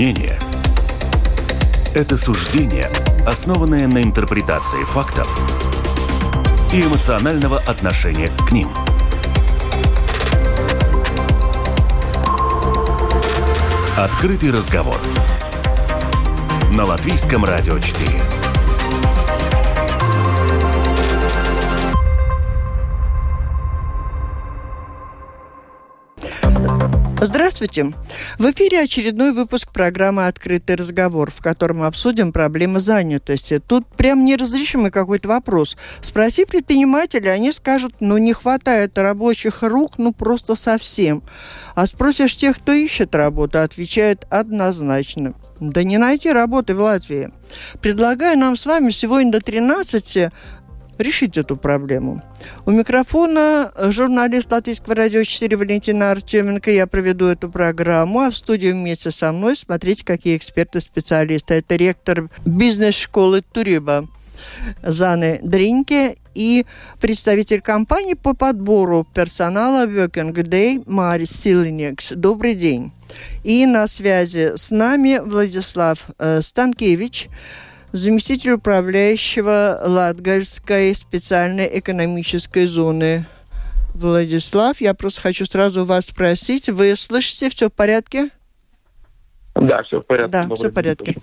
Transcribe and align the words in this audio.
Мнение– 0.00 0.38
это 1.94 2.16
суждение, 2.16 2.90
основанное 3.26 3.86
на 3.86 4.02
интерпретации 4.02 4.82
фактов 4.84 5.28
и 6.72 6.80
эмоционального 6.80 7.58
отношения 7.58 8.30
к 8.48 8.50
ним. 8.50 8.70
Открытый 13.98 14.50
разговор 14.52 14.96
на 16.72 16.86
Латвийском 16.86 17.44
радио 17.44 17.78
4. 17.78 18.29
Здравствуйте! 27.22 27.92
В 28.38 28.50
эфире 28.50 28.80
очередной 28.80 29.32
выпуск 29.32 29.72
программы 29.72 30.26
«Открытый 30.26 30.76
разговор», 30.76 31.30
в 31.30 31.42
котором 31.42 31.80
мы 31.80 31.86
обсудим 31.86 32.32
проблемы 32.32 32.80
занятости. 32.80 33.58
Тут 33.58 33.86
прям 33.88 34.24
неразрешимый 34.24 34.90
какой-то 34.90 35.28
вопрос. 35.28 35.76
Спроси 36.00 36.46
предпринимателя, 36.46 37.32
они 37.32 37.52
скажут, 37.52 37.96
ну 38.00 38.16
не 38.16 38.32
хватает 38.32 38.96
рабочих 38.96 39.62
рук, 39.62 39.98
ну 39.98 40.14
просто 40.14 40.54
совсем. 40.54 41.22
А 41.74 41.86
спросишь 41.86 42.38
тех, 42.38 42.58
кто 42.58 42.72
ищет 42.72 43.14
работу, 43.14 43.58
отвечает 43.58 44.24
однозначно. 44.30 45.34
Да 45.60 45.82
не 45.82 45.98
найти 45.98 46.32
работы 46.32 46.74
в 46.74 46.80
Латвии. 46.80 47.28
Предлагаю 47.82 48.38
нам 48.38 48.56
с 48.56 48.64
вами 48.64 48.90
сегодня 48.90 49.32
до 49.32 49.40
13 49.40 50.30
решить 51.00 51.36
эту 51.36 51.56
проблему. 51.56 52.22
У 52.66 52.70
микрофона 52.70 53.72
журналист 53.76 54.50
Латвийского 54.52 54.94
радио 54.94 55.24
4 55.24 55.56
Валентина 55.56 56.10
Артеменко. 56.10 56.70
Я 56.70 56.86
проведу 56.86 57.26
эту 57.26 57.50
программу, 57.50 58.20
а 58.20 58.30
в 58.30 58.36
студии 58.36 58.72
вместе 58.72 59.10
со 59.10 59.32
мной 59.32 59.56
смотрите, 59.56 60.04
какие 60.04 60.36
эксперты-специалисты. 60.36 61.54
Это 61.54 61.76
ректор 61.76 62.30
бизнес-школы 62.44 63.42
Туриба 63.42 64.08
Заны 64.82 65.40
Дринке 65.42 66.16
и 66.34 66.64
представитель 67.00 67.60
компании 67.60 68.14
по 68.14 68.34
подбору 68.34 69.06
персонала 69.14 69.86
Working 69.86 70.32
Day 70.32 70.82
Марис 70.86 71.30
Силинекс. 71.30 72.12
Добрый 72.12 72.54
день. 72.54 72.92
И 73.42 73.66
на 73.66 73.86
связи 73.86 74.52
с 74.56 74.70
нами 74.70 75.20
Владислав 75.22 75.98
э, 76.18 76.40
Станкевич, 76.42 77.28
заместитель 77.92 78.52
управляющего 78.52 79.80
Латгальской 79.84 80.94
специальной 80.94 81.78
экономической 81.78 82.66
зоны. 82.66 83.26
Владислав, 83.94 84.80
я 84.80 84.94
просто 84.94 85.20
хочу 85.20 85.44
сразу 85.46 85.84
вас 85.84 86.06
спросить, 86.06 86.68
вы 86.68 86.94
слышите, 86.96 87.50
все 87.50 87.68
в 87.68 87.72
порядке? 87.72 88.30
Да, 89.60 89.82
все 89.82 90.00
в 90.00 90.06
порядке. 90.06 90.30
Да, 90.30 90.48
все 90.54 90.70
в 90.70 90.72
порядке. 90.72 91.16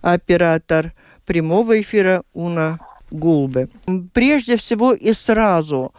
Оператор 0.00 0.92
прямого 1.24 1.80
эфира 1.80 2.24
Уна 2.32 2.80
Гулбы. 3.10 3.68
Прежде 4.12 4.56
всего 4.56 4.92
и 4.92 5.12
сразу, 5.12 5.92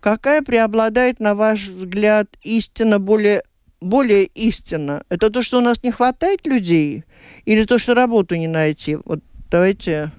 какая 0.00 0.42
преобладает, 0.42 1.20
на 1.20 1.34
ваш 1.34 1.68
взгляд, 1.68 2.28
истина 2.42 2.98
более, 2.98 3.42
более 3.80 4.24
истина? 4.24 5.04
Это 5.08 5.30
то, 5.30 5.42
что 5.42 5.58
у 5.58 5.62
нас 5.62 5.82
не 5.82 5.92
хватает 5.92 6.46
людей? 6.46 7.04
Или 7.44 7.64
то, 7.64 7.78
что 7.78 7.94
работу 7.94 8.34
не 8.36 8.48
найти? 8.48 8.98
Вот 9.04 9.20
давайте, 9.50 10.10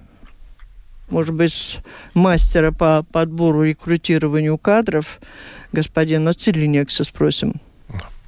может 1.08 1.34
быть, 1.34 1.52
с 1.52 1.78
мастера 2.14 2.72
по 2.72 3.02
подбору 3.02 3.64
и 3.64 3.70
рекрутированию 3.70 4.58
кадров, 4.58 5.20
господина 5.72 6.32
Целинекса, 6.32 7.04
спросим. 7.04 7.60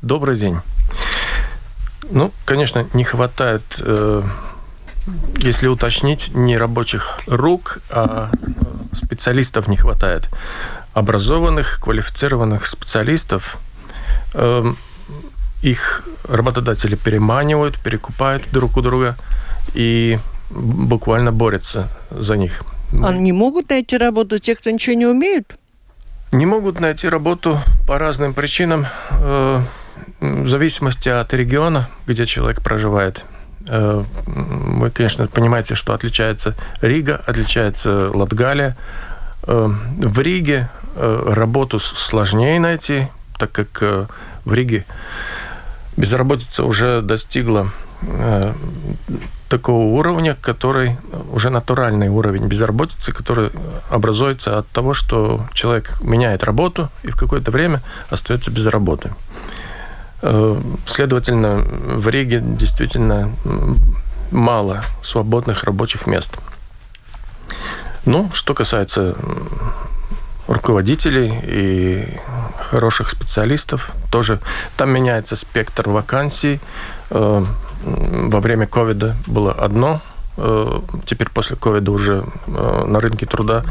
Добрый 0.03 0.37
день. 0.37 0.57
Ну, 2.11 2.33
конечно, 2.45 2.87
не 2.93 3.05
хватает 3.05 3.63
э, 3.81 4.23
если 5.39 5.69
уточнить, 5.69 6.35
не 6.35 6.57
рабочих 6.59 7.21
рук, 7.27 7.79
а 7.91 8.31
специалистов 8.93 9.69
не 9.69 9.77
хватает. 9.77 10.29
Образованных, 10.95 11.81
квалифицированных 11.81 12.67
специалистов 12.67 13.59
эм, 14.35 14.77
их 15.63 16.05
работодатели 16.29 16.95
переманивают, 16.97 17.79
перекупают 17.79 18.45
друг 18.51 18.77
у 18.77 18.83
друга 18.83 19.17
и 19.75 20.19
буквально 20.51 21.33
борются 21.33 21.89
за 22.11 22.37
них. 22.37 22.63
Они 22.93 23.19
не 23.19 23.33
могут 23.33 23.71
найти 23.71 23.97
работу 23.97 24.39
те, 24.39 24.55
кто 24.55 24.71
ничего 24.71 24.95
не 24.95 25.07
умеют? 25.07 25.57
Не 26.33 26.47
могут 26.47 26.81
найти 26.81 27.09
работу 27.09 27.61
по 27.87 27.99
разным 27.99 28.35
причинам, 28.35 28.87
э, 29.11 29.61
в 30.21 30.49
зависимости 30.49 31.09
от 31.09 31.33
региона, 31.35 31.89
где 32.07 32.27
человек 32.27 32.63
проживает. 32.63 33.25
Э, 33.69 34.05
вы, 34.27 34.91
конечно, 34.91 35.27
понимаете, 35.27 35.75
что 35.75 35.95
отличается 35.95 36.55
Рига, 36.81 37.21
отличается 37.27 38.11
Латгалия. 38.13 38.77
Э, 39.43 39.69
в 39.69 40.21
Риге 40.21 40.69
э, 40.95 41.33
работу 41.33 41.79
сложнее 41.79 42.61
найти, 42.61 43.09
так 43.39 43.53
как 43.53 43.83
в 44.45 44.53
Риге 44.53 44.85
безработица 45.97 46.65
уже 46.65 47.03
достигла 47.03 47.73
такого 49.49 49.85
уровня, 49.85 50.37
который 50.41 50.97
уже 51.33 51.51
натуральный 51.51 52.09
уровень 52.09 52.47
безработицы, 52.47 53.13
который 53.13 53.51
образуется 53.91 54.59
от 54.59 54.69
того, 54.69 54.95
что 54.95 55.47
человек 55.53 56.01
меняет 56.03 56.45
работу 56.45 56.91
и 57.03 57.11
в 57.11 57.17
какое-то 57.17 57.51
время 57.51 57.83
остается 58.11 58.51
без 58.51 58.67
работы. 58.67 59.13
Э, 60.29 60.61
следовательно, 60.87 61.59
в 61.59 62.09
Риге 62.09 62.41
действительно 62.43 63.31
мало 64.33 64.83
свободных 65.01 65.63
рабочих 65.63 66.09
мест. 66.09 66.37
Ну, 68.05 68.29
что 68.33 68.53
касается 68.53 69.15
руководителей 70.49 71.33
и 71.45 72.19
хороших 72.71 73.11
специалистов, 73.11 73.93
тоже 74.11 74.41
там 74.77 74.91
меняется 74.91 75.37
спектр 75.37 75.89
вакансий. 75.89 76.61
Э, 77.11 77.45
во 77.85 78.41
время 78.41 78.67
ковида 78.67 79.15
было 79.29 79.53
одно, 79.53 80.03
э, 80.39 80.81
теперь 81.05 81.31
после 81.31 81.55
ковида 81.55 81.93
уже 81.93 82.25
на 82.49 82.99
рынке 82.99 83.27
труда 83.27 83.63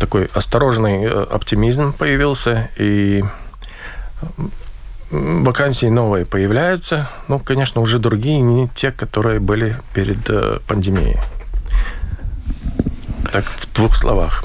такой 0.00 0.30
осторожный 0.32 1.10
оптимизм 1.10 1.92
появился, 1.92 2.70
и 2.78 3.22
вакансии 5.10 5.86
новые 5.86 6.26
появляются, 6.26 7.08
но, 7.28 7.38
конечно, 7.38 7.80
уже 7.80 7.98
другие, 7.98 8.40
не 8.40 8.68
те, 8.74 8.90
которые 8.90 9.40
были 9.40 9.76
перед 9.94 10.28
э, 10.28 10.58
пандемией. 10.66 11.18
Так, 13.32 13.44
в 13.44 13.74
двух 13.74 13.94
словах. 13.94 14.44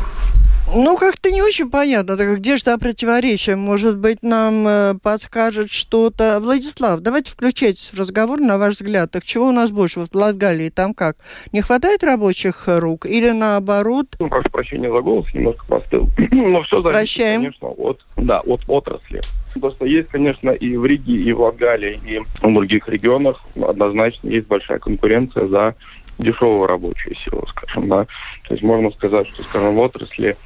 Ну, 0.75 0.97
как-то 0.97 1.29
не 1.29 1.41
очень 1.44 1.69
понятно. 1.69 2.18
Так 2.18 2.40
где 2.40 2.57
же 2.57 2.63
там 2.63 2.79
противоречие? 2.79 3.56
Может 3.56 3.97
быть, 3.97 4.24
нам 4.24 4.68
э, 4.68 4.96
подскажет 5.03 5.69
что-то. 5.69 6.40
Владислав, 6.40 7.00
давайте 7.01 7.31
включайтесь 7.31 7.91
в 7.94 8.00
разговор, 8.00 8.40
на 8.40 8.57
ваш 8.57 8.75
взгляд. 8.75 9.12
Так 9.12 9.24
чего 9.24 9.50
у 9.50 9.51
нас 9.51 9.69
больше? 9.69 10.00
Вот 10.00 10.12
в 10.12 10.16
Латгалии 10.16 10.69
там 10.69 10.95
как? 10.95 11.18
Не 11.51 11.62
хватает 11.62 12.03
рабочих 12.03 12.63
рук? 12.66 13.06
Или 13.06 13.30
наоборот? 13.30 14.07
Ну, 14.18 14.30
прошу 14.30 14.50
прощения 14.50 14.91
за 14.91 15.01
голос, 15.01 15.31
немножко 15.33 15.63
простыл. 15.68 16.09
Но 16.31 16.63
все 16.63 16.81
зависит, 16.81 16.92
Прощаем. 16.92 17.42
конечно, 17.42 17.68
от, 17.68 18.06
да, 18.18 18.39
от 18.39 18.62
отрасли. 18.68 19.21
Просто 19.59 19.85
есть, 19.85 20.09
конечно, 20.09 20.50
и 20.50 20.77
в 20.77 20.85
Риге, 20.85 21.13
и 21.13 21.33
в 21.33 21.41
Латгалии, 21.41 22.00
и 22.05 22.19
в 22.19 22.53
других 22.53 22.88
регионах 22.88 23.44
однозначно 23.55 24.29
есть 24.29 24.47
большая 24.47 24.79
конкуренция 24.79 25.47
за 25.47 25.75
дешевую 26.19 26.67
рабочую 26.67 27.15
силу, 27.15 27.45
скажем, 27.47 27.89
да. 27.89 28.05
То 28.47 28.53
есть 28.53 28.63
можно 28.63 28.91
сказать, 28.91 29.27
что, 29.27 29.44
скажем, 29.44 29.75
в 29.75 29.79
отрасли, 29.79 30.38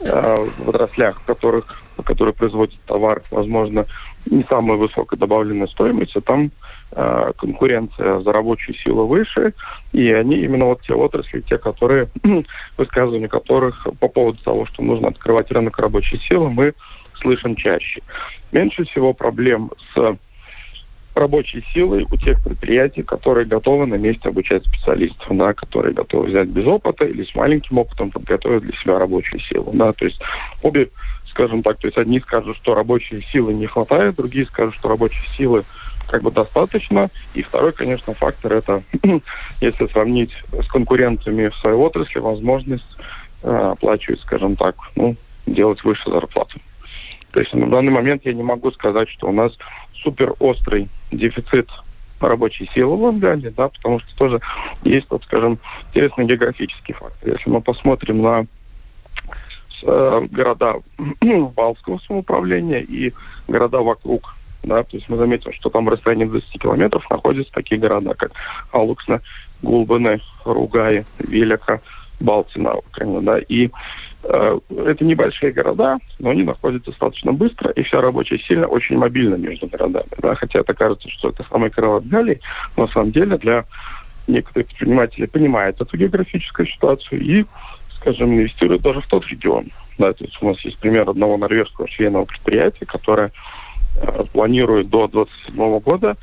э, 0.00 0.46
в 0.58 0.68
отраслях, 0.68 1.20
в 1.20 1.24
которых, 1.24 1.82
которые 2.04 2.34
производят 2.34 2.78
товар, 2.86 3.22
возможно, 3.30 3.86
не 4.26 4.44
самая 4.48 4.76
высокая 4.76 5.18
добавленная 5.18 5.66
стоимость, 5.66 6.16
а 6.16 6.20
там 6.20 6.50
э, 6.92 7.32
конкуренция 7.36 8.20
за 8.20 8.32
рабочую 8.32 8.74
силу 8.74 9.06
выше, 9.06 9.54
и 9.92 10.12
они 10.12 10.36
именно 10.36 10.66
вот 10.66 10.82
те 10.82 10.94
отрасли, 10.94 11.40
те, 11.40 11.58
которые, 11.58 12.08
высказывания 12.76 13.28
которых 13.28 13.86
по 14.00 14.08
поводу 14.08 14.42
того, 14.42 14.66
что 14.66 14.82
нужно 14.82 15.08
открывать 15.08 15.50
рынок 15.50 15.78
рабочей 15.78 16.18
силы, 16.18 16.50
мы 16.50 16.74
слышим 17.20 17.54
чаще. 17.56 18.02
Меньше 18.52 18.84
всего 18.84 19.12
проблем 19.12 19.72
с 19.94 20.16
рабочей 21.16 21.64
силой 21.72 22.06
у 22.10 22.16
тех 22.16 22.42
предприятий, 22.44 23.02
которые 23.02 23.46
готовы 23.46 23.86
на 23.86 23.94
месте 23.94 24.28
обучать 24.28 24.64
специалистов, 24.66 25.26
да, 25.30 25.54
которые 25.54 25.94
готовы 25.94 26.26
взять 26.26 26.48
без 26.48 26.66
опыта 26.66 27.06
или 27.06 27.24
с 27.24 27.34
маленьким 27.34 27.78
опытом 27.78 28.10
подготовить 28.10 28.62
для 28.62 28.72
себя 28.72 28.98
рабочую 28.98 29.40
силу. 29.40 29.70
Да, 29.72 29.92
то 29.92 30.04
есть 30.04 30.20
обе, 30.62 30.90
скажем 31.26 31.62
так, 31.62 31.78
то 31.78 31.86
есть 31.86 31.98
одни 31.98 32.20
скажут, 32.20 32.56
что 32.56 32.74
рабочей 32.74 33.22
силы 33.22 33.54
не 33.54 33.66
хватает, 33.66 34.16
другие 34.16 34.46
скажут, 34.46 34.74
что 34.74 34.88
рабочей 34.88 35.26
силы 35.36 35.64
как 36.06 36.22
бы 36.22 36.30
достаточно. 36.30 37.10
И 37.34 37.42
второй, 37.42 37.72
конечно, 37.72 38.14
фактор 38.14 38.52
это, 38.52 38.82
если 39.60 39.86
сравнить 39.88 40.32
с 40.52 40.68
конкурентами 40.68 41.48
в 41.48 41.56
своей 41.56 41.76
отрасли, 41.76 42.18
возможность 42.18 42.96
э, 43.42 43.48
оплачивать, 43.72 44.20
скажем 44.20 44.54
так, 44.56 44.76
ну, 44.94 45.16
делать 45.46 45.82
выше 45.82 46.10
зарплату. 46.10 46.60
То 47.36 47.40
есть 47.40 47.52
на 47.52 47.70
данный 47.70 47.92
момент 47.92 48.22
я 48.24 48.32
не 48.32 48.42
могу 48.42 48.72
сказать, 48.72 49.10
что 49.10 49.28
у 49.28 49.32
нас 49.32 49.52
супер 49.92 50.34
острый 50.38 50.88
дефицит 51.12 51.68
рабочей 52.18 52.66
силы 52.72 52.96
в 52.96 53.02
Латгалии, 53.02 53.50
да, 53.50 53.68
потому 53.68 53.98
что 54.00 54.16
тоже 54.16 54.40
есть, 54.84 55.06
вот, 55.10 55.22
скажем, 55.24 55.58
интересный 55.90 56.24
географический 56.24 56.94
фактор. 56.94 57.32
Если 57.32 57.50
мы 57.50 57.60
посмотрим 57.60 58.22
на 58.22 58.46
э, 59.82 60.26
города 60.30 60.76
Балтского 61.54 61.98
самоуправления 61.98 62.80
и 62.80 63.12
города 63.48 63.82
вокруг, 63.82 64.34
да, 64.62 64.82
то 64.82 64.96
есть 64.96 65.10
мы 65.10 65.18
заметим, 65.18 65.52
что 65.52 65.68
там 65.68 65.84
в 65.84 65.90
расстоянии 65.90 66.24
20 66.24 66.58
километров 66.58 67.04
находятся 67.10 67.52
такие 67.52 67.78
города, 67.78 68.14
как 68.14 68.32
Алуксна, 68.72 69.20
Гулбаны, 69.60 70.22
Ругай, 70.46 71.04
Велика, 71.18 71.82
Балтина, 72.20 72.74
Украина, 72.74 73.20
да, 73.20 73.38
и 73.38 73.70
э, 74.22 74.58
это 74.86 75.04
небольшие 75.04 75.52
города, 75.52 75.98
но 76.18 76.30
они 76.30 76.42
находятся 76.44 76.90
достаточно 76.90 77.32
быстро, 77.32 77.70
и 77.70 77.82
вся 77.82 78.00
рабочая 78.00 78.38
сила 78.38 78.66
очень 78.66 78.96
мобильна 78.98 79.34
между 79.34 79.66
городами, 79.66 80.08
да, 80.18 80.34
хотя 80.34 80.60
это 80.60 80.74
кажется, 80.74 81.08
что 81.08 81.30
это 81.30 81.44
самый 81.48 81.70
крыло 81.70 82.00
Галии, 82.00 82.40
но 82.76 82.86
на 82.86 82.92
самом 82.92 83.12
деле 83.12 83.36
для 83.38 83.66
некоторых 84.26 84.68
предпринимателей 84.68 85.26
понимают 85.26 85.80
эту 85.80 85.96
географическую 85.96 86.66
ситуацию 86.66 87.20
и, 87.20 87.44
скажем, 88.00 88.32
инвестируют 88.32 88.82
даже 88.82 89.00
в 89.00 89.06
тот 89.06 89.26
регион, 89.26 89.70
да, 89.98 90.12
то 90.12 90.24
есть 90.24 90.38
у 90.40 90.48
нас 90.48 90.60
есть 90.60 90.78
пример 90.78 91.08
одного 91.08 91.36
норвежского 91.36 91.86
швейного 91.86 92.24
предприятия, 92.24 92.86
которое 92.86 93.32
э, 93.96 94.24
планирует 94.32 94.88
до 94.88 95.06
2027 95.06 95.78
года 95.80 96.16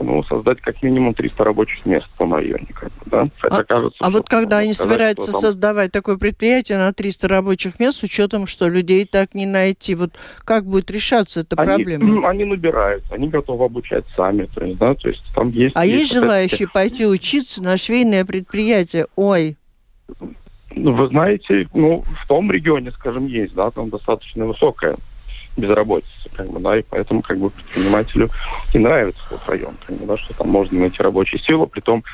ну, 0.00 0.22
создать 0.22 0.60
как 0.60 0.82
минимум 0.82 1.14
300 1.14 1.44
рабочих 1.44 1.84
мест 1.86 2.06
в 2.14 2.18
том 2.18 2.34
районе. 2.34 2.68
Как 2.74 2.90
бы, 2.90 3.04
да? 3.06 3.28
Хотя 3.38 3.56
а, 3.56 3.64
кажется, 3.64 4.04
а 4.04 4.10
вот 4.10 4.28
когда 4.28 4.58
они 4.58 4.74
сказать, 4.74 4.92
собираются 4.92 5.32
там... 5.32 5.40
создавать 5.40 5.92
такое 5.92 6.16
предприятие 6.16 6.78
на 6.78 6.92
300 6.92 7.28
рабочих 7.28 7.78
мест, 7.78 7.98
с 7.98 8.02
учетом, 8.02 8.46
что 8.46 8.68
людей 8.68 9.04
так 9.04 9.34
не 9.34 9.46
найти, 9.46 9.94
вот 9.94 10.12
как 10.44 10.64
будет 10.64 10.90
решаться 10.90 11.40
эта 11.40 11.56
они, 11.56 11.84
проблема? 11.84 12.28
Они 12.28 12.44
набирают, 12.44 13.04
они 13.10 13.28
готовы 13.28 13.64
обучать 13.64 14.04
сами, 14.14 14.44
то 14.44 14.64
есть, 14.64 14.78
да, 14.78 14.94
то 14.94 15.08
есть 15.08 15.24
там 15.34 15.50
есть... 15.50 15.74
А 15.74 15.84
есть, 15.84 15.98
есть 15.98 16.12
желающие 16.12 16.68
пойти 16.68 17.06
учиться 17.06 17.62
на 17.62 17.76
швейное 17.76 18.24
предприятие? 18.24 19.06
Ой, 19.16 19.56
ну, 20.74 20.92
вы 20.92 21.08
знаете, 21.08 21.68
ну, 21.74 22.04
в 22.22 22.26
том 22.26 22.50
регионе, 22.52 22.92
скажем, 22.92 23.26
есть, 23.26 23.54
да, 23.54 23.70
там 23.70 23.90
достаточно 23.90 24.46
высокая 24.46 24.96
безработицы, 25.58 26.30
как 26.34 26.50
бы, 26.50 26.60
да, 26.60 26.78
и 26.78 26.82
поэтому 26.82 27.22
как 27.22 27.38
бы 27.38 27.50
предпринимателю 27.50 28.30
и 28.72 28.78
нравится 28.78 29.20
этот 29.30 29.48
район, 29.48 29.76
как 29.84 29.96
бы, 29.96 30.06
да, 30.06 30.16
что 30.16 30.34
там 30.34 30.48
можно 30.48 30.78
найти 30.78 31.02
рабочую 31.02 31.40
силу, 31.40 31.66
при 31.66 31.80
том 31.80 32.04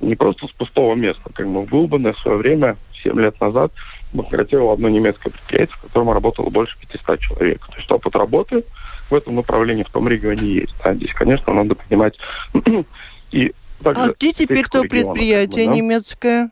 не 0.00 0.16
просто 0.16 0.46
с 0.48 0.52
пустого 0.52 0.94
места, 0.94 1.22
как 1.32 1.46
бы 1.46 1.62
в 1.62 1.68
Гулбане 1.68 2.12
в 2.12 2.18
свое 2.18 2.38
время, 2.38 2.76
7 2.92 3.18
лет 3.20 3.40
назад, 3.40 3.72
банкротировало 4.12 4.74
одно 4.74 4.88
немецкое 4.88 5.32
предприятие, 5.32 5.76
в 5.76 5.82
котором 5.82 6.10
работало 6.10 6.50
больше 6.50 6.78
500 6.80 7.20
человек. 7.20 7.66
То 7.66 7.76
есть 7.76 7.90
опыт 7.90 8.16
работы 8.16 8.64
в 9.10 9.14
этом 9.14 9.36
направлении 9.36 9.84
в 9.84 9.90
том 9.90 10.08
регионе 10.08 10.46
есть. 10.46 10.74
Да. 10.82 10.94
Здесь, 10.94 11.12
конечно, 11.12 11.52
надо 11.52 11.74
поднимать 11.74 12.18
и 13.30 13.52
а 13.84 14.12
где 14.12 14.32
теперь 14.32 14.64
то 14.64 14.82
предприятие 14.82 15.66
как 15.66 15.74
бы, 15.74 15.76
да? 15.76 15.76
немецкое? 15.76 16.50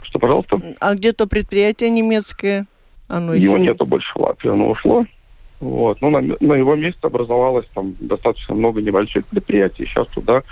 Что, 0.00 0.18
пожалуйста? 0.18 0.60
А 0.80 0.94
где 0.94 1.12
то 1.12 1.26
предприятие 1.26 1.90
немецкое? 1.90 2.66
Оно 3.12 3.34
Его 3.34 3.56
еще... 3.56 3.64
нету 3.66 3.84
больше 3.84 4.18
в 4.18 4.22
Латвии, 4.22 4.50
оно 4.50 4.70
ушло. 4.70 5.04
Вот. 5.60 6.00
Но 6.00 6.08
на, 6.08 6.22
на 6.22 6.54
его 6.54 6.74
месте 6.74 6.98
образовалось 7.02 7.66
там 7.74 7.94
достаточно 8.00 8.54
много 8.54 8.80
небольших 8.80 9.26
предприятий. 9.26 9.84
Сейчас 9.84 10.06
туда 10.08 10.42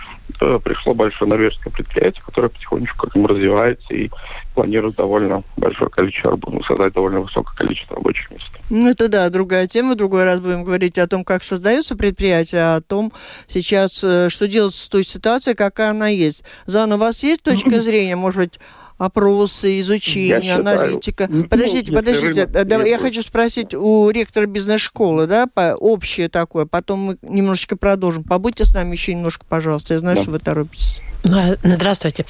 э, 0.43 0.61
пришло 0.62 0.95
большое 0.95 1.29
норвежское 1.31 1.73
предприятие, 1.73 2.23
которое 2.23 2.51
потихонечку 2.51 3.09
как 3.09 3.17
развивается 3.29 3.95
и 3.95 4.11
планирует 4.55 4.97
довольно 4.97 5.43
большое 5.57 5.91
количество, 5.91 6.39
ну, 6.47 6.62
создать 6.62 6.93
довольно 6.93 7.23
высокое 7.23 7.57
количество 7.57 7.97
рабочих 7.97 8.31
мест. 8.31 8.51
Ну, 8.69 8.91
это 8.91 9.09
да, 9.09 9.31
другая 9.31 9.67
тема. 9.67 9.95
Другой 9.95 10.25
раз 10.25 10.39
будем 10.39 10.62
говорить 10.62 10.99
о 10.99 11.09
том, 11.09 11.25
как 11.25 11.43
создаются 11.45 11.97
предприятия, 11.97 12.59
а 12.59 12.77
о 12.77 12.81
том 12.83 13.11
сейчас, 13.49 14.05
э, 14.05 14.29
что 14.29 14.47
делать 14.47 14.75
с 14.75 14.87
той 14.87 15.05
ситуацией, 15.05 15.57
какая 15.57 15.91
она 15.91 16.09
есть. 16.09 16.45
Зан, 16.67 16.93
у 16.93 16.99
вас 16.99 17.23
есть 17.23 17.43
точка 17.43 17.81
зрения, 17.81 18.17
может 18.17 18.39
быть, 18.39 18.61
опросы, 19.00 19.81
изучение, 19.81 20.41
я 20.43 20.56
аналитика. 20.56 21.25
Считаю, 21.25 21.49
подождите, 21.49 21.93
подождите. 21.93 22.47
Да, 22.47 22.82
я 22.85 22.99
хочу 22.99 23.23
спросить 23.23 23.75
у 23.75 24.11
ректора 24.11 24.44
бизнес-школы, 24.44 25.26
да, 25.26 25.47
по, 25.47 25.75
общее 25.75 26.29
такое, 26.29 26.67
потом 26.67 27.00
мы 27.00 27.17
немножечко 27.23 27.76
продолжим. 27.76 28.25
Побудьте 28.25 28.67
с 28.67 28.75
нами 28.75 28.93
еще 28.93 29.14
немножко, 29.14 29.47
пожалуйста. 29.49 29.94
Я 29.94 30.00
знаю, 30.00 30.17
да. 30.17 30.23
что 30.23 30.31
вы 30.32 30.38
торопитесь. 30.38 31.00
Э, 31.25 31.56
здравствуйте. 31.62 32.25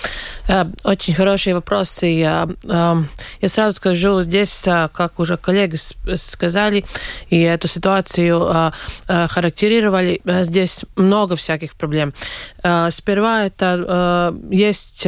Э, 0.49 0.67
очень 0.85 1.15
хорошие 1.15 1.55
вопросы. 1.55 2.07
Я, 2.07 2.49
э, 2.65 3.03
я 3.41 3.49
сразу 3.49 3.77
скажу 3.77 4.23
здесь, 4.23 4.63
как 4.65 5.19
уже 5.19 5.37
коллеги 5.37 5.77
сказали, 6.15 6.85
и 7.29 7.41
эту 7.41 7.69
ситуацию 7.69 8.73
характеризовали, 9.07 10.21
здесь 10.43 10.85
много 10.97 11.37
всяких 11.37 11.75
проблем. 11.75 12.13
Сперва 12.91 13.45
это 13.45 14.35
есть 14.51 15.07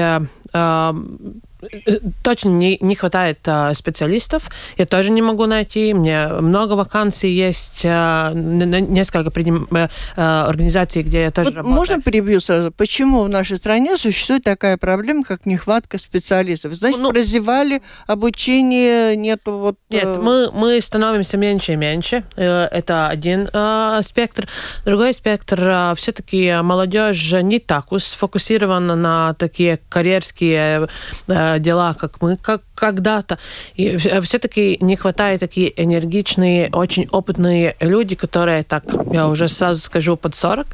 точно 2.22 2.48
не, 2.50 2.78
не 2.80 2.94
хватает 2.94 3.38
а, 3.46 3.72
специалистов. 3.74 4.48
Я 4.78 4.86
тоже 4.86 5.10
не 5.10 5.22
могу 5.22 5.46
найти. 5.46 5.94
Мне 5.94 6.28
много 6.28 6.72
вакансий 6.72 7.30
есть, 7.30 7.82
а, 7.84 8.32
несколько 8.32 9.30
приним, 9.30 9.68
а, 10.16 10.48
организаций, 10.48 11.02
где 11.02 11.22
я 11.22 11.30
тоже 11.30 11.50
вот 11.50 11.56
работаю. 11.56 11.76
Можно 11.76 12.02
перебью 12.02 12.40
сразу? 12.40 12.72
Почему 12.72 13.22
в 13.22 13.28
нашей 13.28 13.56
стране 13.56 13.96
существует 13.96 14.44
такая 14.44 14.76
проблема, 14.76 15.24
как 15.24 15.46
нехватка 15.46 15.98
специалистов? 15.98 16.74
Значит, 16.74 17.00
ну, 17.00 17.10
прозевали 17.10 17.82
обучение, 18.06 19.16
нету 19.16 19.58
вот... 19.58 19.76
Нет, 19.90 20.04
э... 20.04 20.18
мы, 20.18 20.50
мы 20.52 20.80
становимся 20.80 21.36
меньше 21.36 21.72
и 21.72 21.76
меньше. 21.76 22.24
Э, 22.36 22.64
это 22.64 23.08
один 23.08 23.48
э, 23.52 24.00
спектр. 24.02 24.48
Другой 24.84 25.14
спектр, 25.14 25.60
э, 25.60 25.94
все-таки 25.96 26.60
молодежь 26.62 27.32
не 27.32 27.58
так 27.58 27.86
сфокусирована 27.98 28.96
на 28.96 29.34
такие 29.34 29.78
карьерские 29.88 30.88
э, 31.28 31.51
дела, 31.58 31.94
как 31.94 32.20
мы 32.20 32.36
как 32.36 32.62
когда-то. 32.82 33.38
И 33.76 33.96
все-таки 33.96 34.76
не 34.80 34.96
хватает 34.96 35.38
такие 35.38 35.72
энергичные, 35.80 36.68
очень 36.72 37.06
опытные 37.12 37.76
люди, 37.78 38.16
которые, 38.16 38.64
так, 38.64 38.82
я 39.12 39.28
уже 39.28 39.46
сразу 39.46 39.80
скажу, 39.80 40.16
под 40.16 40.34
40, 40.34 40.66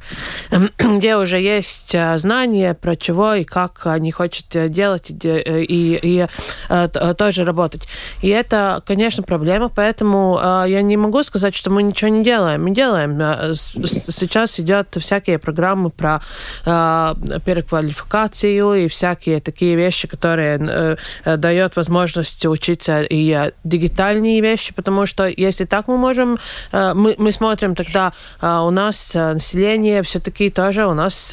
где 0.97 1.17
уже 1.17 1.39
есть 1.39 1.95
э, 1.95 2.17
знания 2.17 2.73
про 2.73 2.97
чего 2.97 3.35
и 3.35 3.45
как 3.45 3.87
они 3.87 4.11
хотят 4.11 4.71
делать 4.71 5.11
и, 5.11 5.15
и, 5.15 5.65
и, 5.65 6.01
и 6.03 6.27
э, 6.71 7.15
тоже 7.19 7.45
работать. 7.45 7.87
И 8.23 8.29
это, 8.29 8.83
конечно, 8.87 9.23
проблема, 9.23 9.69
поэтому 9.69 10.41
э, 10.43 10.65
я 10.69 10.81
не 10.81 10.97
могу 10.97 11.23
сказать, 11.23 11.55
что 11.55 11.69
мы 11.69 11.83
ничего 11.83 12.09
не 12.09 12.25
делаем. 12.25 12.65
Мы 12.65 12.71
делаем. 12.71 13.19
Сейчас 13.53 14.59
идет 14.61 14.97
всякие 14.99 15.39
программы 15.39 15.91
про 15.91 16.23
переквалификацию 16.65 18.85
и 18.85 18.89
всякие 18.89 19.41
такие 19.41 19.77
вещи, 19.77 20.09
которые 20.09 20.57
Э, 20.69 20.97
э, 21.25 21.37
дает 21.37 21.77
возможность 21.77 22.47
учиться 22.47 23.03
и 23.03 23.31
э, 23.31 23.53
дигитальные 23.65 24.41
вещи, 24.41 24.75
потому 24.75 25.07
что 25.07 25.27
если 25.27 25.65
так 25.65 25.89
мы 25.89 25.97
можем, 25.97 26.39
мы, 26.73 27.15
мы 27.19 27.33
смотрим 27.33 27.75
тогда, 27.75 28.13
у 28.41 28.71
нас 28.71 29.15
население 29.15 30.03
все-таки 30.03 30.51
тоже, 30.51 30.87
у 30.87 30.95
нас 30.95 31.33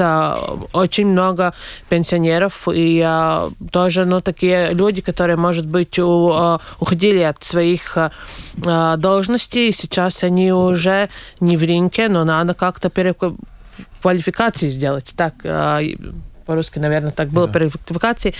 очень 0.73 1.07
много 1.07 1.53
пенсионеров 1.89 2.67
и 2.71 3.01
тоже, 3.71 4.05
ну, 4.05 4.19
такие 4.21 4.73
люди, 4.73 5.01
которые, 5.01 5.37
может 5.37 5.67
быть, 5.67 5.99
у, 5.99 6.59
уходили 6.79 7.19
от 7.19 7.43
своих 7.43 7.97
должностей, 8.55 9.71
сейчас 9.71 10.23
они 10.23 10.51
уже 10.53 11.09
не 11.39 11.57
в 11.57 11.61
рынке, 11.63 12.07
но 12.09 12.23
надо 12.23 12.53
как-то 12.53 12.89
переквалификации 12.89 14.69
сделать. 14.69 15.13
Так, 15.15 15.33
по-русски, 16.45 16.79
наверное, 16.79 17.11
так 17.11 17.29
было, 17.29 17.47
да. 17.47 17.53
переквалификации. 17.53 18.33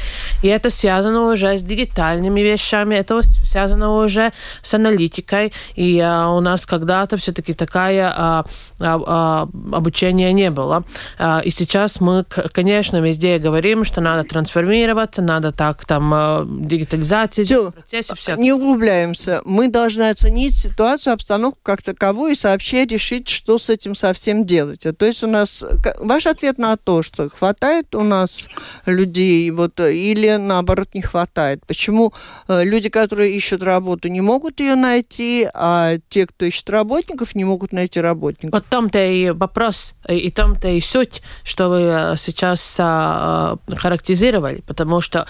И 0.43 0.47
это 0.47 0.69
связано 0.69 1.31
уже 1.31 1.57
с 1.57 1.63
дигитальными 1.63 2.41
вещами, 2.41 2.95
это 2.95 3.21
связано 3.24 3.91
уже 3.97 4.31
с 4.62 4.74
аналитикой. 4.74 5.53
И 5.75 6.00
а, 6.00 6.29
у 6.29 6.39
нас 6.39 6.65
когда-то 6.65 7.17
все-таки 7.17 7.53
такая 7.53 8.13
а, 8.15 8.45
а, 8.79 9.01
а, 9.05 9.47
обучение 9.71 10.33
не 10.33 10.50
было. 10.51 10.83
А, 11.17 11.41
и 11.43 11.50
сейчас 11.50 12.00
мы, 12.01 12.25
конечно, 12.51 12.97
везде 12.97 13.39
говорим, 13.39 13.83
что 13.83 14.01
надо 14.01 14.27
трансформироваться, 14.27 15.21
надо 15.21 15.51
так 15.51 15.85
там 15.85 16.12
а, 16.13 16.45
дигитализация, 16.47 17.45
все, 17.45 17.71
процессы, 17.71 18.15
все. 18.15 18.35
Не 18.35 18.53
углубляемся. 18.53 19.41
Мы 19.45 19.69
должны 19.69 20.09
оценить 20.09 20.57
ситуацию, 20.57 21.13
обстановку 21.13 21.59
как 21.63 21.81
таковую 21.81 22.33
и 22.33 22.35
сообща 22.35 22.85
решить, 22.85 23.29
что 23.29 23.57
с 23.57 23.69
этим 23.69 23.95
совсем 23.95 24.45
делать. 24.45 24.85
То 24.97 25.05
есть 25.05 25.24
у 25.24 25.27
нас 25.27 25.63
ваш 26.00 26.27
ответ 26.27 26.57
на 26.57 26.77
то, 26.77 27.01
что 27.01 27.29
хватает 27.29 27.95
у 27.96 28.04
нас 28.04 28.48
людей, 28.86 29.50
вот, 29.52 29.80
или 29.80 30.38
наоборот 30.38 30.90
не 30.94 31.02
хватает. 31.02 31.66
Почему 31.66 32.14
э, 32.48 32.64
люди, 32.64 32.90
которые 32.90 33.34
ищут 33.36 33.64
работу, 33.64 34.08
не 34.08 34.22
могут 34.22 34.60
ее 34.60 34.75
найти, 34.75 35.48
а 35.54 35.96
те, 36.10 36.28
кто 36.28 36.46
ищет 36.46 36.70
работников, 36.70 37.36
не 37.36 37.46
могут 37.46 37.72
найти 37.72 38.02
работников? 38.02 38.54
Вот 38.54 38.66
том-то 38.70 39.04
и 39.06 39.32
вопрос, 39.32 39.96
и 40.08 40.30
том-то 40.30 40.68
и 40.70 40.80
суть, 40.82 41.22
что 41.44 41.70
вы 41.70 41.82
э, 41.82 42.16
сейчас 42.18 42.78
а, 42.80 43.58
характеризировали, 43.75 44.62
потому 44.62 45.02
что 45.02 45.28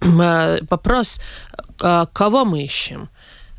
вопрос, 0.00 1.20
кого 2.12 2.44
мы 2.44 2.64
ищем? 2.64 3.08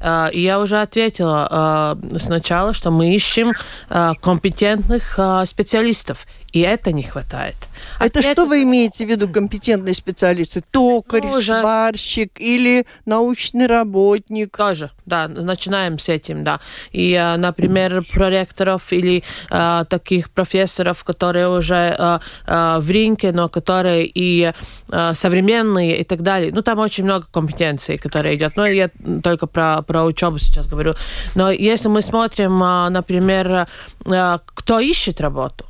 Я 0.02 0.60
уже 0.62 0.82
ответила 0.82 1.98
сначала, 2.18 2.74
что 2.74 2.92
мы 2.92 3.14
ищем 3.14 3.52
компетентных 3.90 5.20
специалистов 5.46 6.26
и 6.52 6.62
это 6.62 6.92
не 6.92 7.04
хватает. 7.04 7.56
А 8.00 8.08
это 8.08 8.22
что 8.22 8.46
вы 8.46 8.64
имеете 8.64 9.06
в 9.06 9.10
виду, 9.10 9.30
компетентные 9.30 9.94
специалисты? 9.94 10.64
Токарь, 10.72 11.24
ну, 11.24 11.34
уже... 11.34 11.60
сварщик 11.60 12.40
или 12.40 12.86
научный 13.06 13.68
работник? 13.68 14.56
Тоже, 14.58 14.92
да, 15.06 15.28
начинаем 15.28 16.00
с 16.00 16.10
этим, 16.10 16.44
да. 16.44 16.60
И, 16.92 17.14
э, 17.14 17.38
например, 17.38 18.04
проректоров 18.14 18.92
или 18.92 19.24
а, 19.50 19.86
таких 19.86 20.30
профессоров, 20.32 21.04
которые 21.04 21.50
уже 21.50 21.96
а, 21.98 22.22
а, 22.46 22.80
в 22.80 22.90
рынке, 22.90 23.32
но 23.32 23.50
которые 23.50 24.08
и 24.08 24.52
а, 24.92 25.14
современные 25.14 26.00
и 26.00 26.04
так 26.04 26.22
далее. 26.22 26.52
Ну, 26.54 26.62
там 26.62 26.80
очень 26.80 27.04
много 27.04 27.28
компетенций, 27.32 27.98
которые 27.98 28.36
идет. 28.36 28.56
Но 28.56 28.66
я 28.66 28.90
только 29.24 29.48
про, 29.48 29.82
про 29.82 30.04
учебу 30.04 30.40
сейчас 30.40 30.68
говорю. 30.68 30.94
Но 31.36 31.52
если 31.52 31.90
мы 31.90 32.02
смотрим, 32.02 32.62
а, 32.64 32.90
например, 32.90 33.68
а, 34.06 34.40
кто 34.46 34.80
ищет 34.80 35.22
работу, 35.22 35.69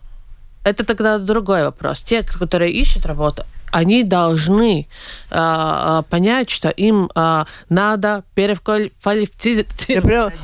это 0.64 0.84
тогда 0.84 1.18
другой 1.20 1.64
вопрос. 1.64 2.02
Те, 2.02 2.24
которые 2.24 2.72
ищут 2.72 3.06
работу, 3.06 3.46
они 3.72 4.04
должны 4.04 4.88
а, 5.30 6.02
понять, 6.04 6.50
что 6.50 6.70
им 6.70 7.10
а, 7.16 7.46
надо 7.70 8.24
переквалифицировать. 8.36 9.88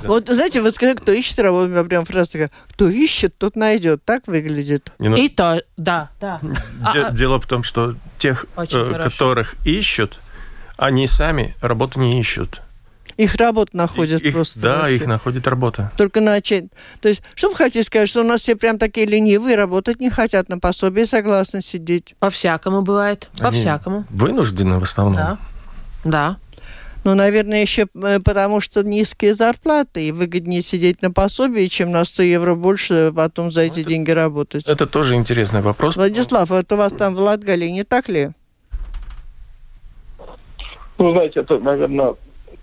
вот 0.03 0.29
знаете, 0.29 0.61
вот 0.61 0.75
сказать, 0.75 0.99
кто 0.99 1.11
ищет 1.11 1.39
работу, 1.39 1.65
у 1.65 1.69
меня 1.69 1.83
прям 1.83 2.05
фраза 2.05 2.31
такая, 2.31 2.51
кто 2.69 2.87
ищет, 2.89 3.37
тот 3.37 3.55
найдет. 3.55 4.03
Так 4.05 4.27
выглядит. 4.27 4.91
Ну, 4.99 5.15
И 5.15 5.29
то, 5.29 5.63
да, 5.77 6.09
да. 6.19 6.39
А, 6.83 7.11
дело 7.11 7.39
в 7.39 7.47
том, 7.47 7.63
что 7.63 7.95
тех, 8.17 8.45
э, 8.55 8.93
которых 9.03 9.55
ищут, 9.65 10.19
они 10.77 11.07
сами 11.07 11.55
работу 11.61 11.99
не 11.99 12.19
ищут. 12.19 12.61
Их 13.17 13.35
работа 13.35 13.77
находит 13.77 14.21
их, 14.21 14.33
просто. 14.33 14.59
Да, 14.59 14.75
вообще. 14.81 14.95
их 14.95 15.05
находит 15.05 15.47
работа. 15.47 15.91
Только 15.97 16.19
начать. 16.19 16.65
То 16.99 17.07
есть, 17.07 17.21
что 17.33 17.49
вы 17.49 17.55
хотите 17.55 17.83
сказать, 17.83 18.09
что 18.09 18.21
у 18.21 18.25
нас 18.25 18.41
все 18.41 18.55
прям 18.55 18.77
такие 18.77 19.05
ленивые, 19.05 19.55
работать 19.55 20.01
не 20.01 20.09
хотят, 20.09 20.49
на 20.49 20.59
пособие 20.59 21.05
согласны 21.05 21.61
сидеть? 21.61 22.15
По-всякому 22.19 22.81
бывает. 22.81 23.29
По-всякому. 23.39 24.05
Вынуждены 24.09 24.79
в 24.79 24.83
основном. 24.83 25.15
Да. 25.15 25.37
Да. 26.03 26.37
Ну, 27.05 27.13
наверное, 27.13 27.61
еще 27.61 27.85
э, 27.93 28.19
потому 28.19 28.59
что 28.59 28.83
низкие 28.83 29.35
зарплаты, 29.35 30.07
и 30.07 30.11
выгоднее 30.11 30.63
сидеть 30.63 31.03
на 31.03 31.11
пособии, 31.11 31.67
чем 31.67 31.91
на 31.91 32.03
100 32.03 32.23
евро 32.23 32.55
больше 32.55 33.13
потом 33.15 33.51
за 33.51 33.61
эти 33.61 33.81
это, 33.81 33.89
деньги 33.89 34.09
работать. 34.09 34.65
Это 34.65 34.87
тоже 34.87 35.13
интересный 35.13 35.61
вопрос. 35.61 35.95
Владислав, 35.95 36.51
это 36.51 36.73
у 36.73 36.77
вас 36.79 36.91
там 36.93 37.13
в 37.13 37.19
Латгалии 37.19 37.69
не 37.69 37.83
так 37.83 38.09
ли? 38.09 38.31
Ну, 40.97 41.11
знаете, 41.11 41.41
это, 41.41 41.59
наверное, 41.59 42.15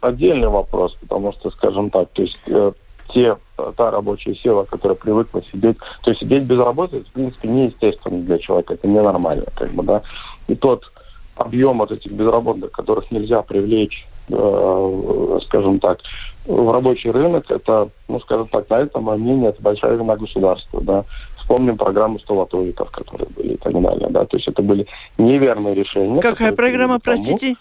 отдельный 0.02 0.48
вопрос, 0.48 0.96
потому 1.00 1.32
что, 1.32 1.50
скажем 1.50 1.90
так, 1.90 2.10
то 2.10 2.22
есть 2.22 2.38
э, 2.46 2.72
те, 3.08 3.36
та 3.76 3.90
рабочая 3.90 4.34
сила, 4.34 4.64
которая 4.64 4.96
привыкла 4.96 5.42
сидеть, 5.42 5.78
то 6.02 6.10
есть 6.10 6.20
сидеть 6.20 6.42
без 6.42 6.58
работы, 6.58 7.00
в 7.00 7.12
принципе, 7.12 7.48
неестественно 7.48 8.18
для 8.22 8.38
человека, 8.38 8.74
это 8.74 8.88
ненормально, 8.88 9.46
как 9.56 9.70
бы, 9.72 9.82
да. 9.82 10.02
И 10.48 10.54
тот 10.54 10.92
объем 11.36 11.80
от 11.82 11.92
этих 11.92 12.12
безработных, 12.12 12.72
которых 12.72 13.10
нельзя 13.10 13.42
привлечь, 13.42 14.06
э, 14.28 15.38
скажем 15.46 15.78
так, 15.78 16.00
в 16.46 16.72
рабочий 16.72 17.10
рынок, 17.10 17.50
это, 17.50 17.88
ну, 18.08 18.20
скажем 18.20 18.48
так, 18.48 18.68
на 18.68 18.80
этом 18.80 19.04
мнение, 19.04 19.50
это 19.50 19.62
большая 19.62 19.96
вина 19.96 20.16
государства, 20.16 20.80
да. 20.80 21.04
Вспомним 21.36 21.76
программу 21.76 22.18
столотовиков, 22.18 22.90
которые 22.90 23.28
были 23.28 23.54
и 23.54 23.56
так 23.56 23.72
далее, 23.72 24.08
да. 24.10 24.24
То 24.24 24.36
есть 24.36 24.48
это 24.48 24.62
были 24.62 24.86
неверные 25.18 25.74
решения. 25.74 26.20
Какая 26.20 26.52
программа, 26.52 26.98
простите? 26.98 27.54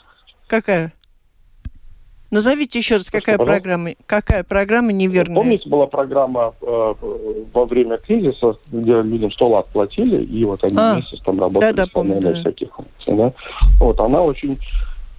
Какая? 0.48 0.94
Назовите 2.32 2.80
еще 2.80 2.96
раз, 2.96 3.10
какая 3.10 3.36
Что, 3.36 3.44
программа, 3.44 3.90
какая 4.06 4.46
программа 4.46 4.94
неверная? 4.94 5.36
Помните, 5.36 5.68
была 5.68 5.86
программа 5.86 6.54
э, 6.62 6.94
во 7.54 7.66
время 7.66 7.98
кризиса, 7.98 8.56
где 8.72 9.02
людям 9.02 9.32
100 9.32 9.48
лат 9.50 9.68
платили, 9.68 10.24
и 10.24 10.46
вот 10.46 10.64
они 10.64 10.76
а, 10.78 10.96
месяц 10.96 11.20
там 11.26 11.42
работали, 11.42 11.74
да, 11.74 11.86
да, 11.86 11.92
помню, 11.92 12.22
да. 12.22 12.34
всяких 12.34 12.74
функций. 12.74 13.14
Да? 13.16 13.34
Вот, 13.82 14.00
она 14.00 14.22
очень 14.22 14.58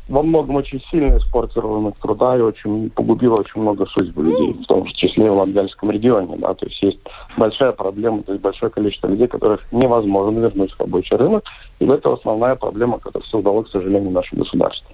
во 0.09 0.23
многом 0.23 0.57
очень 0.57 0.81
сильно 0.91 1.19
испортила 1.19 1.77
рынок 1.77 1.97
труда 1.99 2.37
и 2.37 2.41
очень 2.41 2.91
погубила 2.91 3.37
очень 3.37 3.61
много 3.61 3.87
судьб 3.87 4.17
людей, 4.19 4.55
в 4.55 4.67
том 4.67 4.85
числе 4.87 5.31
в 5.31 5.37
Латгальском 5.37 5.91
регионе. 5.91 6.37
Да, 6.39 6.55
то 6.55 6.67
есть 6.67 6.83
есть 6.83 6.99
большая 7.37 7.73
проблема, 7.73 8.23
то 8.23 8.33
есть 8.33 8.43
большое 8.43 8.73
количество 8.73 9.09
людей, 9.09 9.29
которых 9.29 9.61
невозможно 9.71 10.39
вернуть 10.41 10.73
в 10.73 10.81
рабочий 10.81 11.17
рынок, 11.17 11.45
и 11.79 11.87
это 11.87 12.13
основная 12.13 12.57
проблема, 12.57 12.99
которую 12.99 13.29
создало, 13.29 13.63
к 13.63 13.69
сожалению, 13.69 14.11
наше 14.11 14.35
государство. 14.35 14.89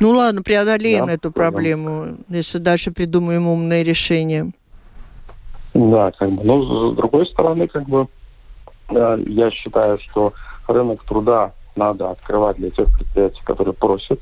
Ну 0.00 0.10
ладно, 0.10 0.42
преодолеем 0.42 1.06
да, 1.06 1.12
эту 1.12 1.32
проблему, 1.32 2.16
да. 2.28 2.36
если 2.36 2.58
дальше 2.58 2.92
придумаем 2.92 3.48
умное 3.48 3.82
решение. 3.82 4.52
Да, 5.74 6.12
как 6.12 6.30
бы. 6.30 6.44
Но 6.44 6.92
с 6.92 6.96
другой 6.96 7.26
стороны, 7.26 7.66
как 7.66 7.84
бы 7.88 8.06
я 8.90 9.50
считаю, 9.50 9.98
что 9.98 10.32
рынок 10.66 11.02
труда 11.04 11.52
надо 11.76 12.10
открывать 12.10 12.56
для 12.56 12.70
тех 12.70 12.86
предприятий, 12.96 13.42
которые 13.44 13.74
просят. 13.74 14.20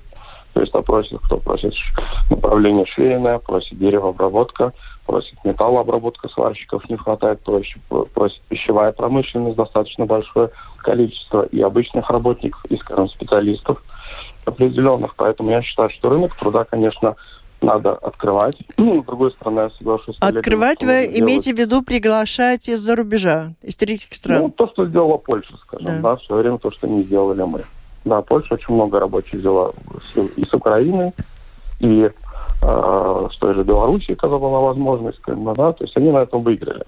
То 0.55 0.63
есть, 0.63 0.75
а 0.75 0.81
просит, 0.81 1.21
кто 1.21 1.37
просит 1.37 1.75
направление 2.31 2.87
швейное, 2.87 3.39
просит 3.39 3.79
деревообработка, 3.79 4.73
просит 5.05 5.37
металлообработка 5.45 6.31
сварщиков 6.31 6.89
не 6.89 6.97
хватает, 6.97 7.41
просит, 7.43 7.77
просит 8.15 8.41
пищевая 8.49 8.93
промышленность 8.93 9.57
достаточно 9.57 10.07
большое 10.07 10.49
количество 10.79 11.43
и 11.43 11.61
обычных 11.61 12.09
работников, 12.09 12.65
и, 12.67 12.77
скажем, 12.79 13.11
специалистов– 13.11 13.85
определенных. 14.47 15.15
Поэтому 15.17 15.51
я 15.51 15.63
считаю, 15.63 15.91
что 15.91 16.09
рынок 16.11 16.35
труда, 16.35 16.65
конечно, 16.65 17.17
надо 17.61 17.93
открывать. 17.95 18.57
Ну, 18.77 19.03
с 19.03 19.07
другой 19.07 19.33
стороны, 19.33 19.61
я 19.61 19.71
соглашусь. 19.71 20.17
Открывать 20.21 20.83
вы 20.83 21.07
имеете 21.07 21.55
в 21.55 21.59
виду 21.59 21.83
приглашать 21.83 22.69
из-за 22.69 22.97
рубежа, 22.97 23.53
из 23.63 23.77
третьих 23.77 24.15
стран? 24.15 24.43
Ну, 24.43 24.51
то, 24.51 24.69
что 24.69 24.87
сделала 24.87 25.19
Польша, 25.19 25.57
скажем, 25.59 25.87
да, 25.87 26.01
да 26.01 26.17
в 26.17 26.23
свое 26.23 26.43
время 26.43 26.59
то, 26.59 26.71
что 26.71 26.87
не 26.87 27.03
сделали 27.03 27.43
мы. 27.43 27.65
Да, 28.05 28.23
Польша 28.23 28.55
очень 28.55 28.75
много 28.75 29.01
рабочих 29.01 29.41
взяла 29.41 29.73
и 30.37 30.45
с 30.45 30.55
Украины, 30.55 31.13
и 31.81 32.11
э, 32.63 33.29
с 33.33 33.37
той 33.39 33.55
же 33.55 33.65
Белоруссии, 33.65 34.15
когда 34.15 34.39
была 34.39 34.61
возможность, 34.61 35.21
бы, 35.27 35.55
да, 35.55 35.73
то 35.73 35.85
есть 35.85 35.97
они 35.97 36.11
на 36.11 36.19
этом 36.19 36.43
выиграли. 36.43 36.85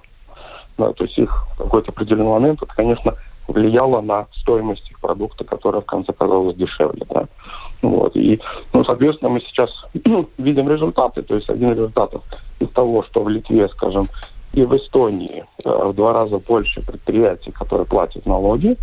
Да, 0.76 0.92
то 0.92 1.04
есть 1.04 1.18
их 1.18 1.44
в 1.54 1.64
какой-то 1.64 1.90
определенный 1.90 2.30
момент, 2.30 2.62
это, 2.62 2.72
конечно, 2.72 3.14
влияло 3.48 4.00
на 4.00 4.26
стоимость 4.32 4.90
их 4.90 5.00
продукта, 5.00 5.44
которая 5.44 5.80
в 5.80 5.86
конце 5.86 6.12
казалась 6.12 6.54
дешевле. 6.54 7.04
Да? 7.08 7.26
Вот. 7.82 8.16
И, 8.16 8.40
ну, 8.72 8.84
соответственно, 8.84 9.30
мы 9.30 9.40
сейчас 9.40 9.86
ну, 10.04 10.28
видим 10.38 10.68
результаты. 10.68 11.22
То 11.22 11.34
есть 11.34 11.50
один 11.50 11.70
из 11.72 11.76
результатов 11.76 12.22
из 12.60 12.68
того, 12.68 13.02
что 13.02 13.24
в 13.24 13.28
Литве, 13.28 13.68
скажем, 13.68 14.08
и 14.52 14.64
в 14.64 14.76
Эстонии 14.76 15.44
э, 15.64 15.68
в 15.68 15.94
два 15.94 16.12
раза 16.12 16.38
больше 16.38 16.82
предприятий, 16.82 17.50
которые 17.50 17.86
платят 17.86 18.26
налоги, 18.26 18.76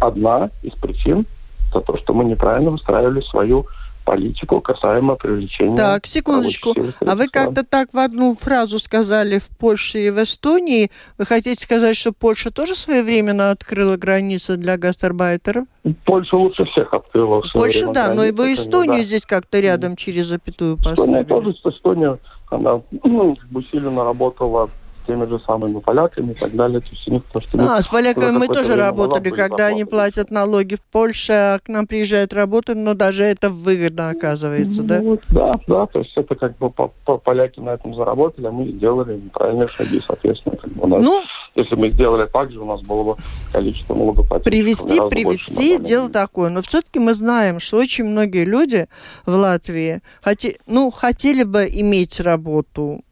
одна 0.00 0.50
из 0.62 0.72
причин 0.72 1.26
это 1.72 1.80
то, 1.80 1.96
что 1.96 2.12
мы 2.12 2.24
неправильно 2.24 2.70
выстраивали 2.70 3.20
свою 3.20 3.66
политику 4.04 4.60
касаемо 4.60 5.16
привлечения... 5.16 5.76
Так, 5.76 6.06
секундочку. 6.06 6.74
А 7.00 7.14
вы 7.14 7.28
как-то 7.28 7.64
так 7.64 7.92
в 7.92 7.98
одну 7.98 8.34
фразу 8.34 8.78
сказали 8.78 9.38
в 9.38 9.48
Польше 9.48 10.06
и 10.06 10.10
в 10.10 10.22
Эстонии. 10.22 10.90
Вы 11.18 11.26
хотите 11.26 11.60
сказать, 11.62 11.96
что 11.96 12.12
Польша 12.12 12.50
тоже 12.50 12.74
своевременно 12.74 13.50
открыла 13.50 13.96
границы 13.96 14.56
для 14.56 14.76
гастарбайтеров? 14.76 15.66
Польша 16.04 16.36
лучше 16.36 16.64
всех 16.64 16.92
открыла. 16.94 17.42
Польша, 17.52 17.92
да, 17.92 18.14
но 18.14 18.24
и 18.24 18.32
вы 18.32 18.54
Эстонию 18.54 18.98
да. 18.98 19.04
здесь 19.04 19.26
как-то 19.26 19.60
рядом 19.60 19.96
через 19.96 20.26
запятую 20.26 20.76
поставили. 20.76 21.22
Эстония 21.22 21.24
тоже, 21.24 21.50
Эстония, 21.64 22.18
она 22.50 22.80
ну, 23.04 23.36
как 23.36 23.48
бы 23.48 23.62
сильно 23.64 24.04
работала 24.04 24.70
теми 25.06 25.28
же 25.28 25.40
самыми 25.40 25.80
поляками 25.80 26.32
и 26.32 26.34
так 26.34 26.54
далее. 26.54 26.80
То 26.80 26.88
есть 26.90 27.08
у 27.08 27.12
них, 27.12 27.22
что 27.28 27.40
а, 27.58 27.80
с 27.82 27.86
поляками 27.86 28.36
мы 28.38 28.48
тоже 28.48 28.76
работали, 28.76 29.30
когда 29.30 29.66
они 29.66 29.84
платят 29.84 30.30
налоги 30.30 30.76
в 30.76 30.80
Польше, 30.80 31.32
а 31.32 31.58
к 31.58 31.68
нам 31.68 31.86
приезжают 31.86 32.32
работать, 32.32 32.76
но 32.76 32.94
даже 32.94 33.24
это 33.24 33.50
выгодно 33.50 34.10
оказывается, 34.10 34.82
да? 34.82 35.00
Ну, 35.00 35.18
да, 35.30 35.58
да, 35.66 35.86
то 35.86 36.00
есть 36.00 36.16
это 36.16 36.34
как 36.34 36.56
бы 36.58 36.70
поляки 36.70 37.60
на 37.60 37.70
этом 37.70 37.94
заработали, 37.94 38.46
а 38.46 38.52
мы 38.52 38.66
сделали 38.66 39.20
правильные 39.32 39.68
шаги, 39.68 40.00
соответственно. 40.06 40.56
Как 40.56 40.70
бы 40.72 40.84
у 40.84 40.86
нас, 40.86 41.02
ну, 41.02 41.22
если 41.54 41.74
мы 41.74 41.90
сделали 41.90 42.28
так 42.28 42.50
же, 42.50 42.60
у 42.60 42.66
нас 42.66 42.82
было 42.82 43.04
бы 43.04 43.16
количество 43.52 43.94
налогоплательщиков. 43.94 44.44
Привести, 44.44 45.00
привести, 45.10 45.78
дело 45.78 46.08
такое. 46.08 46.50
Но 46.50 46.62
все-таки 46.62 46.98
мы 46.98 47.14
знаем, 47.14 47.60
что 47.60 47.78
очень 47.78 48.04
многие 48.04 48.44
люди 48.44 48.86
в 49.26 49.34
Латвии 49.34 50.02
хоте, 50.22 50.58
ну, 50.66 50.90
хотели 50.90 51.44
бы 51.44 51.68
иметь 51.70 52.20
работу, 52.20 53.02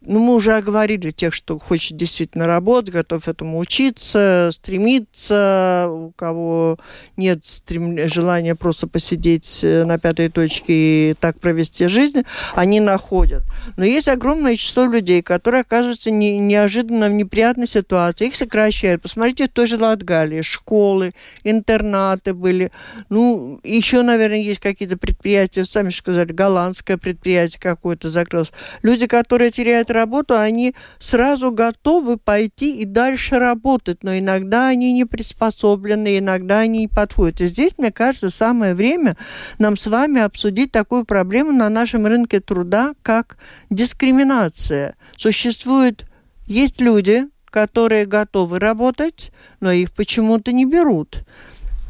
ну, 0.00 0.20
мы 0.20 0.34
уже 0.34 0.54
оговорили 0.54 1.10
тех, 1.10 1.34
что 1.34 1.58
хочет 1.58 1.96
действительно 1.96 2.46
работать, 2.46 2.94
готов 2.94 3.26
этому 3.28 3.58
учиться, 3.58 4.50
стремиться, 4.52 5.86
у 5.90 6.12
кого 6.12 6.78
нет 7.16 7.44
стрем... 7.44 8.08
желания 8.08 8.54
просто 8.54 8.86
посидеть 8.86 9.60
э, 9.64 9.84
на 9.84 9.98
пятой 9.98 10.28
точке 10.28 11.10
и 11.10 11.14
так 11.18 11.40
провести 11.40 11.88
жизнь, 11.88 12.22
они 12.54 12.80
находят. 12.80 13.42
Но 13.76 13.84
есть 13.84 14.08
огромное 14.08 14.56
число 14.56 14.84
людей, 14.84 15.22
которые 15.22 15.62
оказываются 15.62 16.10
не... 16.10 16.38
неожиданно 16.38 17.08
в 17.08 17.12
неприятной 17.12 17.66
ситуации, 17.66 18.28
их 18.28 18.36
сокращают. 18.36 19.02
Посмотрите, 19.02 19.44
в 19.44 19.48
той 19.48 19.66
же 19.66 19.76
Латгалии 19.76 20.42
школы, 20.42 21.12
интернаты 21.42 22.34
были. 22.34 22.70
Ну, 23.08 23.60
еще, 23.64 24.02
наверное, 24.02 24.40
есть 24.40 24.60
какие-то 24.60 24.96
предприятия, 24.96 25.64
сами 25.64 25.90
сказали, 25.90 26.32
голландское 26.32 26.96
предприятие 26.96 27.60
какое-то 27.60 28.10
закрылось. 28.10 28.52
Люди, 28.82 29.06
которые 29.06 29.50
теряют 29.50 29.75
работу, 29.90 30.38
они 30.38 30.74
сразу 30.98 31.50
готовы 31.50 32.16
пойти 32.16 32.76
и 32.80 32.84
дальше 32.84 33.38
работать, 33.38 34.02
но 34.02 34.16
иногда 34.16 34.68
они 34.68 34.92
не 34.92 35.04
приспособлены, 35.04 36.18
иногда 36.18 36.60
они 36.60 36.80
не 36.80 36.88
подходят. 36.88 37.40
И 37.40 37.48
здесь, 37.48 37.72
мне 37.78 37.92
кажется, 37.92 38.30
самое 38.30 38.74
время 38.74 39.16
нам 39.58 39.76
с 39.76 39.86
вами 39.86 40.20
обсудить 40.20 40.72
такую 40.72 41.04
проблему 41.04 41.52
на 41.52 41.68
нашем 41.68 42.06
рынке 42.06 42.40
труда, 42.40 42.94
как 43.02 43.36
дискриминация. 43.70 44.96
Существует, 45.16 46.06
есть 46.46 46.80
люди, 46.80 47.24
которые 47.46 48.06
готовы 48.06 48.58
работать, 48.58 49.30
но 49.60 49.72
их 49.72 49.92
почему-то 49.92 50.52
не 50.52 50.66
берут. 50.66 51.24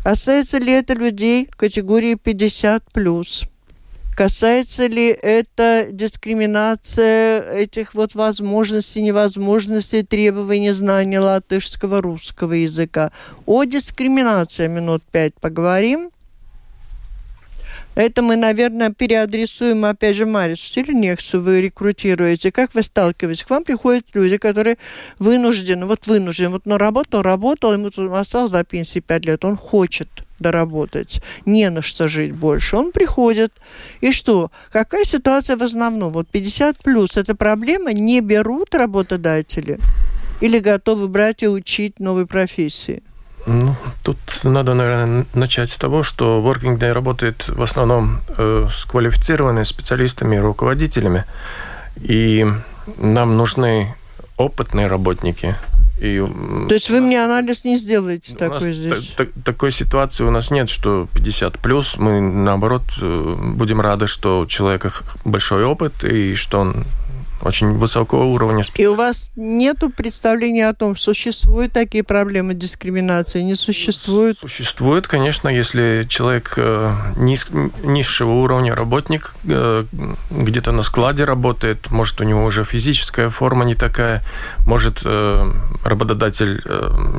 Касается 0.05 0.59
ли 0.59 0.73
это 0.73 0.95
людей 0.95 1.49
категории 1.57 2.15
50 2.15 2.93
плюс? 2.93 3.43
Касается 4.17 4.87
ли 4.87 5.09
это 5.09 5.89
дискриминация 5.91 7.53
этих 7.53 7.93
вот 7.93 8.15
возможностей, 8.15 9.03
невозможностей, 9.03 10.05
требований 10.05 10.71
знания 10.71 11.21
латышского, 11.21 12.01
русского 12.01 12.55
языка? 12.55 13.13
О 13.45 13.65
дискриминации 13.65 14.69
минут 14.69 15.03
пять 15.13 15.35
поговорим. 15.35 16.09
Это 17.95 18.23
мы, 18.23 18.37
наверное, 18.37 18.91
переадресуем, 18.91 19.85
опять 19.85 20.17
же, 20.17 20.25
Марису 20.25 20.67
Сильнексу 20.67 21.43
вы 21.43 21.61
рекрутируете. 21.61 22.51
Как 22.51 22.73
вы 22.73 22.85
сталкиваетесь? 22.85 23.45
К 23.45 23.51
вам 23.51 23.65
приходят 23.65 24.07
люди, 24.15 24.39
которые 24.39 24.79
вынуждены, 25.19 25.85
вот 25.85 26.07
вынуждены, 26.07 26.49
вот 26.49 26.63
он 26.67 26.77
работал, 26.77 27.21
работал, 27.21 27.75
ему 27.75 27.91
осталось 28.15 28.51
до 28.51 28.65
пенсии 28.65 29.01
пять 29.01 29.27
лет, 29.27 29.45
он 29.45 29.59
хочет– 29.59 30.09
доработать, 30.39 31.23
не 31.45 31.71
на 31.71 31.83
что 31.83 32.09
жить 32.09 32.33
больше. 32.33 32.77
Он 32.77 32.93
приходит. 32.93 33.53
И 34.01 34.13
что? 34.13 34.51
Какая 34.71 35.05
ситуация 35.05 35.57
в 35.57 35.63
основном? 35.63 36.13
Вот 36.13 36.29
50 36.29 36.79
плюс. 36.79 37.17
Это 37.17 37.35
проблема? 37.35 37.93
Не 37.93 38.21
берут 38.21 38.75
работодатели? 38.75 39.79
Или 40.41 40.59
готовы 40.59 41.09
брать 41.09 41.43
и 41.43 41.49
учить 41.49 42.01
новой 42.01 42.27
профессии? 42.27 43.03
Ну, 43.47 43.77
тут 44.03 44.19
надо, 44.43 44.75
наверное, 44.75 45.25
начать 45.35 45.71
с 45.71 45.77
того, 45.77 46.03
что 46.03 46.43
Working 46.45 46.79
Day 46.79 46.93
работает 46.93 47.49
в 47.49 47.63
основном 47.63 48.21
э, 48.37 48.67
с 48.69 48.85
квалифицированными 48.85 49.63
специалистами 49.63 50.37
и 50.37 50.41
руководителями. 50.41 51.25
И 51.97 52.45
нам 52.99 53.37
нужны 53.37 53.95
опытные 54.37 54.89
работники, 54.89 55.57
и, 55.99 56.23
То 56.69 56.75
есть 56.75 56.91
вы 56.91 57.01
мне 57.01 57.25
анализ 57.25 57.65
не 57.65 57.77
сделаете 57.77 58.35
такой 58.35 58.75
здесь? 58.75 59.15
Та, 59.17 59.27
такой 59.45 59.73
ситуации 59.73 60.25
у 60.25 60.31
нас 60.31 60.51
нет, 60.51 60.69
что 60.69 61.09
50 61.15 61.59
плюс. 61.59 61.97
Мы 61.97 62.21
наоборот 62.21 62.83
э, 63.01 63.37
будем 63.55 63.81
рады, 63.81 64.07
что 64.07 64.41
у 64.41 64.47
человека 64.47 64.93
большой 65.25 65.65
опыт 65.65 66.05
и 66.05 66.35
что 66.35 66.61
он 66.61 66.85
очень 67.47 67.73
высокого 67.79 68.25
уровня. 68.25 68.63
И 68.75 68.87
у 68.87 68.95
вас 68.95 69.33
нет 69.37 69.79
представления 69.97 70.69
о 70.69 70.75
том, 70.75 70.97
существуют 70.97 71.73
такие 71.73 72.05
проблемы 72.05 72.55
дискриминации, 72.55 73.43
не 73.43 73.55
существует? 73.55 74.39
Существует, 74.39 75.07
конечно, 75.07 75.49
если 75.49 76.07
человек 76.09 76.55
э, 76.57 76.93
низ, 77.17 77.49
низшего 77.83 78.33
уровня 78.33 78.75
работник, 78.75 79.35
э, 79.45 79.85
где-то 80.31 80.73
на 80.73 80.83
складе 80.83 81.25
работает, 81.25 81.91
может, 81.91 82.21
у 82.21 82.25
него 82.25 82.45
уже 82.45 82.65
физическая 82.65 83.29
форма 83.29 83.65
не 83.65 83.75
такая, 83.75 84.23
может, 84.67 85.03
э, 85.05 85.53
работодатель 85.85 86.63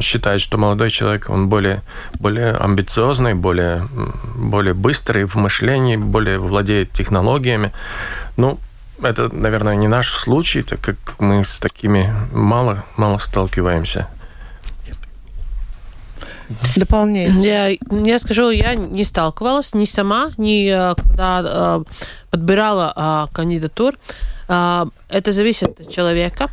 считает, 0.01 0.41
что 0.41 0.57
молодой 0.57 0.91
человек, 0.91 1.29
он 1.29 1.49
более, 1.49 1.81
более 2.19 2.55
амбициозный, 2.55 3.33
более, 3.33 3.87
более 4.35 4.73
быстрый 4.73 5.25
в 5.25 5.35
мышлении, 5.35 5.95
более 5.95 6.39
владеет 6.39 6.91
технологиями. 6.91 7.71
Ну, 8.37 8.59
это, 9.01 9.33
наверное, 9.33 9.75
не 9.75 9.87
наш 9.87 10.11
случай, 10.11 10.61
так 10.61 10.81
как 10.81 10.97
мы 11.19 11.43
с 11.43 11.59
такими 11.59 12.13
мало, 12.31 12.83
мало 12.95 13.17
сталкиваемся. 13.17 14.07
Дополняйте. 16.75 17.39
Я, 17.39 17.77
я 17.91 18.19
скажу, 18.19 18.49
я 18.49 18.75
не 18.75 19.03
сталкивалась 19.03 19.73
ни 19.73 19.85
сама, 19.85 20.31
ни 20.37 20.69
э, 20.69 20.95
когда 20.95 21.41
э, 21.43 21.83
подбирала 22.29 23.27
э, 23.29 23.35
кандидатур. 23.35 23.97
Это 24.47 25.31
зависит 25.33 25.77
от 25.77 25.91
человека. 25.91 26.47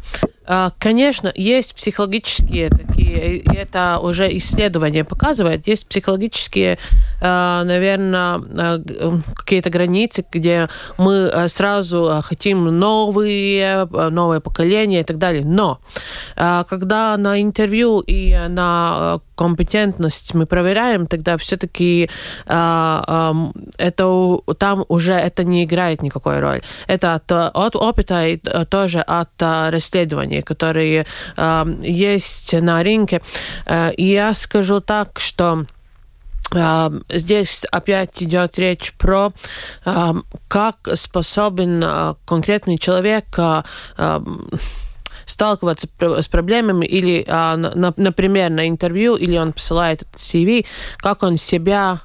А, 0.47 0.73
конечно, 0.79 1.33
есть 1.35 1.75
психологические 1.75 2.69
такие, 2.69 3.41
это 3.41 3.99
уже 4.03 4.37
исследование 4.37 5.05
показывает, 5.05 5.67
есть 5.67 5.89
психологические, 5.89 6.79
а, 7.23 7.65
наверное, 7.65 8.43
а, 8.57 8.83
какие-то 9.35 9.71
границы, 9.71 10.25
где 10.31 10.69
мы 10.99 11.49
сразу 11.49 12.21
хотим 12.23 12.79
новые, 12.79 13.87
новое 13.87 14.41
поколение 14.41 15.01
и 15.01 15.05
так 15.05 15.19
далее. 15.19 15.45
Но 15.45 15.79
когда 16.37 17.17
на 17.17 17.41
интервью 17.41 18.01
и 18.01 18.37
на 18.49 19.21
компетентность 19.37 20.35
мы 20.35 20.47
проверяем, 20.47 21.07
тогда 21.07 21.37
все-таки 21.37 22.09
это 22.47 23.35
там 24.59 24.85
уже 24.89 25.13
это 25.13 25.45
не 25.45 25.65
играет 25.65 26.03
никакой 26.03 26.41
роли. 26.41 26.63
Это 26.87 27.15
от, 27.15 27.33
от 27.33 27.77
опыта 27.77 28.27
и 28.27 28.37
тоже 28.69 29.01
от 29.01 29.31
расследования 29.41 30.34
компании, 30.35 30.41
которые 30.41 31.07
э, 31.37 31.65
есть 31.83 32.53
на 32.53 32.83
рынке. 32.83 33.21
Э, 33.67 33.93
я 33.97 34.35
скажу 34.35 34.81
так, 34.81 35.21
что 35.21 35.67
Здесь 37.09 37.65
опять 37.73 38.23
идет 38.23 38.59
речь 38.59 38.93
про 38.93 39.33
как 40.47 40.77
способен 40.95 41.83
конкретный 42.27 42.79
человек 42.79 43.25
сталкиваться 45.27 45.89
с 45.99 46.29
проблемами 46.29 46.87
или, 46.87 47.25
например, 47.97 48.51
на 48.51 48.69
интервью, 48.69 49.17
или 49.17 49.37
он 49.37 49.53
посылает 49.53 50.03
CV, 50.15 50.67
как 50.99 51.25
он 51.25 51.39
себя 51.39 52.03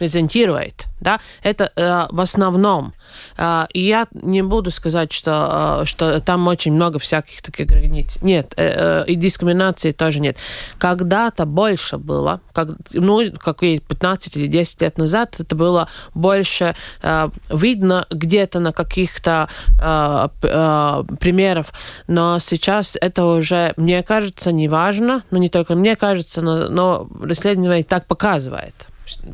презентирует, 0.00 0.86
да, 1.02 1.20
это 1.42 1.70
э, 1.76 2.06
в 2.08 2.20
основном. 2.20 2.94
Э, 3.36 3.66
и 3.74 3.80
я 3.80 4.06
не 4.14 4.42
буду 4.42 4.70
сказать, 4.70 5.12
что, 5.12 5.82
э, 5.82 5.84
что 5.84 6.20
там 6.20 6.46
очень 6.46 6.72
много 6.72 6.98
всяких 6.98 7.42
таких 7.42 7.66
границ. 7.66 8.16
Нет, 8.22 8.54
э, 8.56 9.02
э, 9.02 9.04
и 9.08 9.14
дискриминации 9.14 9.92
тоже 9.92 10.20
нет. 10.20 10.38
Когда-то 10.78 11.44
больше 11.44 11.98
было, 11.98 12.40
как, 12.54 12.68
ну, 12.92 13.30
как 13.36 13.60
15 13.60 14.36
или 14.38 14.46
10 14.46 14.80
лет 14.80 14.96
назад, 14.96 15.36
это 15.38 15.54
было 15.54 15.86
больше 16.14 16.74
э, 17.02 17.28
видно 17.50 18.06
где-то 18.10 18.58
на 18.58 18.72
каких-то 18.72 19.48
э, 19.78 20.28
э, 20.42 21.04
примеров, 21.20 21.74
но 22.06 22.38
сейчас 22.38 22.96
это 22.98 23.26
уже, 23.26 23.74
мне 23.76 24.02
кажется, 24.02 24.50
не 24.50 24.66
важно, 24.66 25.24
но 25.30 25.36
не 25.36 25.50
только 25.50 25.74
мне 25.74 25.94
кажется, 25.94 26.40
но, 26.40 26.70
но 26.70 27.06
расследование 27.22 27.84
так 27.84 28.06
показывает 28.06 28.88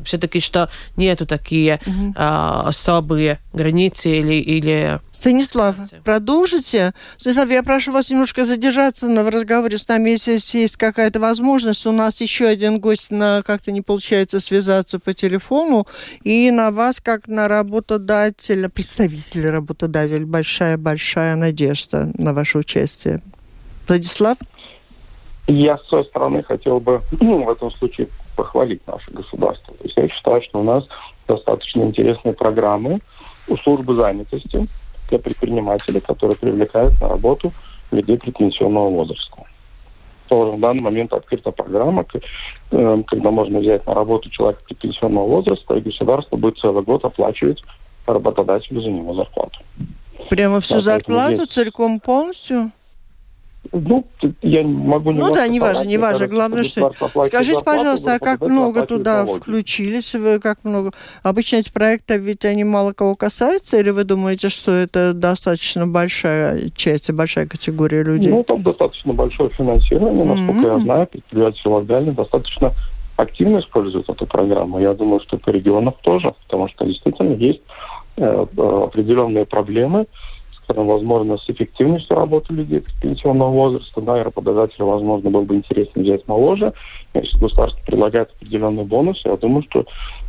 все-таки, 0.05 0.39
что 0.39 0.69
нету 0.95 1.25
такие 1.25 1.79
угу. 1.85 2.13
э, 2.15 2.61
особые 2.65 3.39
границы 3.53 4.09
или, 4.09 4.35
или 4.35 4.99
Станислав, 5.11 5.75
продолжите. 6.03 6.93
Станислав, 7.17 7.49
я 7.49 7.63
прошу 7.63 7.91
вас 7.91 8.09
немножко 8.11 8.45
задержаться 8.45 9.07
на, 9.07 9.23
в 9.23 9.29
разговоре 9.29 9.77
с 9.77 9.87
нами, 9.87 10.11
если 10.11 10.59
есть 10.59 10.77
какая-то 10.77 11.19
возможность. 11.19 11.85
У 11.87 11.91
нас 11.91 12.21
еще 12.21 12.45
один 12.45 12.79
гость 12.79 13.09
на 13.09 13.41
как-то 13.43 13.71
не 13.71 13.81
получается 13.81 14.39
связаться 14.39 14.99
по 14.99 15.15
телефону. 15.15 15.87
И 16.23 16.51
на 16.51 16.69
вас, 16.69 16.99
как 16.99 17.27
на 17.27 17.47
работодателя, 17.47 18.69
представителя 18.69 19.51
работодателя, 19.51 20.25
большая-большая 20.25 21.35
надежда 21.35 22.11
на 22.15 22.33
ваше 22.33 22.59
участие. 22.59 23.21
Владислав? 23.87 24.37
Я 25.47 25.77
с 25.77 25.87
своей 25.87 26.05
стороны 26.05 26.43
хотел 26.43 26.79
бы 26.79 27.01
ну, 27.19 27.43
в 27.43 27.49
этом 27.49 27.71
случае 27.71 28.07
похвалить 28.37 28.85
наше 28.87 29.11
государство. 29.11 29.73
То 29.73 29.83
есть 29.83 29.97
я 29.97 30.07
считаю, 30.07 30.41
что 30.41 30.61
у 30.61 30.63
нас 30.63 30.87
достаточно 31.27 31.81
интересные 31.81 32.33
программы 32.33 33.01
у 33.49 33.57
службы 33.57 33.95
занятости, 33.95 34.67
для 35.09 35.19
предпринимателей, 35.19 35.99
которые 35.99 36.37
привлекают 36.37 36.99
на 37.01 37.09
работу 37.09 37.53
людей 37.91 38.17
предпенсионного 38.17 38.89
возраста. 38.89 39.37
Тоже 40.27 40.51
в 40.51 40.59
данный 40.59 40.81
момент 40.81 41.13
открыта 41.13 41.51
программа, 41.51 42.05
э, 42.71 43.03
когда 43.07 43.31
можно 43.31 43.59
взять 43.59 43.85
на 43.87 43.93
работу 43.93 44.29
человека 44.29 44.61
предпенсионного 44.65 45.27
возраста, 45.27 45.75
и 45.75 45.81
государство 45.81 46.35
будет 46.35 46.57
целый 46.57 46.83
год 46.83 47.05
оплачивать 47.05 47.63
работодателю 48.05 48.81
за 48.81 48.89
него 48.89 49.13
зарплату. 49.13 49.59
Прямо 50.29 50.59
всю 50.59 50.75
да, 50.75 50.81
зарплату 50.81 51.45
целиком 51.45 51.99
полностью? 52.01 52.71
Ну, 53.71 54.05
я 54.41 54.63
могу 54.63 55.11
не 55.11 55.19
Ну 55.19 55.33
да, 55.33 55.47
не 55.47 55.59
важно, 55.59 55.85
не 55.85 55.97
важно. 55.97 56.27
Главное, 56.27 56.63
что... 56.63 56.91
Скажите, 57.27 57.61
пожалуйста, 57.63 58.15
а 58.15 58.19
как 58.19 58.41
много 58.41 58.85
туда 58.85 59.25
включились? 59.25 60.13
Вы 60.13 60.39
как 60.39 60.63
много? 60.63 60.91
Обычно 61.23 61.57
эти 61.57 61.71
проекты, 61.71 62.17
ведь 62.17 62.45
они 62.45 62.63
мало 62.63 62.93
кого 62.93 63.15
касаются, 63.15 63.77
или 63.77 63.89
вы 63.89 64.03
думаете, 64.03 64.49
что 64.49 64.71
это 64.71 65.13
достаточно 65.13 65.87
большая 65.87 66.69
часть, 66.69 67.11
большая 67.11 67.47
категория 67.47 68.03
людей? 68.03 68.31
Ну, 68.31 68.43
там 68.43 68.63
достаточно 68.63 69.13
большое 69.13 69.49
финансирование, 69.49 70.25
насколько 70.25 70.67
mm-hmm. 70.67 70.77
я 70.77 70.79
знаю, 70.79 71.07
предприятия 71.07 71.69
локальные 71.69 72.13
достаточно 72.13 72.73
активно 73.17 73.59
используют 73.59 74.09
эту 74.09 74.25
программу. 74.25 74.79
Я 74.79 74.93
думаю, 74.93 75.19
что 75.19 75.37
по 75.37 75.49
регионах 75.49 75.95
тоже, 76.01 76.33
потому 76.43 76.67
что 76.67 76.85
действительно 76.85 77.33
есть 77.33 77.61
э, 78.17 78.45
э 78.57 78.83
определенные 78.83 79.45
проблемы, 79.45 80.05
возможно, 80.73 81.37
с 81.37 81.49
эффективностью 81.49 82.15
работы 82.15 82.53
людей 82.53 82.83
пенсионного 83.01 83.51
возраста, 83.51 84.01
да, 84.01 84.19
и 84.19 84.23
работодателю, 84.23 84.87
возможно, 84.87 85.29
было 85.29 85.41
бы 85.43 85.55
интересно 85.55 86.01
взять 86.01 86.27
моложе. 86.27 86.73
Если 87.13 87.37
государство 87.37 87.79
предлагает 87.85 88.31
определенные 88.31 88.85
бонусы, 88.85 89.27
я 89.27 89.37
думаю, 89.37 89.63
что 89.63 89.85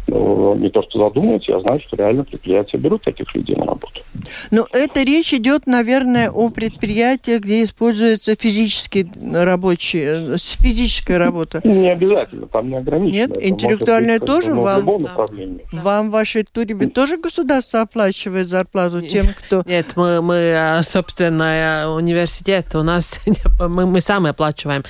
не 0.08 0.70
то, 0.70 0.82
что 0.82 0.98
задумываются, 0.98 1.52
я 1.52 1.60
знаю, 1.60 1.80
что 1.80 1.96
реально 1.96 2.24
предприятия 2.24 2.78
берут 2.78 3.02
таких 3.02 3.34
людей 3.34 3.56
на 3.56 3.66
работу. 3.66 4.02
Ну, 4.50 4.66
это 4.72 5.02
речь 5.02 5.32
идет, 5.32 5.66
наверное, 5.66 6.30
о 6.30 6.50
предприятиях, 6.50 7.42
где 7.42 7.62
используются 7.62 8.34
физические 8.34 9.10
рабочие, 9.32 10.34
э, 10.34 10.36
физическая 10.38 11.18
работа. 11.18 11.60
Не 11.68 11.90
обязательно, 11.90 12.46
там 12.46 12.70
не 12.70 12.76
ограничено. 12.76 13.18
Нет, 13.18 13.30
это 13.30 13.48
интеллектуальная 13.48 14.20
тоже 14.20 14.54
вам? 14.54 14.84
Да. 15.04 15.82
Вам 15.82 16.08
в 16.08 16.12
вашей 16.12 16.44
туре 16.44 16.74
тоже 16.88 17.16
государство 17.16 17.80
оплачивает 17.82 18.48
зарплату 18.48 19.02
тем, 19.02 19.26
кто... 19.28 19.62
Нет, 19.66 19.86
мы, 19.96 20.22
мы 20.22 20.54
а, 20.56 20.82
собственно, 20.82 21.92
университет, 21.94 22.74
у 22.74 22.82
нас 22.82 23.20
мы, 23.60 23.86
мы 23.86 24.00
сами 24.00 24.30
оплачиваем, 24.30 24.84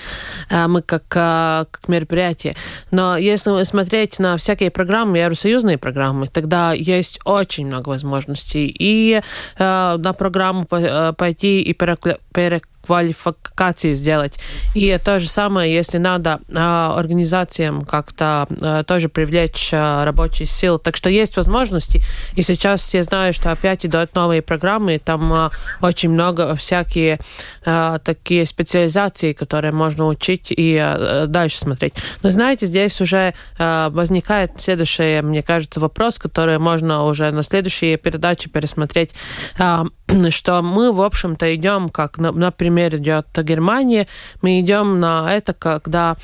а, 0.51 0.69
мы 0.69 0.83
как, 0.83 1.05
а, 1.15 1.67
как 1.71 1.89
мероприятие. 1.89 2.55
Но 2.91 3.17
если 3.17 3.63
смотреть 3.65 4.19
на 4.19 4.37
всякие 4.37 4.71
программы, 4.71 5.08
программы, 5.09 5.19
евросоюзные 5.19 5.79
программы, 5.79 6.29
тогда 6.29 6.73
есть 6.73 7.19
очень 7.25 7.67
много 7.67 7.89
возможностей. 7.89 8.75
И 8.79 9.21
э, 9.59 9.97
на 9.99 10.13
программу 10.13 10.67
э, 10.71 11.13
пойти 11.13 11.63
и 11.63 11.73
перекле 11.73 12.61
квалификации 12.89 13.93
сделать. 13.93 14.39
И 14.75 14.99
то 15.05 15.21
же 15.21 15.29
самое, 15.29 15.73
если 15.73 15.99
надо 15.99 16.41
а, 16.55 16.95
организациям 16.99 17.85
как-то 17.85 18.47
а, 18.63 18.83
тоже 18.83 19.11
привлечь 19.11 19.71
а, 19.73 20.07
рабочие 20.07 20.47
силы. 20.47 20.79
Так 20.79 20.97
что 20.97 21.11
есть 21.11 21.37
возможности. 21.37 22.03
И 22.35 22.41
сейчас 22.41 22.95
я 22.95 23.03
знаю, 23.03 23.35
что 23.35 23.53
опять 23.53 23.85
идут 23.85 24.15
новые 24.15 24.41
программы, 24.41 24.99
там 24.99 25.51
очень 25.83 26.11
много 26.11 26.55
всякие 26.55 27.19
такие 27.63 28.47
специализации, 28.47 29.35
которые 29.35 29.73
можно 29.73 30.07
учить 30.07 30.47
и 30.51 31.25
дальше 31.27 31.59
смотреть. 31.59 31.95
Но 32.23 32.31
знаете, 32.31 32.67
здесь 32.67 33.01
уже 33.01 33.35
возникает 33.59 34.53
следующий, 34.59 35.21
мне 35.21 35.43
кажется, 35.43 35.81
вопрос, 35.81 36.19
который 36.19 36.59
можно 36.59 37.05
уже 37.05 37.31
на 37.31 37.43
следующей 37.43 37.97
передаче 37.97 38.49
пересмотреть, 38.49 39.11
что 40.31 40.63
мы, 40.63 40.93
в 40.93 41.03
общем-то, 41.03 41.55
идем, 41.55 41.89
как, 41.89 42.19
например, 42.19 42.78
пример 42.79 42.97
идет 42.97 43.27
Германия. 43.43 44.07
Мы 44.43 44.61
идем 44.61 45.01
на 45.01 45.35
это, 45.35 45.53
когда 45.53 46.17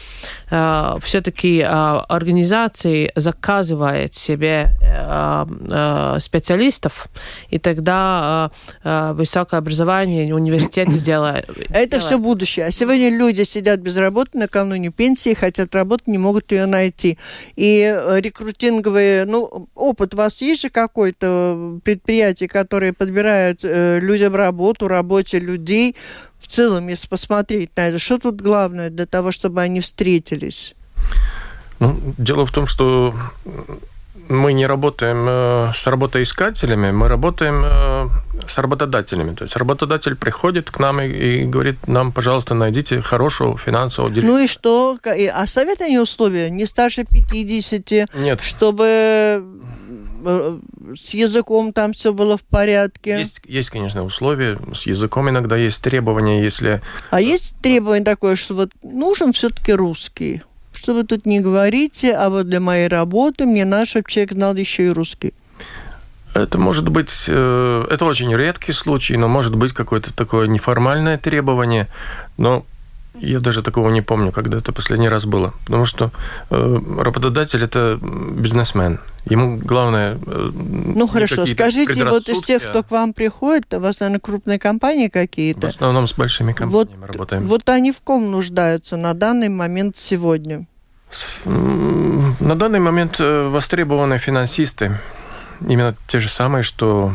э, 0.50 0.96
все-таки 1.02 1.58
э, 1.58 1.64
организации 1.66 3.10
заказывает 3.16 4.14
себе 4.14 4.70
э, 4.80 5.46
э, 5.68 6.18
специалистов, 6.20 7.08
и 7.50 7.58
тогда 7.58 8.50
э, 8.84 8.88
э, 8.88 9.12
высокое 9.14 9.58
образование 9.58 10.34
университет 10.34 10.92
сделает. 10.92 11.50
Это 11.70 11.98
все 11.98 12.18
будущее. 12.18 12.66
А 12.66 12.70
сегодня 12.70 13.10
люди 13.10 13.42
сидят 13.42 13.80
без 13.80 13.96
работы 13.96 14.38
накануне 14.38 14.90
пенсии, 14.90 15.34
хотят 15.34 15.74
работать, 15.74 16.06
не 16.06 16.18
могут 16.18 16.52
ее 16.52 16.66
найти. 16.66 17.18
И 17.56 17.82
э, 17.82 18.20
рекрутинговые, 18.20 19.24
ну, 19.24 19.68
опыт 19.74 20.14
у 20.14 20.16
вас 20.16 20.40
есть 20.42 20.62
же 20.62 20.68
какой-то 20.68 21.80
предприятие, 21.84 22.48
которые 22.48 22.92
подбирают 22.92 23.60
э, 23.64 23.98
людям 24.00 24.36
работу, 24.36 24.86
рабочие 24.88 25.40
людей, 25.40 25.96
в 26.44 26.46
целом, 26.46 26.88
если 26.88 27.08
посмотреть 27.08 27.70
на 27.76 27.88
это, 27.88 27.98
что 27.98 28.18
тут 28.18 28.42
главное 28.42 28.90
для 28.90 29.06
того, 29.06 29.32
чтобы 29.32 29.62
они 29.62 29.80
встретились? 29.80 30.74
Ну, 31.80 32.14
дело 32.18 32.44
в 32.44 32.52
том, 32.52 32.66
что 32.66 33.14
мы 34.28 34.52
не 34.52 34.66
работаем 34.66 35.26
э, 35.28 35.72
с 35.74 35.86
работоискателями, 35.86 36.90
мы 36.92 37.08
работаем 37.08 37.62
э, 37.64 38.08
с 38.46 38.58
работодателями. 38.58 39.34
То 39.34 39.44
есть 39.44 39.56
работодатель 39.56 40.16
приходит 40.16 40.70
к 40.70 40.78
нам 40.78 41.00
и, 41.00 41.44
говорит 41.44 41.88
нам, 41.88 42.12
пожалуйста, 42.12 42.54
найдите 42.54 43.00
хорошего 43.00 43.56
финансового 43.56 44.12
директора. 44.12 44.38
Ну 44.38 44.44
и 44.44 44.46
что? 44.46 44.98
А 45.04 45.46
совет 45.46 45.80
они 45.80 45.98
условия? 45.98 46.50
Не 46.50 46.66
старше 46.66 47.04
50? 47.04 48.14
Нет. 48.14 48.40
Чтобы 48.42 49.42
с 50.24 51.14
языком 51.14 51.72
там 51.72 51.92
все 51.92 52.12
было 52.12 52.36
в 52.36 52.42
порядке? 52.42 53.18
Есть, 53.18 53.40
есть, 53.46 53.70
конечно, 53.70 54.04
условия. 54.04 54.58
С 54.72 54.86
языком 54.86 55.28
иногда 55.28 55.56
есть 55.56 55.82
требования, 55.82 56.42
если... 56.42 56.82
А 57.10 57.20
есть 57.20 57.56
требование 57.60 58.04
такое, 58.04 58.36
что 58.36 58.54
вот 58.54 58.70
нужен 58.82 59.32
все-таки 59.32 59.72
русский? 59.72 60.42
Что 60.72 60.94
вы 60.94 61.04
тут 61.04 61.24
не 61.26 61.40
говорите, 61.40 62.14
а 62.14 62.30
вот 62.30 62.48
для 62.48 62.60
моей 62.60 62.88
работы 62.88 63.46
мне 63.46 63.64
наш 63.64 63.90
человек 64.06 64.32
знал 64.32 64.54
еще 64.54 64.86
и 64.86 64.90
русский. 64.90 65.34
Это 66.34 66.58
может 66.58 66.88
быть, 66.88 67.26
э, 67.28 67.86
это 67.88 68.04
очень 68.04 68.34
редкий 68.34 68.72
случай, 68.72 69.16
но 69.16 69.28
может 69.28 69.54
быть 69.54 69.72
какое-то 69.72 70.12
такое 70.12 70.48
неформальное 70.48 71.16
требование, 71.16 71.86
но 72.36 72.66
я 73.14 73.40
даже 73.40 73.62
такого 73.62 73.90
не 73.90 74.02
помню, 74.02 74.32
когда 74.32 74.58
это 74.58 74.72
последний 74.72 75.08
раз 75.08 75.24
было. 75.24 75.54
Потому 75.64 75.84
что 75.84 76.10
э, 76.50 76.80
работодатель 76.98 77.62
это 77.62 77.98
бизнесмен. 78.00 79.00
Ему 79.24 79.56
главное... 79.56 80.18
Э, 80.26 80.50
ну 80.52 81.06
хорошо, 81.06 81.46
скажите, 81.46 82.04
вот 82.04 82.28
из 82.28 82.42
тех, 82.42 82.62
кто 82.62 82.82
к 82.82 82.90
вам 82.90 83.12
приходит, 83.12 83.72
у 83.72 83.80
вас, 83.80 84.00
наверное, 84.00 84.20
крупные 84.20 84.58
компании 84.58 85.08
какие-то? 85.08 85.68
В 85.68 85.70
основном 85.70 86.08
с 86.08 86.14
большими 86.14 86.52
компаниями 86.52 87.00
вот, 87.00 87.12
работаем. 87.12 87.48
Вот 87.48 87.68
они 87.68 87.92
в 87.92 88.00
ком 88.00 88.30
нуждаются 88.30 88.96
на 88.96 89.14
данный 89.14 89.48
момент 89.48 89.96
сегодня? 89.96 90.66
На 91.44 92.56
данный 92.56 92.80
момент 92.80 93.16
э, 93.20 93.48
востребованы 93.48 94.18
финансисты. 94.18 94.98
Именно 95.60 95.94
те 96.08 96.18
же 96.18 96.28
самые, 96.28 96.64
что 96.64 97.14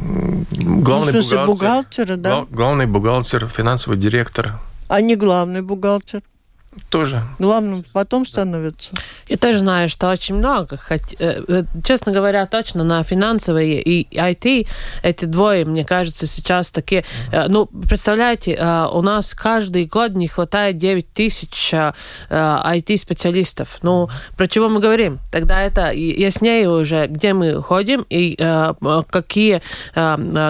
главный 0.00 1.12
ну, 1.12 1.20
бухгалтер, 1.20 1.46
бухгалтера, 1.46 2.16
да? 2.16 2.46
главный 2.50 2.86
бухгалтер, 2.86 3.48
финансовый 3.48 3.96
директор. 3.98 4.58
А 4.88 5.00
не 5.00 5.16
главный 5.16 5.62
бухгалтер? 5.62 6.22
Тоже. 6.88 7.24
Главным 7.40 7.84
потом 7.92 8.24
становится. 8.24 8.92
Я 9.26 9.36
тоже 9.38 9.58
знаю, 9.58 9.88
что 9.88 10.08
очень 10.08 10.36
много. 10.36 10.76
Хоть, 10.76 11.16
э, 11.18 11.42
э, 11.48 11.64
честно 11.84 12.12
говоря, 12.12 12.46
точно 12.46 12.84
на 12.84 13.02
финансовые 13.02 13.82
и 13.82 14.06
IT 14.16 14.68
эти 15.02 15.24
двое, 15.24 15.64
мне 15.64 15.84
кажется, 15.84 16.28
сейчас 16.28 16.70
такие... 16.70 17.04
Э, 17.32 17.48
ну, 17.48 17.66
представляете, 17.66 18.56
у 18.92 19.02
нас 19.02 19.34
каждый 19.34 19.86
год 19.86 20.12
не 20.14 20.28
хватает 20.28 20.76
9 20.76 21.12
тысяч 21.12 21.74
IT-специалистов. 22.30 23.78
Ну, 23.82 24.08
про 24.36 24.46
чего 24.46 24.68
мы 24.68 24.78
говорим? 24.78 25.18
Тогда 25.32 25.62
это 25.62 25.90
яснее 25.90 26.70
уже, 26.70 27.08
где 27.08 27.32
мы 27.32 27.60
ходим 27.60 28.06
и 28.08 28.36
какие 29.10 29.60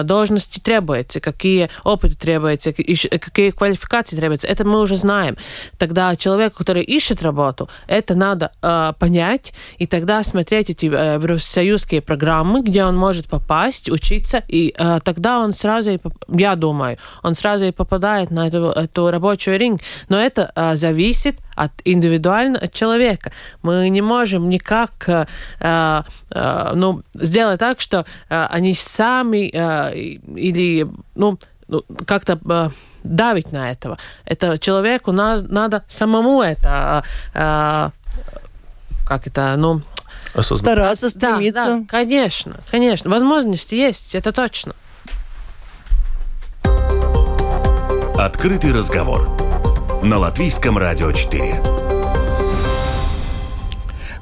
должности 0.03 0.59
требуются, 0.59 1.19
какие 1.19 1.71
опыты 1.83 2.15
требуются, 2.15 2.73
какие 2.73 3.49
квалификации 3.49 4.15
требуются. 4.15 4.47
Это 4.47 4.67
мы 4.67 4.81
уже 4.81 4.97
знаем. 4.97 5.35
Тогда 5.79 6.10
а 6.11 6.15
человеку, 6.17 6.57
который 6.57 6.83
ищет 6.83 7.23
работу, 7.23 7.69
это 7.87 8.15
надо 8.15 8.51
э, 8.61 8.93
понять 8.99 9.53
и 9.77 9.87
тогда 9.87 10.23
смотреть 10.23 10.69
эти 10.69 10.87
э, 10.87 11.19
профсоюзские 11.19 12.01
программы, 12.01 12.61
где 12.61 12.83
он 12.83 12.97
может 12.97 13.27
попасть, 13.27 13.89
учиться, 13.89 14.43
и 14.49 14.73
э, 14.77 14.99
тогда 15.05 15.39
он 15.39 15.53
сразу, 15.53 15.91
я 16.27 16.55
думаю, 16.55 16.97
он 17.23 17.33
сразу 17.33 17.65
и 17.65 17.71
попадает 17.71 18.29
на 18.29 18.47
эту, 18.47 18.71
эту 18.71 19.09
рабочую 19.09 19.57
ринг. 19.57 19.81
Но 20.09 20.19
это 20.19 20.51
э, 20.53 20.75
зависит 20.75 21.37
от 21.55 21.71
индивидуально 21.85 22.59
от 22.59 22.73
человека. 22.73 23.31
Мы 23.63 23.87
не 23.89 24.01
можем 24.01 24.49
никак 24.49 24.91
э, 25.07 25.25
э, 25.61 26.71
ну, 26.75 27.03
сделать 27.13 27.59
так, 27.59 27.79
что 27.79 28.05
э, 28.29 28.45
они 28.49 28.73
сами 28.73 29.49
э, 29.53 29.95
или 29.95 30.87
ну, 31.15 31.39
ну 31.69 31.85
как-то 32.05 32.37
э, 32.49 32.69
давить 33.03 33.51
на 33.51 33.71
этого. 33.71 33.97
Это 34.25 34.57
человеку 34.57 35.11
на, 35.11 35.39
надо 35.39 35.83
самому 35.87 36.41
это 36.41 37.03
э, 37.33 37.89
как 39.07 39.27
это, 39.27 39.55
ну 39.57 39.81
Осознанно. 40.33 40.57
стараться, 40.57 41.09
стремиться. 41.09 41.65
Да, 41.65 41.77
да, 41.79 41.85
конечно, 41.87 42.59
конечно. 42.69 43.09
Возможности 43.09 43.75
есть, 43.75 44.15
это 44.15 44.31
точно. 44.31 44.75
Открытый 48.17 48.71
разговор 48.71 49.29
на 50.03 50.17
Латвийском 50.17 50.77
радио 50.77 51.11
4. 51.11 51.90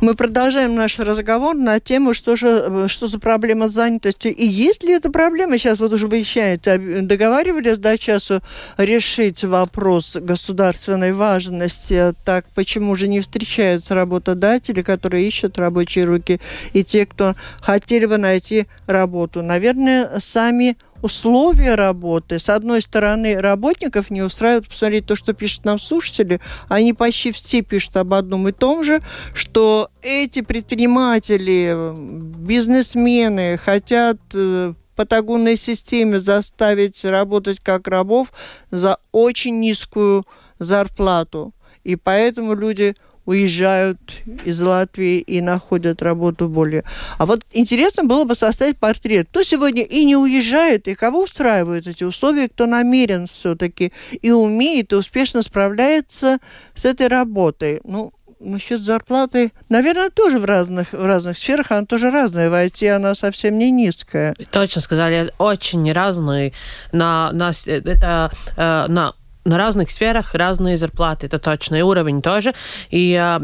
Мы 0.02 0.16
продолжаем 0.16 0.76
наш 0.76 0.98
разговор 0.98 1.56
на 1.56 1.82
тему, 1.82 2.14
что 2.14 2.38
же, 2.38 2.88
что 2.88 3.08
за 3.08 3.20
проблема 3.20 3.68
с 3.68 3.74
занятостью. 3.74 4.34
И 4.34 4.46
есть 4.46 4.82
ли 4.86 4.94
эта 4.94 5.12
проблема? 5.12 5.58
Сейчас 5.58 5.78
вот 5.80 5.92
уже 5.92 6.08
выясняется. 6.08 6.78
Договаривались 6.78 7.80
до 7.80 7.98
часу 7.98 8.42
решить 8.78 9.44
вопрос 9.44 10.16
государственной 10.16 11.12
важности. 11.12 12.14
Так 12.24 12.46
почему 12.56 12.96
же 12.96 13.10
не 13.10 13.20
встречаются 13.20 13.94
работодатели, 13.94 14.84
которые 14.84 15.28
ищут 15.28 15.58
рабочие 15.58 16.06
руки, 16.06 16.40
и 16.72 16.86
те, 16.86 17.06
кто 17.06 17.34
хотели 17.60 18.06
бы 18.06 18.18
найти 18.18 18.68
работу? 18.88 19.44
Наверное, 19.44 20.12
сами 20.20 20.78
условия 21.02 21.76
работы. 21.76 22.40
С 22.40 22.50
одной 22.50 22.82
стороны, 22.82 23.40
работников 23.40 24.10
не 24.10 24.22
устраивает, 24.22 24.68
посмотреть 24.68 25.06
то, 25.06 25.16
что 25.16 25.34
пишут 25.34 25.66
нам 25.66 25.80
слушатели, 25.80 26.40
они 26.68 26.94
почти 26.94 27.32
все 27.32 27.62
пишут 27.62 27.98
об 27.98 28.14
одном 28.14 28.48
и 28.48 28.52
том 28.52 28.84
же, 28.84 29.02
что 29.34 29.90
эти 30.02 30.42
предприниматели, 30.42 31.94
бизнесмены 31.96 33.58
хотят 33.58 34.18
э, 34.34 34.74
патагонной 34.96 35.58
системе 35.58 36.20
заставить 36.20 37.06
работать 37.06 37.60
как 37.62 37.88
рабов 37.88 38.34
за 38.70 38.98
очень 39.12 39.60
низкую 39.60 40.26
зарплату. 40.60 41.54
И 41.86 41.96
поэтому 41.96 42.54
люди 42.54 42.96
уезжают 43.30 44.00
из 44.44 44.60
Латвии 44.60 45.20
и 45.20 45.40
находят 45.40 46.02
работу 46.02 46.50
более. 46.50 46.84
А 47.20 47.28
вот 47.28 47.46
интересно 47.54 48.04
было 48.04 48.24
бы 48.24 48.34
составить 48.34 48.80
портрет. 48.80 49.28
Кто 49.30 49.44
сегодня 49.44 49.84
и 49.84 50.04
не 50.04 50.16
уезжает, 50.16 50.88
и 50.88 50.96
кого 50.96 51.24
устраивают 51.24 51.86
эти 51.86 52.04
условия, 52.04 52.50
кто 52.50 52.66
намерен 52.66 53.28
все-таки 53.28 53.94
и 54.20 54.32
умеет, 54.32 54.94
и 54.94 54.96
успешно 54.96 55.44
справляется 55.44 56.40
с 56.74 56.86
этой 56.86 57.08
работой. 57.08 57.82
Ну, 57.84 58.12
насчет 58.40 58.82
зарплаты, 58.82 59.52
наверное, 59.70 60.10
тоже 60.10 60.40
в 60.40 60.46
разных, 60.46 60.94
в 60.94 61.06
разных 61.06 61.38
сферах, 61.38 61.72
она 61.72 61.86
тоже 61.86 62.10
разная. 62.10 62.50
В 62.50 62.54
IT 62.54 62.90
она 62.90 63.14
совсем 63.14 63.60
не 63.60 63.70
низкая. 63.70 64.36
Точно 64.50 64.82
сказали, 64.82 65.32
очень 65.38 65.92
разные. 65.92 66.54
На, 66.92 67.32
на, 67.32 67.52
это, 67.68 68.32
э, 68.58 68.86
на 68.88 69.14
на 69.46 69.58
разных 69.58 69.92
сферах 69.92 70.36
разные 70.36 70.78
зарплаты, 70.78 71.28
это 71.28 71.40
точно, 71.40 71.78
и 71.78 71.82
уровень 71.82 72.22
тоже. 72.22 72.54
И 72.90 73.14
э, 73.14 73.40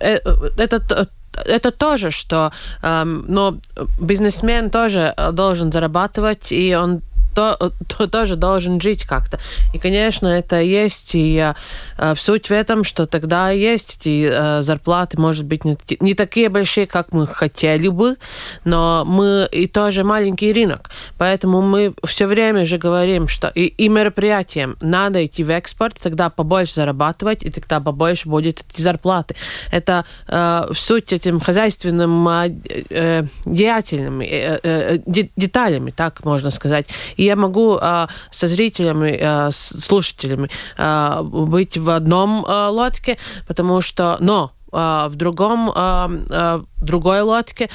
э, 0.00 0.18
это 0.56 1.08
это 1.46 1.70
тоже, 1.70 2.10
что 2.10 2.52
э, 2.82 3.04
но 3.04 3.58
бизнесмен 4.00 4.70
тоже 4.70 5.14
должен 5.32 5.72
зарабатывать, 5.72 6.52
и 6.52 6.74
он 6.74 7.02
то, 7.34 7.72
то 7.88 8.06
тоже 8.06 8.36
должен 8.36 8.80
жить 8.80 9.04
как-то. 9.04 9.38
И, 9.72 9.78
конечно, 9.78 10.26
это 10.26 10.60
есть, 10.60 11.14
и 11.14 11.52
э, 11.98 12.14
суть 12.16 12.48
в 12.48 12.52
этом, 12.52 12.84
что 12.84 13.06
тогда 13.06 13.50
есть 13.50 13.98
эти 14.00 14.28
э, 14.30 14.62
зарплаты, 14.62 15.20
может 15.20 15.46
быть, 15.46 15.64
не, 15.64 15.76
не 16.00 16.14
такие 16.14 16.48
большие, 16.48 16.86
как 16.86 17.12
мы 17.12 17.26
хотели 17.26 17.88
бы, 17.88 18.16
но 18.64 19.04
мы 19.06 19.48
и 19.50 19.66
тоже 19.66 20.04
маленький 20.04 20.52
рынок. 20.52 20.90
Поэтому 21.18 21.62
мы 21.62 21.94
все 22.04 22.26
время 22.26 22.64
же 22.64 22.78
говорим, 22.78 23.28
что 23.28 23.48
и, 23.48 23.66
и 23.66 23.88
мероприятиям 23.88 24.76
надо 24.80 25.24
идти 25.24 25.44
в 25.44 25.50
экспорт, 25.50 25.96
тогда 26.02 26.30
побольше 26.30 26.74
зарабатывать, 26.74 27.42
и 27.42 27.50
тогда 27.50 27.80
побольше 27.80 28.28
будет 28.28 28.62
эти 28.70 28.80
зарплаты. 28.80 29.34
Это 29.70 30.04
э, 30.28 30.68
суть 30.74 31.12
этим 31.12 31.40
хозяйственным 31.40 32.28
э, 32.28 32.54
э, 32.90 33.22
деятельными 33.44 34.24
э, 34.24 34.60
э, 34.62 34.98
деталями, 35.36 35.90
так 35.90 36.24
можно 36.24 36.50
сказать. 36.50 36.86
И 37.20 37.24
я 37.24 37.36
могу 37.36 37.76
а, 37.78 38.08
со 38.30 38.46
зрителями, 38.46 39.18
а, 39.22 39.50
с 39.50 39.78
слушателями 39.84 40.48
а, 40.78 41.22
быть 41.22 41.76
в 41.76 41.90
одном 41.90 42.46
а, 42.48 42.70
лодке, 42.70 43.18
потому 43.46 43.82
что, 43.82 44.16
но 44.20 44.52
в 44.72 45.12
другом 45.14 45.70
а, 45.74 46.10
а, 46.30 46.62
другой 46.80 47.20
лодке 47.20 47.68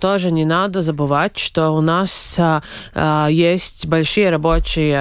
тоже 0.00 0.30
не 0.30 0.46
надо 0.46 0.80
забывать, 0.80 1.36
что 1.36 1.70
у 1.72 1.82
нас 1.82 2.40
есть 3.28 3.86
большие 3.86 4.30
рабочие 4.30 4.96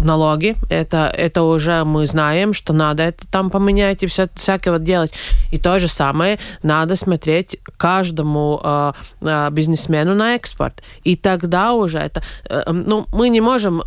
налоги. 0.00 0.56
Это, 0.70 1.12
это 1.14 1.42
уже 1.42 1.84
мы 1.84 2.06
знаем, 2.06 2.54
что 2.54 2.72
надо 2.72 3.02
это 3.02 3.30
там 3.30 3.50
поменять 3.50 4.02
и 4.02 4.06
все, 4.06 4.28
всякое 4.36 4.70
вот 4.70 4.84
делать. 4.84 5.12
И 5.52 5.58
то 5.58 5.78
же 5.78 5.86
самое 5.86 6.38
надо 6.62 6.96
смотреть 6.96 7.58
каждому 7.76 8.94
бизнесмену 9.20 10.14
на 10.14 10.36
экспорт. 10.36 10.82
И 11.02 11.16
тогда 11.16 11.74
уже 11.74 11.98
это... 11.98 12.22
Э, 12.48 12.72
ну, 12.72 13.06
мы 13.12 13.28
не 13.28 13.42
можем 13.42 13.82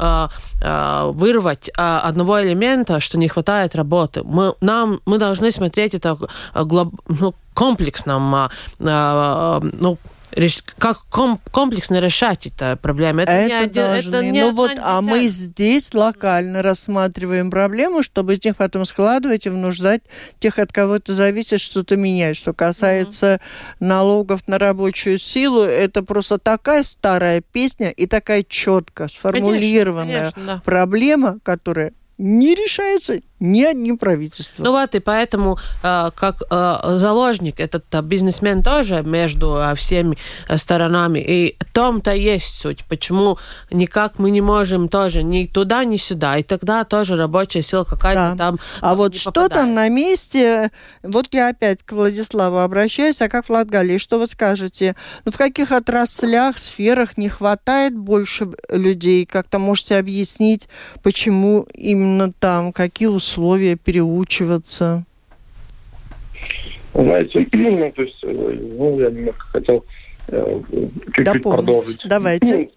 вырвать 0.59 1.69
одного 1.75 2.41
элемента, 2.43 2.99
что 2.99 3.17
не 3.17 3.27
хватает 3.27 3.75
работы. 3.75 4.23
Мы, 4.23 4.53
нам, 4.61 5.01
мы 5.05 5.17
должны 5.17 5.51
смотреть 5.51 5.93
это 5.93 6.16
глоб, 6.53 6.93
ну, 7.07 7.33
комплексном, 7.53 8.35
а, 8.35 8.49
а, 8.79 9.59
ну, 9.61 9.97
как 10.77 11.05
ком 11.09 11.39
комплексно 11.51 11.99
решать 11.99 12.47
эту 12.47 12.77
проблему. 12.77 13.21
Это, 13.21 13.31
это, 13.31 13.47
не, 13.47 13.53
один, 13.53 13.83
это 13.83 14.23
не 14.23 14.41
ну 14.41 14.53
вот, 14.53 14.71
а 14.79 15.01
мы 15.01 15.27
здесь 15.27 15.93
локально 15.93 16.61
рассматриваем 16.61 17.49
проблему, 17.49 18.03
чтобы 18.03 18.35
из 18.35 18.43
них 18.43 18.57
потом 18.57 18.85
складывать 18.85 19.45
и 19.45 19.49
внуждать 19.49 20.01
тех, 20.39 20.59
от 20.59 20.71
кого 20.71 20.97
это 20.97 21.13
зависит, 21.13 21.61
что-то 21.61 21.97
менять. 21.97 22.37
Что 22.37 22.53
касается 22.53 23.25
mm-hmm. 23.25 23.75
налогов 23.79 24.47
на 24.47 24.59
рабочую 24.59 25.17
силу, 25.17 25.61
это 25.61 26.03
просто 26.03 26.37
такая 26.37 26.83
старая 26.83 27.41
песня 27.41 27.89
и 27.89 28.05
такая 28.05 28.43
четко 28.43 29.07
сформулированная 29.07 30.07
конечно, 30.07 30.31
конечно, 30.33 30.55
да. 30.55 30.61
проблема, 30.63 31.39
которая 31.43 31.93
не 32.17 32.55
решается 32.55 33.19
ни 33.39 33.63
одним 33.63 33.97
правительством. 33.97 34.65
Ну 34.65 34.71
вот, 34.71 34.95
и 34.95 34.99
поэтому 34.99 35.57
э, 35.83 36.09
как 36.15 36.41
э, 36.49 36.97
заложник 36.97 37.59
этот 37.59 37.85
э, 37.93 38.01
бизнесмен 38.01 38.63
тоже 38.63 39.03
между 39.03 39.61
всеми 39.75 40.17
сторонами. 40.55 41.19
И 41.19 41.57
том-то 41.71 42.11
есть 42.13 42.59
суть, 42.59 42.83
почему 42.85 43.37
никак 43.69 44.17
мы 44.17 44.31
не 44.31 44.41
можем 44.41 44.89
тоже 44.89 45.21
ни 45.21 45.45
туда, 45.45 45.83
ни 45.83 45.97
сюда. 45.97 46.37
И 46.37 46.43
тогда 46.43 46.83
тоже 46.83 47.15
рабочая 47.15 47.61
сила 47.61 47.83
какая-то 47.83 48.35
да. 48.35 48.35
там 48.35 48.59
А 48.81 48.95
вот 48.95 49.15
что 49.15 49.31
попадает. 49.31 49.53
там 49.53 49.73
на 49.75 49.89
месте, 49.89 50.71
вот 51.03 51.27
я 51.31 51.49
опять 51.49 51.83
к 51.83 51.91
Владиславу 51.91 52.57
обращаюсь, 52.57 53.21
а 53.21 53.29
как 53.29 53.45
в 53.45 53.49
Латгалии, 53.51 53.99
что 53.99 54.17
вы 54.17 54.27
скажете? 54.27 54.95
Ну, 55.25 55.31
в 55.31 55.37
каких 55.37 55.71
отраслях, 55.71 56.57
сферах 56.57 57.17
не 57.17 57.29
хватает 57.29 57.95
больше 57.95 58.49
людей? 58.69 59.25
Как-то 59.27 59.59
можете 59.59 59.97
объяснить, 59.97 60.67
почему 61.03 61.67
именно 61.73 62.33
там, 62.33 62.73
какие 62.73 63.07
условия 63.07 63.26
условия 63.27 63.75
переучиваться? 63.75 65.03
Знаете, 66.93 67.47
ну, 67.53 67.91
то 67.91 68.01
есть, 68.01 68.23
э, 68.23 68.57
ну, 68.77 68.99
я 68.99 69.09
немножко 69.09 69.45
хотел 69.47 69.85
э, 70.27 70.61
чуть-чуть 71.13 71.43
продолжить. 71.43 72.01
Давайте. 72.05 72.57
Ну, 72.57 72.71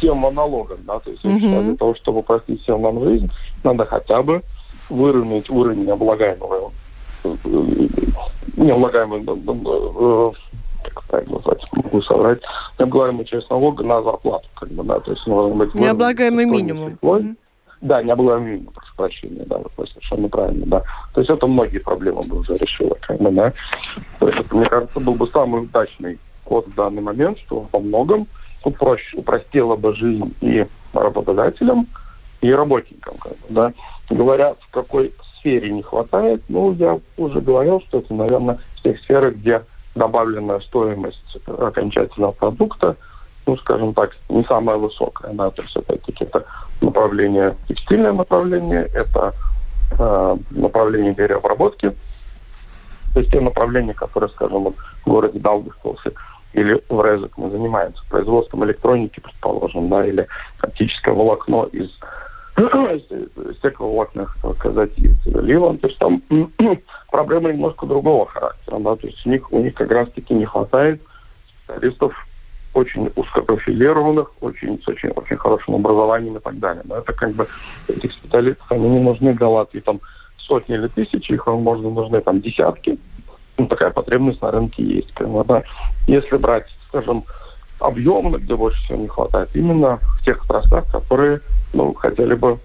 тему 0.00 0.30
налогов, 0.32 0.80
да, 0.84 0.98
то 0.98 1.10
есть 1.10 1.24
угу. 1.24 1.38
для 1.38 1.76
того, 1.76 1.94
чтобы 1.94 2.18
упростить 2.20 2.62
всем 2.62 2.82
нам 2.82 3.00
жизнь, 3.04 3.30
надо 3.62 3.86
хотя 3.86 4.22
бы 4.22 4.42
выровнять 4.88 5.48
уровень 5.48 5.88
облагаемого, 5.88 6.72
э, 7.22 7.28
не 8.56 8.70
облагаемого, 8.70 10.34
как 10.82 11.04
правильно 11.04 11.36
назвать, 11.36 11.64
могу 11.72 12.02
соврать, 12.02 12.42
необлагаемый 12.78 13.24
часть 13.24 13.48
налога 13.48 13.84
на 13.84 14.02
зарплату, 14.02 14.48
как 14.54 14.70
бы, 14.70 14.82
да, 14.82 14.98
то 14.98 15.12
есть 15.12 15.24
нужно 15.26 15.54
быть... 15.54 15.74
Необлагаемый 15.74 16.46
минимум. 16.46 16.98
Слой, 17.00 17.36
да, 17.82 18.02
не 18.02 18.12
облагаемый, 18.12 18.60
прошу 18.74 18.94
прощения, 18.96 19.44
да, 19.44 19.58
вы 19.76 19.86
совершенно 19.86 20.28
правильно, 20.28 20.66
да. 20.66 20.82
То 21.12 21.20
есть 21.20 21.30
это 21.30 21.46
многие 21.46 21.78
проблемы 21.78 22.22
бы 22.22 22.38
уже 22.38 22.56
решило, 22.56 22.96
как 23.00 23.20
бы, 23.20 23.30
да. 23.30 23.52
То 24.20 24.28
есть 24.28 24.40
это, 24.40 24.56
мне 24.56 24.66
кажется, 24.66 25.00
был 25.00 25.14
бы 25.14 25.26
самый 25.26 25.62
удачный 25.62 26.18
ход 26.44 26.66
в 26.68 26.74
данный 26.74 27.02
момент, 27.02 27.38
что 27.38 27.66
во 27.72 27.80
многом 27.80 28.26
упрощ, 28.64 29.14
упростило 29.14 29.76
бы 29.76 29.94
жизнь 29.94 30.32
и 30.40 30.64
работодателям, 30.92 31.88
и 32.40 32.52
работникам, 32.52 33.16
как 33.18 33.32
бы, 33.32 33.46
да. 33.50 33.72
Говоря, 34.08 34.54
в 34.54 34.70
какой 34.70 35.12
сфере 35.38 35.72
не 35.72 35.82
хватает, 35.82 36.42
ну, 36.48 36.72
я 36.72 37.00
уже 37.16 37.40
говорил, 37.40 37.80
что 37.80 37.98
это, 37.98 38.14
наверное, 38.14 38.58
в 38.76 38.82
тех 38.82 38.98
сферах, 39.00 39.34
где 39.34 39.62
добавленная 39.96 40.60
стоимость 40.60 41.38
окончательного 41.46 42.32
продукта, 42.32 42.96
ну, 43.44 43.56
скажем 43.56 43.92
так, 43.92 44.16
не 44.28 44.44
самая 44.44 44.76
высокая, 44.76 45.32
да, 45.32 45.50
то 45.50 45.62
есть, 45.62 45.76
опять-таки, 45.76 46.24
это 46.24 46.46
направление, 46.82 47.56
текстильное 47.68 48.12
направление, 48.12 48.90
это 48.94 49.34
э, 49.98 50.36
направление 50.50 51.14
переобработки, 51.14 51.92
то 53.14 53.20
есть 53.20 53.30
те 53.30 53.40
направления, 53.40 53.94
которые, 53.94 54.30
скажем, 54.30 54.64
вот 54.64 54.76
в 55.04 55.08
городе 55.08 55.38
Далгостовсе 55.38 56.12
или 56.52 56.82
в 56.88 57.04
Резок 57.04 57.32
мы 57.36 57.50
занимаемся 57.50 58.02
производством 58.08 58.64
электроники, 58.64 59.20
предположим, 59.20 59.88
да, 59.88 60.06
или 60.06 60.26
оптическое 60.60 61.14
волокно 61.14 61.64
из 61.72 61.98
стекловолокных, 63.56 64.36
так 64.42 64.56
сказать, 64.56 64.98
из 64.98 65.16
Ливан. 65.24 65.78
То 65.78 65.88
есть 65.88 65.98
там 65.98 66.22
проблема 67.10 67.52
немножко 67.52 67.86
другого 67.86 68.26
характера, 68.26 68.78
да, 68.78 68.96
то 68.96 69.06
есть 69.06 69.26
у 69.26 69.30
них, 69.30 69.52
у 69.52 69.60
них 69.60 69.74
как 69.74 69.90
раз-таки 69.90 70.34
не 70.34 70.44
хватает 70.44 71.00
специалистов 71.64 72.26
очень 72.74 73.10
узкопрофилированных, 73.14 74.32
очень, 74.40 74.80
с 74.82 74.88
очень, 74.88 75.10
очень 75.10 75.36
хорошим 75.36 75.74
образованием 75.74 76.36
и 76.36 76.40
так 76.40 76.58
далее. 76.58 76.82
Но 76.86 76.96
это 76.96 77.12
как 77.12 77.32
бы 77.32 77.46
этих 77.88 78.12
специалистов, 78.12 78.66
они 78.70 78.88
не 78.88 79.00
нужны 79.00 79.36
Латвии 79.38 79.80
там 79.80 80.00
сотни 80.36 80.74
или 80.74 80.88
тысячи, 80.88 81.32
их 81.32 81.46
можно 81.46 81.90
нужны 81.90 82.20
там 82.20 82.40
десятки. 82.40 82.98
Ну, 83.58 83.66
такая 83.66 83.90
потребность 83.90 84.40
на 84.40 84.50
рынке 84.50 84.82
есть. 84.82 85.12
Как 85.12 85.46
да. 85.46 85.62
Если 86.06 86.36
брать, 86.36 86.66
скажем, 86.88 87.24
объемно, 87.78 88.38
где 88.38 88.56
больше 88.56 88.82
всего 88.84 88.98
не 88.98 89.08
хватает, 89.08 89.50
именно 89.54 89.98
в 90.18 90.24
тех 90.24 90.44
отраслях, 90.44 90.90
которые 90.90 91.40
ну, 91.74 91.92
хотели 91.94 92.34
бы 92.34 92.58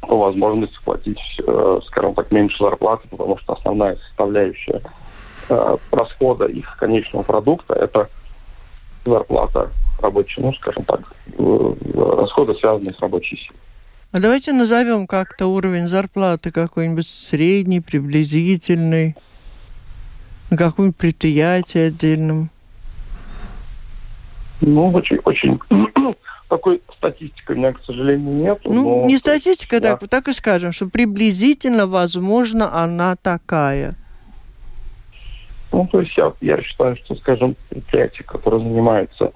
по 0.00 0.16
возможности 0.16 0.78
платить, 0.84 1.20
э, 1.46 1.80
скажем 1.84 2.14
так, 2.14 2.30
меньше 2.30 2.64
зарплаты, 2.64 3.08
потому 3.08 3.36
что 3.36 3.54
основная 3.54 3.96
составляющая 3.96 4.80
э, 5.48 5.76
расхода 5.90 6.46
их 6.46 6.76
конечного 6.78 7.24
продукта– 7.24 7.74
это 7.74 8.08
зарплата 9.08 9.70
рабочей, 10.00 10.40
ну, 10.40 10.52
скажем 10.52 10.84
так, 10.84 11.00
расходы, 11.36 12.54
связанные 12.54 12.94
с 12.94 13.00
рабочей 13.00 13.36
силой. 13.36 13.58
А 14.10 14.20
давайте 14.20 14.52
назовем 14.52 15.06
как-то 15.06 15.46
уровень 15.48 15.86
зарплаты 15.86 16.50
какой-нибудь 16.50 17.06
средний, 17.06 17.80
приблизительный, 17.80 19.14
на 20.50 20.56
каком-нибудь 20.56 20.96
предприятии 20.96 21.88
отдельном. 21.88 22.50
Ну, 24.62 24.90
очень, 24.92 25.18
очень 25.24 25.60
такой 26.48 26.80
статистики 26.96 27.52
у 27.52 27.54
меня, 27.54 27.72
к 27.74 27.84
сожалению, 27.84 28.34
нет. 28.34 28.60
Ну, 28.64 29.06
не 29.06 29.18
статистика, 29.18 29.78
да. 29.78 29.96
так, 29.96 30.08
так 30.08 30.28
и 30.28 30.32
скажем, 30.32 30.72
что 30.72 30.88
приблизительно, 30.88 31.86
возможно, 31.86 32.74
она 32.74 33.14
такая. 33.16 33.94
Ну, 35.72 35.88
то 35.90 36.00
есть 36.00 36.16
я, 36.16 36.32
я 36.40 36.60
считаю, 36.62 36.96
что, 36.96 37.14
скажем, 37.14 37.56
предприятие, 37.68 38.24
которое 38.24 38.58
занимается 38.58 39.32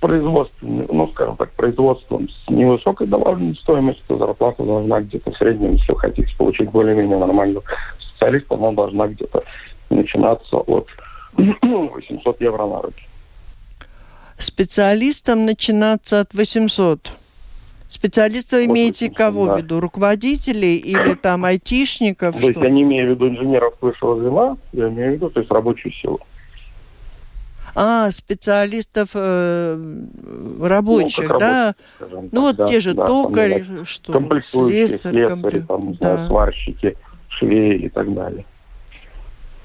производством, 0.00 0.86
ну, 0.88 1.08
скажем 1.08 1.36
так, 1.36 1.50
производством 1.52 2.28
с 2.28 2.48
невысокой 2.48 3.06
добавленной 3.06 3.56
стоимостью, 3.56 4.18
зарплата 4.18 4.62
должна 4.62 5.00
где-то 5.00 5.32
в 5.32 5.36
среднем, 5.36 5.72
если 5.72 5.92
вы 5.92 5.98
хотите 5.98 6.36
получить 6.36 6.70
более-менее 6.70 7.18
нормальную 7.18 7.62
специалиста, 7.98 8.54
она 8.54 8.72
должна 8.72 9.08
где-то 9.08 9.42
начинаться 9.90 10.56
от 10.56 10.88
800 11.32 12.40
евро 12.40 12.66
на 12.66 12.82
руки. 12.82 13.04
Специалистам 14.38 15.46
начинаться 15.46 16.20
от 16.20 16.34
800? 16.34 17.10
Специалистов 17.88 18.64
имеете 18.64 19.10
кого 19.10 19.54
в 19.54 19.58
виду? 19.58 19.80
Руководителей 19.80 20.76
или 20.76 21.14
там 21.14 21.44
айтишников? 21.44 22.36
То 22.36 22.46
есть 22.46 22.58
я 22.60 22.68
не 22.68 22.82
имею 22.82 23.08
в 23.08 23.10
виду 23.10 23.28
инженеров 23.28 23.74
высшего 23.80 24.18
звена, 24.18 24.56
я 24.72 24.88
имею 24.88 25.12
в 25.12 25.14
виду 25.14 25.30
то 25.30 25.40
есть 25.40 25.52
рабочую 25.52 25.92
силу. 25.92 26.20
А, 27.78 28.10
специалистов 28.10 29.10
э, 29.14 29.78
рабочих, 30.62 31.28
ну, 31.28 31.38
да? 31.38 31.74
Рабочих, 32.00 32.32
ну, 32.32 32.40
вот 32.40 32.56
да, 32.56 32.66
те 32.66 32.80
же 32.80 32.94
да, 32.94 33.06
токарь, 33.06 33.64
там, 33.64 33.84
что? 33.84 34.12
Комплектующие, 34.14 34.86
слесарь, 34.86 35.12
слесари, 35.12 35.60
там, 35.60 35.94
да. 35.94 36.26
сварщики, 36.26 36.96
швеи 37.28 37.76
и 37.76 37.88
так 37.90 38.12
далее. 38.14 38.46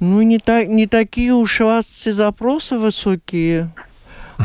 Ну, 0.02 0.22
не, 0.24 0.40
так, 0.40 0.68
не 0.68 0.88
такие 0.88 1.32
уж 1.34 1.62
у 1.62 1.66
вас 1.66 1.86
все 1.86 2.12
запросы 2.12 2.78
высокие 2.78 3.72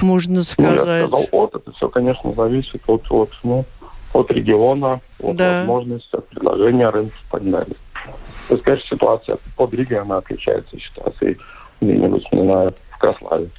можно 0.03 0.43
сказать? 0.43 0.85
Ну, 0.85 0.91
я 0.91 1.07
сказал 1.07 1.27
от, 1.33 1.55
это 1.55 1.73
все, 1.73 1.89
конечно, 1.89 2.33
зависит 2.33 2.83
от, 2.87 3.11
от, 3.11 3.31
ну, 3.43 3.65
от 4.13 4.31
региона, 4.31 5.01
от 5.21 5.37
да. 5.37 5.61
возможности, 5.61 6.17
от 6.17 6.29
предложения 6.29 6.89
рынка 6.89 7.17
и 7.17 7.33
так 7.33 7.51
далее. 7.51 7.77
То 8.49 8.55
есть, 8.55 8.65
конечно, 8.65 8.87
ситуация 8.89 9.39
под 9.57 9.75
она 9.93 10.19
отличается 10.19 10.77
от 10.77 10.83
ситуации 10.83 11.39
где-нибудь, 11.81 12.33
не 12.33 12.43
знаю, 12.43 12.75
в 12.91 12.99
Краславе. 12.99 13.51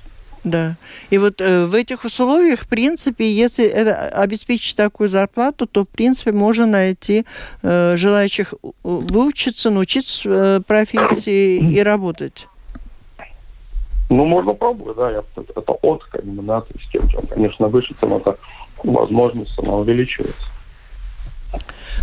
Да. 0.43 0.77
И 1.09 1.17
вот 1.17 1.41
э, 1.41 1.65
в 1.65 1.73
этих 1.73 2.05
условиях, 2.05 2.61
в 2.61 2.67
принципе, 2.67 3.29
если 3.29 3.65
это, 3.65 4.07
обеспечить 4.09 4.77
такую 4.77 5.09
зарплату, 5.09 5.67
то, 5.67 5.83
в 5.83 5.89
принципе, 5.89 6.31
можно 6.31 6.65
найти 6.65 7.25
э, 7.63 7.97
желающих 7.97 8.53
выучиться, 8.83 9.69
научиться 9.69 10.29
э, 10.29 10.61
профессии 10.65 11.57
и 11.57 11.81
работать. 11.81 12.47
Ну, 14.09 14.25
можно 14.25 14.53
пробовать, 14.53 14.97
да, 14.97 15.11
я, 15.11 15.23
это 15.35 15.71
от, 15.71 16.09
да, 16.13 16.61
то 16.61 16.73
есть 16.73 16.89
чем, 16.91 17.27
конечно, 17.27 17.67
выше, 17.67 17.93
тем 17.99 18.13
это 18.13 18.37
возможность, 18.83 19.57
она 19.59 19.75
увеличивается. 19.75 20.45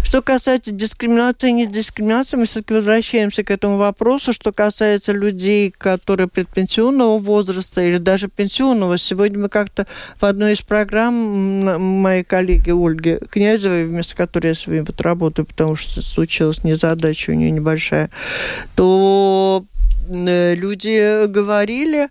Что 0.03 0.23
касается 0.23 0.71
дискриминации 0.71 1.51
и 1.51 1.53
недискриминации, 1.53 2.37
мы 2.37 2.47
все-таки 2.47 2.75
возвращаемся 2.75 3.43
к 3.43 3.51
этому 3.51 3.79
вопросу. 3.79 4.33
Что 4.33 4.53
касается 4.53 5.13
людей, 5.13 5.71
которые 5.77 6.29
предпенсионного 6.29 7.19
возраста 7.19 7.83
или 7.83 7.99
даже 7.99 8.29
пенсионного, 8.29 8.99
сегодня 8.99 9.39
мы 9.39 9.49
как-то 9.49 9.87
в 10.21 10.25
одной 10.25 10.55
из 10.55 10.63
программ 10.63 11.15
моей 12.01 12.25
коллеги 12.25 12.71
Ольги 12.71 13.19
Князевой, 13.31 13.87
вместо 13.87 14.15
которой 14.15 14.49
я 14.49 14.55
с 14.55 14.67
вами 14.67 14.81
вот 14.81 15.01
работаю, 15.01 15.47
потому 15.47 15.77
что 15.77 16.03
случилась 16.03 16.65
незадача 16.65 17.31
у 17.31 17.35
нее 17.35 17.51
небольшая, 17.51 18.11
то 18.75 19.65
люди 20.09 21.27
говорили 21.27 22.09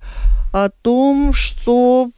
о 0.51 0.69
том, 0.69 1.33
что 1.33 2.09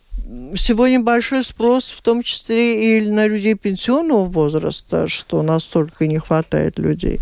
сегодня 0.56 1.00
большой 1.00 1.44
спрос, 1.44 1.90
в 1.90 2.02
том 2.02 2.24
числе 2.24 3.00
и 3.00 3.10
на 3.10 3.28
людей 3.28 3.56
пенсионного 3.56 4.26
возраста, 4.26 5.08
что 5.08 5.42
настолько 5.42 6.08
не 6.08 6.18
хватает 6.18 6.80
людей. 6.80 7.20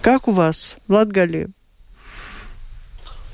Как 0.00 0.26
у 0.28 0.32
вас, 0.32 0.76
Влад 0.86 1.08
Гали? 1.08 1.48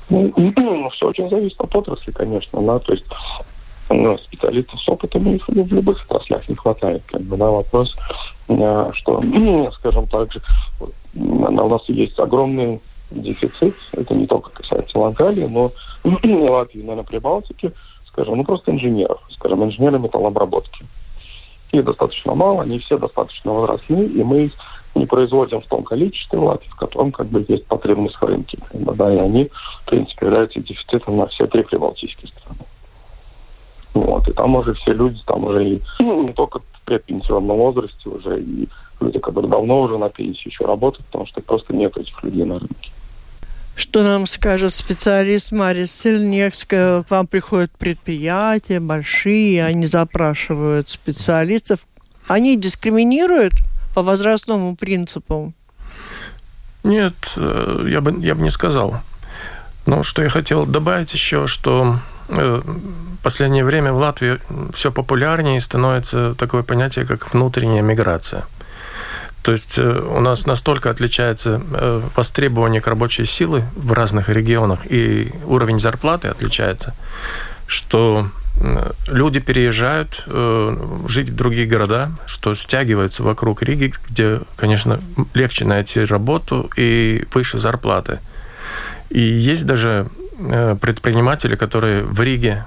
Ну, 0.09 0.33
ну, 0.35 0.89
все 0.89 1.07
очень 1.07 1.29
зависит 1.29 1.59
от 1.59 1.75
отрасли, 1.75 2.11
конечно, 2.11 2.61
да, 2.61 2.77
то 2.79 2.93
есть 2.93 3.05
ну, 3.89 4.17
специалистов 4.17 4.79
с 4.79 4.89
опытом 4.89 5.27
их 5.33 5.47
в 5.47 5.53
любых 5.53 6.05
отраслях 6.09 6.47
не 6.49 6.55
хватает, 6.55 7.01
как 7.07 7.21
бы, 7.21 7.37
да, 7.37 7.49
вопрос, 7.49 7.95
э, 8.47 8.89
что, 8.93 9.23
скажем 9.73 10.07
так 10.07 10.31
же, 10.31 10.41
у 11.15 11.69
нас 11.69 11.87
есть 11.87 12.19
огромный 12.19 12.81
дефицит, 13.11 13.75
это 13.93 14.13
не 14.13 14.27
только 14.27 14.49
касается 14.51 14.99
Латгалии, 14.99 15.45
но 15.45 15.71
Латвии, 16.03 16.81
наверное, 16.81 17.03
Прибалтики, 17.03 17.71
скажем, 18.07 18.37
ну 18.37 18.43
просто 18.43 18.71
инженеров, 18.71 19.21
скажем, 19.29 19.63
инженеры 19.63 19.99
металлообработки. 19.99 20.85
Их 21.71 21.83
достаточно 21.83 22.35
мало, 22.35 22.63
они 22.63 22.79
все 22.79 22.97
достаточно 22.97 23.51
возросли, 23.51 24.05
и 24.07 24.23
мы 24.23 24.45
их 24.45 24.53
не 24.95 25.05
производим 25.05 25.61
в 25.61 25.67
том 25.67 25.83
количестве 25.83 26.39
в 26.39 26.45
Латвии, 26.45 26.69
в 26.69 26.75
котором 26.75 27.11
как 27.11 27.27
бы 27.27 27.45
есть 27.47 27.65
потребность 27.65 28.15
в 28.15 28.23
рынке. 28.23 28.57
Да, 28.71 29.13
и 29.13 29.17
они, 29.17 29.51
в 29.81 29.89
принципе, 29.89 30.25
являются 30.25 30.61
дефицитом 30.61 31.17
на 31.17 31.27
все 31.27 31.47
три 31.47 31.63
прибалтийские 31.63 32.29
страны. 32.29 32.59
Вот, 33.93 34.27
и 34.27 34.33
там 34.33 34.55
уже 34.55 34.73
все 34.73 34.93
люди, 34.93 35.21
там 35.25 35.45
уже 35.45 35.65
и 35.65 35.81
не 35.99 36.33
только 36.33 36.61
предпенсионном 36.85 37.57
возрасте, 37.57 38.09
уже 38.09 38.41
и 38.41 38.69
люди, 39.01 39.19
которые 39.19 39.51
давно 39.51 39.81
уже 39.81 39.97
на 39.97 40.09
пенсии 40.09 40.49
еще 40.49 40.65
работают, 40.65 41.05
потому 41.07 41.25
что 41.25 41.41
просто 41.41 41.75
нет 41.75 41.97
этих 41.97 42.23
людей 42.23 42.45
на 42.45 42.59
рынке. 42.59 42.91
Что 43.75 44.03
нам 44.03 44.25
скажет 44.25 44.73
специалист 44.73 45.51
Мария 45.51 45.85
Сельнекская? 45.85 47.03
К 47.03 47.11
вам 47.11 47.27
приходят 47.27 47.71
предприятия 47.71 48.79
большие, 48.79 49.65
они 49.65 49.85
запрашивают 49.85 50.87
специалистов. 50.87 51.81
Они 52.27 52.55
дискриминируют 52.55 53.53
по 53.93 54.01
возрастному 54.01 54.75
принципу? 54.77 55.53
Нет, 56.83 57.15
э, 57.35 57.87
я 57.89 57.99
бы, 57.99 58.23
я 58.25 58.35
бы 58.35 58.43
не 58.43 58.49
сказал. 58.49 59.01
Но 59.85 60.03
что 60.03 60.23
я 60.23 60.29
хотел 60.29 60.65
добавить 60.65 61.13
еще, 61.13 61.47
что 61.47 61.99
в 62.27 62.63
последнее 63.23 63.63
время 63.63 63.91
в 63.93 63.97
Латвии 63.97 64.39
все 64.73 64.91
популярнее 64.91 65.61
становится 65.61 66.33
такое 66.35 66.63
понятие, 66.63 67.05
как 67.05 67.33
внутренняя 67.33 67.81
миграция. 67.81 68.45
То 69.41 69.51
есть 69.51 69.77
э, 69.77 69.99
у 69.99 70.19
нас 70.21 70.47
настолько 70.47 70.89
отличается 70.89 71.61
э, 71.71 72.01
востребование 72.15 72.81
к 72.81 72.87
рабочей 72.87 73.25
силы 73.25 73.63
в 73.75 73.93
разных 73.93 74.29
регионах, 74.29 74.79
и 74.89 75.31
уровень 75.45 75.77
зарплаты 75.77 76.29
отличается, 76.29 76.95
что 77.67 78.27
люди 79.07 79.39
переезжают 79.39 80.23
э, 80.27 80.77
жить 81.07 81.29
в 81.29 81.35
другие 81.35 81.67
города, 81.67 82.11
что 82.25 82.55
стягиваются 82.55 83.21
вокруг 83.23 83.61
Риги, 83.61 83.93
где, 84.09 84.41
конечно, 84.55 84.99
легче 85.33 85.65
найти 85.65 86.03
работу 86.05 86.69
и 86.75 87.25
выше 87.33 87.57
зарплаты. 87.57 88.19
И 89.09 89.19
есть 89.21 89.65
даже 89.65 90.07
э, 90.17 90.24
предприниматели, 90.81 91.55
которые 91.55 92.03
в 92.03 92.21
Риге 92.21 92.65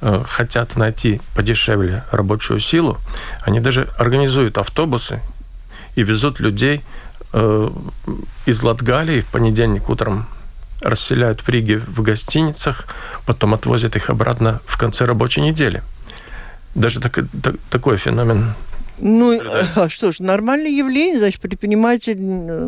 э, 0.00 0.22
хотят 0.26 0.76
найти 0.76 1.20
подешевле 1.34 2.04
рабочую 2.10 2.60
силу, 2.60 2.98
они 3.42 3.60
даже 3.60 3.88
организуют 3.98 4.58
автобусы 4.58 5.20
и 5.94 6.02
везут 6.02 6.40
людей 6.40 6.84
э, 7.32 7.70
из 8.46 8.62
Латгалии 8.62 9.20
в 9.20 9.26
понедельник 9.26 9.88
утром 9.88 10.26
расселяют 10.80 11.40
в 11.40 11.48
Риге 11.48 11.78
в 11.78 12.02
гостиницах, 12.02 12.86
потом 13.26 13.54
отвозят 13.54 13.96
их 13.96 14.10
обратно 14.10 14.60
в 14.66 14.78
конце 14.78 15.04
рабочей 15.04 15.40
недели. 15.40 15.82
Даже 16.74 17.00
так, 17.00 17.18
так, 17.42 17.56
такой 17.70 17.96
феномен 17.96 18.54
ну, 19.00 19.40
а 19.76 19.88
что 19.88 20.12
ж, 20.12 20.20
нормальное 20.20 20.70
явление, 20.70 21.18
значит, 21.18 21.40
предприниматель 21.40 22.16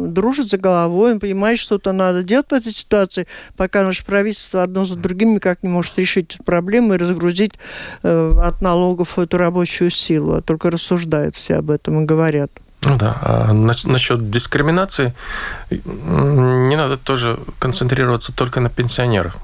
дружит 0.09 0.49
за 0.49 0.59
головой, 0.59 1.12
он 1.12 1.20
понимает, 1.20 1.59
что-то 1.59 1.93
надо 1.93 2.22
делать 2.22 2.51
в 2.51 2.55
этой 2.55 2.72
ситуации, 2.72 3.26
пока 3.57 3.83
наше 3.83 4.05
правительство 4.05 4.62
одно 4.62 4.85
за 4.85 4.97
другим 4.97 5.35
никак 5.35 5.62
не 5.62 5.68
может 5.68 5.99
решить 5.99 6.35
эту 6.35 6.45
проблему 6.45 6.95
и 6.95 6.99
разгрузить 6.99 7.55
э, 8.03 8.33
от 8.43 8.61
налогов 8.62 9.18
эту 9.18 9.39
рабочую 9.39 9.91
силу, 9.91 10.35
а 10.35 10.43
только 10.43 10.70
рассуждают 10.70 11.37
все 11.37 11.57
об 11.57 11.70
этом 11.70 12.03
и 12.03 12.05
говорят. 12.05 12.51
Ну 12.83 12.97
да, 12.97 13.18
а 13.20 13.53
насчет 13.53 14.31
дискриминации 14.31 15.12
не 15.70 16.76
надо 16.76 16.97
тоже 16.97 17.39
концентрироваться 17.59 18.35
только 18.35 18.61
на 18.61 18.70
пенсионерах. 18.70 19.37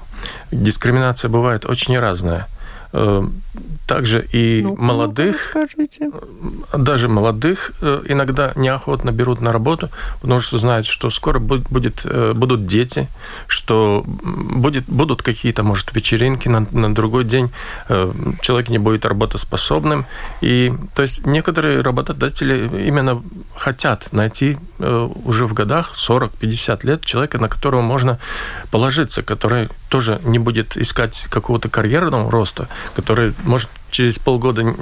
Дискриминация 0.51 1.29
бывает 1.29 1.65
очень 1.65 1.97
разная. 1.99 2.47
Э, 2.97 3.23
также 3.85 4.27
и 4.33 4.63
ну, 4.63 4.75
молодых, 4.75 5.41
скажите. 5.49 6.11
даже 6.77 7.07
молодых 7.07 7.71
э, 7.79 8.03
иногда 8.09 8.51
неохотно 8.55 9.11
берут 9.11 9.39
на 9.39 9.53
работу, 9.53 9.89
потому 10.19 10.41
что 10.41 10.57
знают, 10.57 10.85
что 10.85 11.09
скоро 11.09 11.39
будет, 11.39 12.01
э, 12.03 12.33
будут 12.35 12.65
дети, 12.65 13.07
что 13.47 14.03
будет, 14.05 14.83
будут 14.87 15.21
какие-то, 15.21 15.63
может, 15.63 15.95
вечеринки 15.95 16.49
на, 16.49 16.67
на 16.71 16.93
другой 16.93 17.23
день, 17.23 17.49
человек 18.41 18.69
не 18.69 18.77
будет 18.77 19.05
работоспособным. 19.05 20.05
И, 20.41 20.73
то 20.93 21.03
есть 21.03 21.25
некоторые 21.25 21.79
работодатели 21.79 22.87
именно 22.87 23.23
хотят 23.55 24.11
найти 24.11 24.57
уже 24.79 25.45
в 25.45 25.53
годах 25.53 25.93
40-50 25.95 26.85
лет 26.85 27.05
человека, 27.05 27.37
на 27.37 27.47
которого 27.47 27.81
можно 27.81 28.19
положиться, 28.69 29.21
который 29.23 29.69
тоже 29.89 30.19
не 30.23 30.39
будет 30.39 30.77
искать 30.77 31.27
какого-то 31.29 31.69
карьерного 31.69 32.29
роста, 32.29 32.67
который 32.95 33.33
может 33.43 33.69
через 33.89 34.19
полгода 34.19 34.75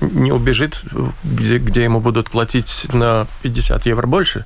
не 0.00 0.32
убежит, 0.32 0.82
где, 1.24 1.58
где 1.58 1.84
ему 1.84 2.00
будут 2.00 2.30
платить 2.30 2.86
на 2.92 3.26
50 3.42 3.86
евро 3.86 4.06
больше. 4.06 4.44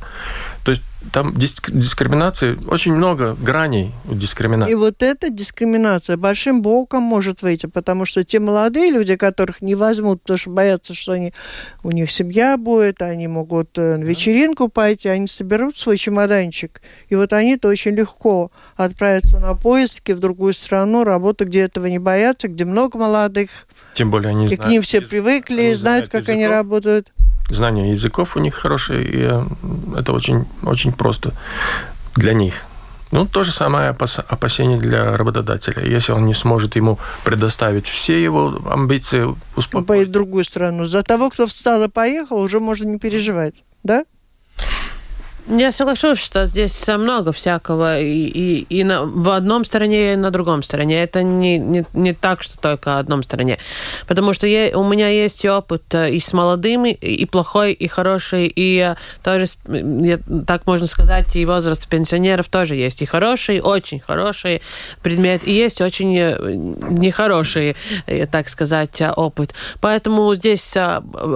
Там 1.13 1.35
диск, 1.37 1.71
дискриминации, 1.71 2.59
очень 2.67 2.95
много 2.95 3.35
граней 3.35 3.93
дискриминации. 4.05 4.73
И 4.73 4.75
вот 4.75 5.03
эта 5.03 5.31
дискриминация 5.31 6.17
большим 6.17 6.63
боком 6.63 7.03
может 7.03 7.43
выйти, 7.43 7.67
потому 7.67 8.05
что 8.05 8.25
те 8.25 8.39
молодые 8.41 8.91
люди, 8.91 9.17
которых 9.17 9.63
не 9.63 9.75
возьмут, 9.75 10.23
потому 10.23 10.39
что 10.39 10.51
боятся, 10.51 10.95
что 10.95 11.13
они, 11.13 11.33
у 11.83 11.91
них 11.91 12.11
семья 12.11 12.57
будет, 12.57 13.03
они 13.03 13.29
могут 13.29 13.79
э, 13.79 13.97
на 13.97 14.05
вечеринку 14.05 14.69
пойти, 14.69 15.09
они 15.09 15.27
соберут 15.29 15.79
свой 15.79 15.97
чемоданчик, 15.97 16.81
и 17.09 17.15
вот 17.15 17.33
они-то 17.33 17.69
очень 17.69 17.93
легко 17.93 18.51
отправятся 18.77 19.39
на 19.39 19.55
поиски 19.55 20.13
в 20.13 20.21
другую 20.21 20.53
страну, 20.53 21.05
работу, 21.05 21.45
где 21.45 21.61
этого 21.61 21.87
не 21.87 21.99
боятся, 21.99 22.49
где 22.49 22.65
много 22.65 22.99
молодых. 22.99 23.51
Тем 23.95 24.11
более 24.11 24.31
они 24.31 24.45
и 24.45 24.49
знают. 24.49 24.65
к 24.65 24.69
ним 24.69 24.83
все 24.83 25.01
привыкли, 25.01 25.75
знают, 25.75 25.79
знают 25.79 26.09
как 26.09 26.21
языков. 26.21 26.35
они 26.35 26.47
работают 26.47 27.13
знание 27.49 27.91
языков 27.91 28.37
у 28.37 28.41
них 28.41 28.55
хорошее, 28.55 29.05
и 29.05 29.21
э, 29.23 29.45
это 29.99 30.13
очень, 30.13 30.47
очень 30.63 30.93
просто 30.93 31.33
для 32.15 32.33
них. 32.33 32.55
Ну, 33.13 33.25
то 33.25 33.45
же 33.45 33.53
самое 33.53 33.91
опасение 33.91 34.79
для 34.79 35.17
работодателя. 35.17 35.85
Если 35.85 36.13
он 36.13 36.27
не 36.27 36.35
сможет 36.35 36.77
ему 36.77 36.99
предоставить 37.25 37.89
все 37.89 38.23
его 38.23 38.59
амбиции, 38.69 39.35
успокоить. 39.55 39.87
Поедет 39.87 40.09
в 40.09 40.13
другую 40.13 40.45
страну. 40.45 40.87
За 40.87 41.03
того, 41.03 41.31
кто 41.31 41.47
встал 41.47 41.83
и 41.85 41.89
поехал, 41.89 42.39
уже 42.41 42.59
можно 42.59 42.89
не 42.89 42.99
переживать, 42.99 43.63
да? 43.85 44.05
Я 45.49 45.71
соглашусь, 45.71 46.19
что 46.19 46.45
здесь 46.47 46.89
много 46.89 47.33
всякого 47.33 48.01
и, 48.01 48.27
и, 48.27 48.61
и 48.63 48.83
на, 48.83 49.05
в 49.05 49.31
одном 49.31 49.65
стороне, 49.65 50.15
и 50.15 50.17
на 50.17 50.33
другом 50.33 50.65
стороне. 50.65 51.01
Это 51.01 51.23
не, 51.23 51.59
не, 51.59 51.85
не 51.93 52.15
так, 52.15 52.43
что 52.43 52.59
только 52.59 52.97
в 52.97 52.99
одном 52.99 53.23
стороне. 53.23 53.59
Потому 54.09 54.33
что 54.33 54.49
я, 54.49 54.77
у 54.77 54.83
меня 54.83 55.09
есть 55.09 55.45
опыт 55.45 55.95
э, 55.95 56.11
и 56.11 56.19
с 56.19 56.33
молодыми, 56.33 56.91
и 56.91 57.25
плохой, 57.27 57.75
и 57.75 57.87
хороший, 57.87 58.49
и 58.49 58.79
э, 58.79 58.97
тоже, 59.23 59.47
так 60.47 60.67
можно 60.67 60.89
сказать, 60.89 61.37
и 61.37 61.47
возраст 61.47 61.89
пенсионеров 61.89 62.49
тоже 62.49 62.75
есть. 62.75 63.03
И 63.03 63.07
хороший, 63.07 63.61
очень 63.61 64.01
хороший 64.01 64.63
предмет, 65.01 65.47
и 65.47 65.53
есть 65.53 65.81
очень 65.81 66.17
э, 66.19 66.55
нехороший, 66.55 67.77
так 68.33 68.49
сказать, 68.49 69.01
опыт. 69.15 69.55
Поэтому 69.81 70.35
здесь 70.35 70.77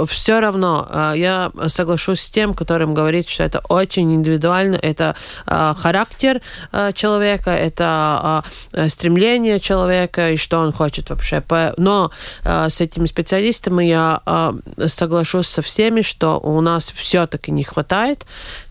все 0.08 0.40
равно 0.40 1.12
я 1.14 1.52
соглашусь 1.68 2.20
с 2.20 2.30
тем, 2.30 2.54
которым 2.54 2.92
говорит, 2.92 3.28
что 3.28 3.44
это 3.44 3.60
очень 3.68 3.99
очень 4.00 4.14
индивидуально. 4.14 4.76
Это 4.76 5.14
э, 5.46 5.74
характер 5.76 6.40
э, 6.72 6.92
человека, 6.94 7.50
это 7.50 8.42
э, 8.72 8.88
стремление 8.88 9.58
человека 9.58 10.30
и 10.30 10.36
что 10.36 10.58
он 10.58 10.72
хочет 10.72 11.10
вообще. 11.10 11.42
Но 11.76 12.10
э, 12.44 12.68
с 12.68 12.80
этими 12.80 13.06
специалистами 13.06 13.84
я 13.84 14.20
э, 14.26 14.86
соглашусь 14.86 15.48
со 15.48 15.62
всеми, 15.62 16.02
что 16.02 16.38
у 16.38 16.60
нас 16.60 16.90
все-таки 16.90 17.52
не 17.52 17.62
хватает. 17.62 18.26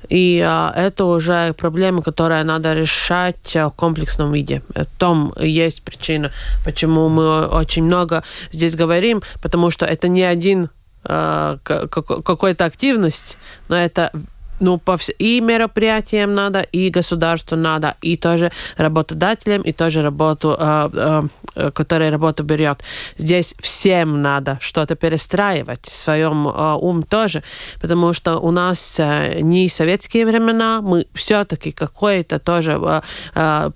И 0.10 0.44
э, 0.46 0.72
это 0.76 1.06
уже 1.06 1.54
проблема, 1.54 2.02
которая 2.02 2.44
надо 2.44 2.74
решать 2.74 3.56
в 3.56 3.74
комплексном 3.76 4.34
виде. 4.34 4.62
В 4.70 4.86
том 4.98 5.34
есть 5.40 5.84
причина, 5.84 6.32
почему 6.66 7.10
мы 7.10 7.48
очень 7.48 7.84
много 7.84 8.24
здесь 8.52 8.76
говорим, 8.76 9.22
потому 9.42 9.72
что 9.72 9.86
это 9.86 10.08
не 10.08 10.24
один 10.24 10.70
какой-то 11.04 12.66
активность, 12.66 13.38
но 13.70 13.78
это 13.78 14.12
ну, 14.60 14.78
по 14.78 14.98
вс... 14.98 15.10
и 15.18 15.42
мероприятиям 15.42 16.34
надо, 16.34 16.60
и 16.60 16.90
государству 16.90 17.58
надо, 17.58 17.96
и 18.02 18.18
тоже 18.18 18.52
работодателям, 18.78 19.62
и 19.62 19.72
тоже 19.72 20.02
работу, 20.02 20.56
э, 20.60 21.28
э, 21.56 21.72
которая 21.72 22.12
работу 22.12 22.44
берет. 22.44 22.84
Здесь 23.18 23.56
всем 23.60 24.22
надо 24.22 24.58
что-то 24.62 24.96
перестраивать 24.96 25.86
в 25.86 25.90
своем 25.90 26.48
э, 26.48 26.76
ум 26.76 27.04
тоже, 27.04 27.44
потому 27.82 28.14
что 28.14 28.38
у 28.40 28.52
нас 28.52 29.00
э, 29.00 29.42
не 29.42 29.70
советские 29.70 30.26
времена, 30.26 30.82
мы 30.82 31.06
все-таки 31.14 31.72
какой-то 31.72 32.40
тоже 32.40 32.80
э, 32.82 33.02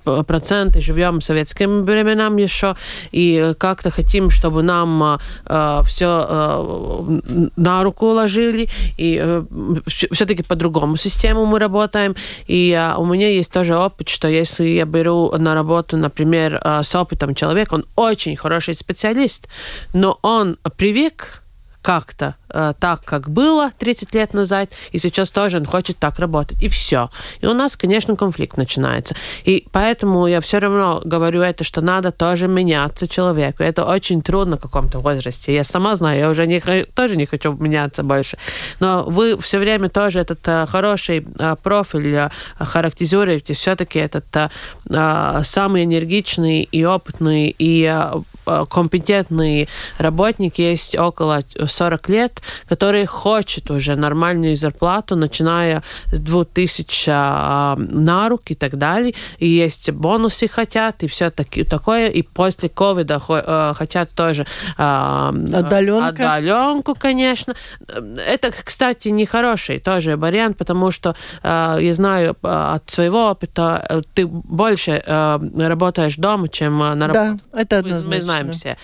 э, 0.05 0.23
процент 0.27 0.75
живем 0.77 1.21
советским 1.21 1.83
временам 1.83 2.37
еще, 2.37 2.75
и 3.11 3.53
как-то 3.57 3.89
хотим, 3.89 4.29
чтобы 4.29 4.63
нам 4.63 5.19
э, 5.45 5.81
все 5.85 6.25
э, 6.29 7.19
на 7.55 7.83
руку 7.83 8.07
ложили, 8.07 8.69
и 8.97 9.19
э, 9.21 9.43
все-таки 9.87 10.43
по-другому 10.43 10.72
по-другому 10.73 10.97
систему 10.97 11.45
мы 11.45 11.59
работаем. 11.59 12.15
И 12.47 12.73
а, 12.73 12.97
у 12.97 13.05
меня 13.05 13.29
есть 13.29 13.53
тоже 13.53 13.77
опыт, 13.77 14.09
что 14.09 14.27
если 14.27 14.65
я 14.65 14.85
беру 14.85 15.31
на 15.37 15.53
работу, 15.53 15.97
например, 15.97 16.59
а, 16.61 16.81
с 16.81 16.95
опытом 16.95 17.35
человека, 17.35 17.75
он 17.75 17.85
очень 17.95 18.35
хороший 18.35 18.73
специалист, 18.73 19.47
но 19.93 20.17
он 20.23 20.57
привык 20.77 21.42
как-то 21.83 22.35
э, 22.49 22.73
так, 22.79 23.03
как 23.03 23.29
было 23.29 23.71
30 23.77 24.15
лет 24.15 24.33
назад, 24.33 24.69
и 24.93 24.99
сейчас 24.99 25.31
тоже 25.31 25.57
он 25.57 25.65
хочет 25.65 25.97
так 25.97 26.17
работать. 26.17 26.63
И 26.63 26.69
все. 26.69 27.09
И 27.41 27.45
у 27.45 27.53
нас, 27.53 27.75
конечно, 27.75 28.15
конфликт 28.15 28.57
начинается. 28.57 29.15
И 29.43 29.67
поэтому 29.71 30.25
я 30.27 30.39
все 30.39 30.59
равно 30.59 31.01
говорю 31.03 31.41
это, 31.41 31.65
что 31.65 31.81
надо 31.81 32.11
тоже 32.11 32.47
меняться 32.47 33.07
человеку. 33.07 33.63
Это 33.63 33.83
очень 33.83 34.21
трудно 34.21 34.55
в 34.55 34.61
каком-то 34.61 34.99
возрасте. 34.99 35.53
Я 35.53 35.65
сама 35.65 35.95
знаю, 35.95 36.19
я 36.19 36.29
уже 36.29 36.47
не, 36.47 36.61
тоже 36.95 37.17
не 37.17 37.25
хочу 37.25 37.51
меняться 37.51 38.01
больше. 38.01 38.37
Но 38.79 39.03
вы 39.05 39.37
все 39.37 39.59
время 39.59 39.89
тоже 39.89 40.21
этот 40.21 40.47
э, 40.47 40.65
хороший 40.65 41.27
э, 41.37 41.55
профиль 41.61 42.15
э, 42.15 42.29
характеризуете. 42.59 43.53
Все-таки 43.53 43.99
этот 43.99 44.33
э, 44.37 44.49
э, 44.89 45.41
самый 45.43 45.83
энергичный 45.83 46.63
и 46.63 46.85
опытный 46.85 47.53
и 47.59 47.83
э, 47.83 48.21
компетентный 48.45 49.69
работник 49.97 50.57
есть 50.57 50.97
около 50.97 51.43
40 51.65 52.09
лет, 52.09 52.41
который 52.67 53.05
хочет 53.05 53.71
уже 53.71 53.95
нормальную 53.95 54.55
зарплату, 54.55 55.15
начиная 55.15 55.83
с 56.11 56.19
2000 56.19 57.09
а, 57.09 57.75
на 57.77 58.29
руки 58.29 58.53
и 58.53 58.55
так 58.55 58.77
далее. 58.77 59.13
И 59.39 59.47
есть 59.47 59.91
бонусы 59.91 60.47
хотят, 60.47 61.03
и 61.03 61.07
все 61.07 61.29
таки, 61.29 61.63
такое. 61.63 62.09
И 62.09 62.21
после 62.21 62.69
ковида 62.69 63.21
э, 63.29 63.73
хотят 63.75 64.11
тоже 64.11 64.45
Отдаленка. 64.77 66.07
отдаленку, 66.07 66.95
конечно. 66.95 67.55
Это, 67.87 68.51
кстати, 68.63 69.09
не 69.09 69.25
хороший 69.25 69.79
тоже 69.79 70.17
вариант, 70.17 70.57
потому 70.57 70.91
что 70.91 71.15
я 71.43 71.93
знаю 71.93 72.35
от 72.41 72.89
своего 72.89 73.29
опыта, 73.29 74.03
ты 74.13 74.25
больше 74.27 75.03
работаешь 75.05 76.15
дома, 76.15 76.49
чем 76.49 76.79
на 76.79 77.07
работе. 77.07 77.39
Да, 77.51 77.59
это 77.59 77.77
однозначно 77.79 78.32
занимаемся. 78.33 78.77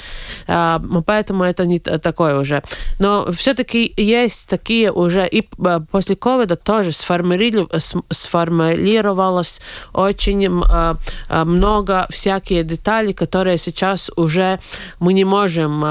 А, 0.48 0.82
поэтому 1.06 1.44
это 1.44 1.66
не 1.66 1.80
такое 1.80 2.40
уже. 2.40 2.64
Но 3.00 3.32
все-таки 3.32 3.94
есть 3.98 4.50
такие 4.50 4.92
уже, 4.92 5.28
и 5.28 5.48
а, 5.64 5.80
после 5.80 6.16
ковида 6.16 6.56
тоже 6.56 6.92
сформулировалось 6.92 9.62
очень 9.94 10.64
а, 10.68 10.98
много 11.30 12.08
всякие 12.10 12.64
детали, 12.64 13.14
которые 13.14 13.58
сейчас 13.58 14.12
уже 14.16 14.60
мы 15.00 15.14
не 15.14 15.26
можем 15.26 15.86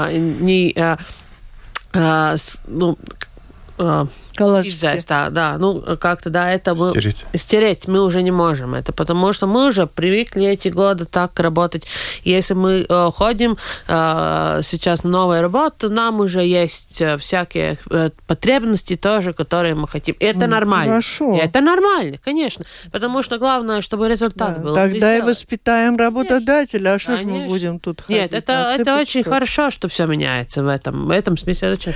не 0.45 0.97
ну, 1.93 2.97
Изжать, 4.39 5.05
да, 5.07 5.29
да. 5.29 5.57
Ну, 5.57 5.83
как-то, 5.99 6.29
да, 6.29 6.51
это 6.51 6.75
мы... 6.75 6.91
Стереть. 6.91 7.25
Стереть 7.33 7.87
мы 7.87 8.03
уже 8.03 8.21
не 8.21 8.31
можем 8.31 8.75
это, 8.75 8.91
потому 8.93 9.33
что 9.33 9.47
мы 9.47 9.67
уже 9.67 9.87
привыкли 9.87 10.45
эти 10.45 10.69
годы 10.69 11.05
так 11.05 11.39
работать. 11.39 11.85
Если 12.23 12.53
мы 12.53 12.85
э, 12.87 13.11
ходим 13.13 13.57
э, 13.87 14.59
сейчас 14.63 15.03
на 15.03 15.09
новую 15.09 15.41
работу, 15.41 15.89
нам 15.89 16.19
уже 16.19 16.41
есть 16.41 17.01
э, 17.01 17.17
всякие 17.17 17.77
э, 17.89 18.09
потребности 18.27 18.95
тоже, 18.95 19.33
которые 19.33 19.75
мы 19.75 19.87
хотим. 19.87 20.15
И 20.19 20.25
это 20.25 20.47
нормально. 20.47 20.93
Хорошо. 20.93 21.35
И 21.35 21.39
это 21.39 21.61
нормально, 21.61 22.17
конечно. 22.23 22.65
Потому 22.91 23.23
что 23.23 23.37
главное, 23.37 23.81
чтобы 23.81 24.07
результат 24.07 24.57
да. 24.57 24.61
был. 24.61 24.75
Тогда 24.75 25.17
и 25.17 25.21
воспитаем 25.21 25.97
работодателя. 25.97 26.93
А 26.93 26.99
что 26.99 27.17
же 27.17 27.25
мы 27.25 27.47
будем 27.47 27.79
тут 27.79 28.03
Нет, 28.07 28.33
это, 28.33 28.75
это 28.77 28.99
очень 28.99 29.23
хорошо, 29.23 29.69
что 29.69 29.87
все 29.87 30.05
меняется 30.05 30.63
в 30.63 30.67
этом. 30.67 31.07
В 31.07 31.11
этом 31.11 31.37
смысле 31.37 31.71
очень 31.71 31.93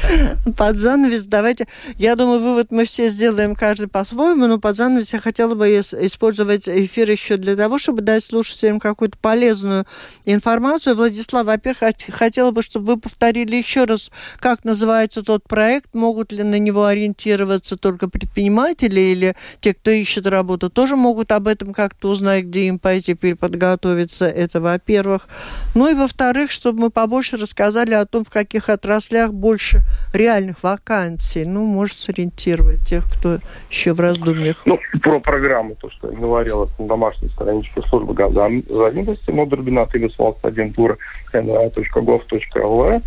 Под 0.57 0.77
занавес 0.77 1.27
давайте... 1.27 1.67
Я 1.97 2.15
думаю, 2.15 2.32
думаю, 2.33 2.51
вывод 2.51 2.71
мы 2.71 2.85
все 2.85 3.09
сделаем 3.09 3.55
каждый 3.55 3.87
по-своему, 3.87 4.47
но 4.47 4.59
под 4.59 4.75
занавес 4.75 5.13
я 5.13 5.19
хотела 5.19 5.55
бы 5.55 5.67
использовать 5.69 6.67
эфир 6.67 7.09
еще 7.09 7.37
для 7.37 7.55
того, 7.55 7.79
чтобы 7.79 8.01
дать 8.01 8.23
слушателям 8.23 8.79
какую-то 8.79 9.17
полезную 9.17 9.85
информацию. 10.25 10.95
Владислав, 10.95 11.45
во-первых, 11.45 11.93
хотела 12.09 12.51
бы, 12.51 12.63
чтобы 12.63 12.85
вы 12.85 12.99
повторили 12.99 13.55
еще 13.55 13.85
раз, 13.85 14.09
как 14.39 14.63
называется 14.63 15.23
тот 15.23 15.47
проект, 15.47 15.93
могут 15.93 16.31
ли 16.31 16.43
на 16.43 16.59
него 16.59 16.85
ориентироваться 16.85 17.77
только 17.77 18.09
предприниматели 18.09 18.99
или 18.99 19.35
те, 19.61 19.73
кто 19.73 19.91
ищет 19.91 20.25
работу, 20.27 20.69
тоже 20.69 20.95
могут 20.95 21.31
об 21.31 21.47
этом 21.47 21.73
как-то 21.73 22.09
узнать, 22.09 22.45
где 22.45 22.67
им 22.67 22.79
пойти 22.79 23.13
переподготовиться, 23.13 24.25
это 24.25 24.61
во-первых. 24.61 25.27
Ну 25.75 25.89
и 25.89 25.93
во-вторых, 25.93 26.51
чтобы 26.51 26.81
мы 26.81 26.89
побольше 26.89 27.37
рассказали 27.37 27.93
о 27.93 28.05
том, 28.05 28.25
в 28.25 28.29
каких 28.29 28.69
отраслях 28.69 29.33
больше 29.33 29.81
реальных 30.13 30.63
вакансий. 30.63 31.45
Ну, 31.45 31.65
может, 31.65 31.99
среди 31.99 32.22
ориентировать 32.23 32.85
тех, 32.87 33.05
кто 33.05 33.39
еще 33.69 33.93
в 33.93 33.99
раздумьях? 33.99 34.57
Ну, 34.65 34.79
про 35.01 35.19
программу, 35.19 35.75
то, 35.75 35.89
что 35.89 36.11
я 36.11 36.17
говорил, 36.17 36.63
это 36.63 36.81
на 36.81 36.87
домашней 36.87 37.29
страничке 37.29 37.81
службы 37.83 38.15
занятости, 38.15 39.31
Нодербинат 39.31 39.91
Валс 40.17 40.37
агентура 40.43 40.97
nra.gov.lv. 41.33 43.03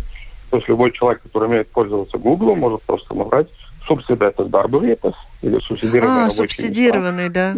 То 0.49 0.57
есть 0.57 0.69
любой 0.69 0.91
человек, 0.91 1.21
который 1.23 1.49
умеет 1.49 1.69
пользоваться 1.69 2.17
Google, 2.17 2.55
может 2.55 2.81
просто 2.83 3.13
набрать 3.13 3.47
subsidētas 3.87 4.49
darba 4.51 4.79
vietas 4.79 5.15
или 5.41 5.59
субсидированные 5.59 6.25
а, 6.25 6.29
субсидированные, 6.29 7.29
да. 7.29 7.55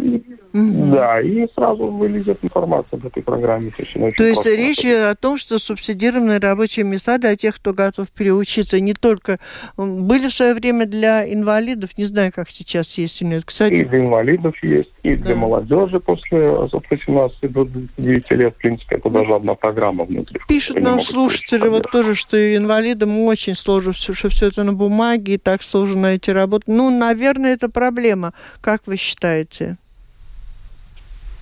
Угу. 0.51 0.91
Да, 0.91 1.21
и 1.21 1.47
сразу 1.53 1.87
вылезет 1.87 2.39
информация 2.41 2.97
об 2.97 3.05
этой 3.05 3.21
программе. 3.21 3.71
То 3.71 3.83
есть, 3.83 4.17
то 4.17 4.23
есть 4.23 4.45
речь 4.45 4.83
о 4.83 5.15
том, 5.15 5.37
что 5.37 5.59
субсидированные 5.59 6.39
рабочие 6.39 6.85
места 6.85 7.17
для 7.19 7.35
тех, 7.35 7.55
кто 7.55 7.73
готов 7.73 8.09
переучиться, 8.11 8.79
не 8.79 8.93
только 8.93 9.39
были 9.77 10.27
в 10.27 10.33
свое 10.33 10.55
время 10.55 10.85
для 10.87 11.31
инвалидов, 11.31 11.91
не 11.97 12.05
знаю, 12.05 12.31
как 12.33 12.49
сейчас 12.49 12.97
есть 12.97 13.21
или 13.21 13.29
нет. 13.29 13.43
Кстати, 13.45 13.73
и 13.73 13.85
для 13.85 13.99
инвалидов 13.99 14.61
есть, 14.63 14.91
и 15.03 15.15
да. 15.15 15.25
для 15.25 15.35
молодежи 15.35 15.99
после 15.99 16.49
от 16.49 16.89
18 16.89 17.51
до 17.51 17.67
9 17.97 18.31
лет, 18.31 18.55
в 18.55 18.57
принципе, 18.57 18.95
это 18.95 19.09
даже 19.09 19.35
одна 19.35 19.53
программа 19.53 20.03
внутри. 20.05 20.39
Пишут 20.47 20.79
нам 20.79 20.99
слушатели 21.01 21.67
вот 21.67 21.91
тоже, 21.91 22.15
что 22.15 22.55
инвалидам 22.55 23.19
очень 23.19 23.55
сложно, 23.55 23.93
что 23.93 24.29
все 24.29 24.47
это 24.47 24.63
на 24.63 24.73
бумаге, 24.73 25.35
и 25.35 25.37
так 25.37 25.61
сложно 25.61 26.01
найти 26.01 26.31
работу. 26.31 26.63
Ну, 26.67 26.89
наверное, 26.89 27.53
это 27.53 27.68
проблема. 27.69 28.33
Как 28.61 28.81
вы 28.85 28.97
считаете? 28.97 29.77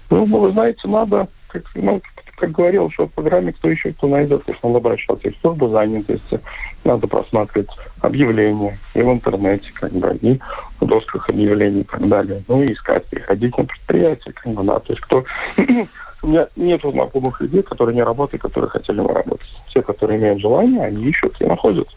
Ну, 0.09 0.25
вы 0.25 0.51
знаете, 0.51 0.87
надо, 0.87 1.27
как, 1.47 1.63
ну, 1.75 2.01
как 2.37 2.51
говорил 2.51 2.89
что 2.91 3.07
в 3.07 3.11
программе, 3.11 3.51
кто 3.51 3.69
еще 3.69 3.93
кто 3.93 4.07
найдет, 4.07 4.43
конечно, 4.43 4.69
надо 4.69 4.79
обращаться 4.79 5.27
и 5.27 5.31
в 5.31 5.37
службу 5.37 5.69
занятости, 5.69 6.39
надо 6.83 7.07
просматривать 7.07 7.69
объявления 7.99 8.77
и 8.93 9.01
в 9.01 9.11
интернете, 9.11 9.71
как 9.73 9.91
бы, 9.91 10.15
и 10.21 10.39
в 10.79 10.85
досках 10.85 11.29
объявлений 11.29 11.81
и 11.81 11.83
так 11.83 12.07
далее. 12.07 12.43
Ну, 12.47 12.61
и 12.61 12.73
искать, 12.73 13.05
приходить 13.05 13.57
на 13.57 13.65
предприятие, 13.65 14.33
как 14.33 14.53
бы, 14.53 14.63
да, 14.63 14.79
то 14.79 14.93
есть 14.93 15.01
кто... 15.01 15.25
У 16.23 16.29
меня 16.29 16.47
нет 16.55 16.81
знакомых 16.81 17.39
людей, 17.41 17.61
которые 17.61 17.95
не 17.95 18.01
работают, 18.01 18.41
которые 18.41 18.69
хотели 18.71 18.99
бы 18.99 19.13
работать. 19.13 19.47
Все, 19.67 19.83
которые 19.83 20.19
имеют 20.19 20.41
желание, 20.41 20.83
они 20.83 21.05
ищут 21.05 21.39
и 21.39 21.45
находят. 21.45 21.87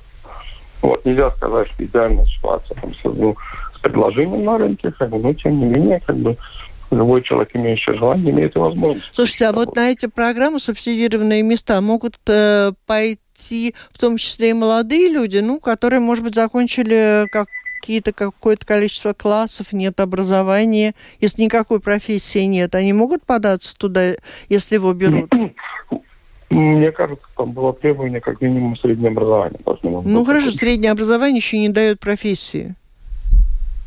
Вот, 0.82 1.04
нельзя 1.04 1.30
сказать, 1.32 1.68
что 1.68 1.84
идеальная 1.84 2.24
ситуация 2.24 2.76
там, 2.80 2.94
с, 2.94 3.04
ну, 3.04 3.36
с 3.74 3.78
предложением 3.80 4.44
на 4.44 4.58
рынке, 4.58 4.92
как 4.92 5.10
бы, 5.10 5.18
но 5.18 5.34
тем 5.34 5.58
не 5.58 5.66
менее, 5.66 6.00
как 6.00 6.16
бы, 6.16 6.36
любой 6.90 7.22
человек, 7.22 7.50
имеющий 7.54 7.94
желание, 7.94 8.30
имеет 8.32 8.56
и 8.56 8.58
возможность. 8.58 9.10
Слушайте, 9.14 9.46
а 9.46 9.52
вот 9.52 9.76
на 9.76 9.90
эти 9.90 10.06
программы 10.06 10.58
субсидированные 10.58 11.42
места 11.42 11.80
могут 11.80 12.18
э, 12.26 12.72
пойти 12.86 13.74
в 13.90 13.98
том 13.98 14.16
числе 14.16 14.50
и 14.50 14.54
молодые 14.54 15.08
люди, 15.08 15.38
ну, 15.38 15.60
которые, 15.60 16.00
может 16.00 16.24
быть, 16.24 16.34
закончили 16.34 17.26
как 17.30 17.48
какие-то 17.80 18.12
какое-то 18.12 18.66
количество 18.66 19.14
классов, 19.14 19.72
нет 19.72 20.00
образования, 20.00 20.94
если 21.18 21.42
никакой 21.42 21.80
профессии 21.80 22.44
нет, 22.44 22.74
они 22.74 22.92
могут 22.92 23.24
податься 23.24 23.74
туда, 23.74 24.12
если 24.50 24.74
его 24.74 24.92
берут? 24.92 25.32
Мне 26.50 26.90
кажется, 26.90 27.24
там 27.36 27.52
было 27.52 27.72
требование 27.72 28.20
как 28.20 28.40
минимум 28.40 28.76
среднее 28.76 29.12
образование. 29.12 29.60
Должно 29.64 30.02
ну 30.02 30.24
хорошо, 30.24 30.50
среднее 30.50 30.90
образование 30.90 31.36
еще 31.36 31.58
не 31.58 31.68
дает 31.68 32.00
профессии. 32.00 32.74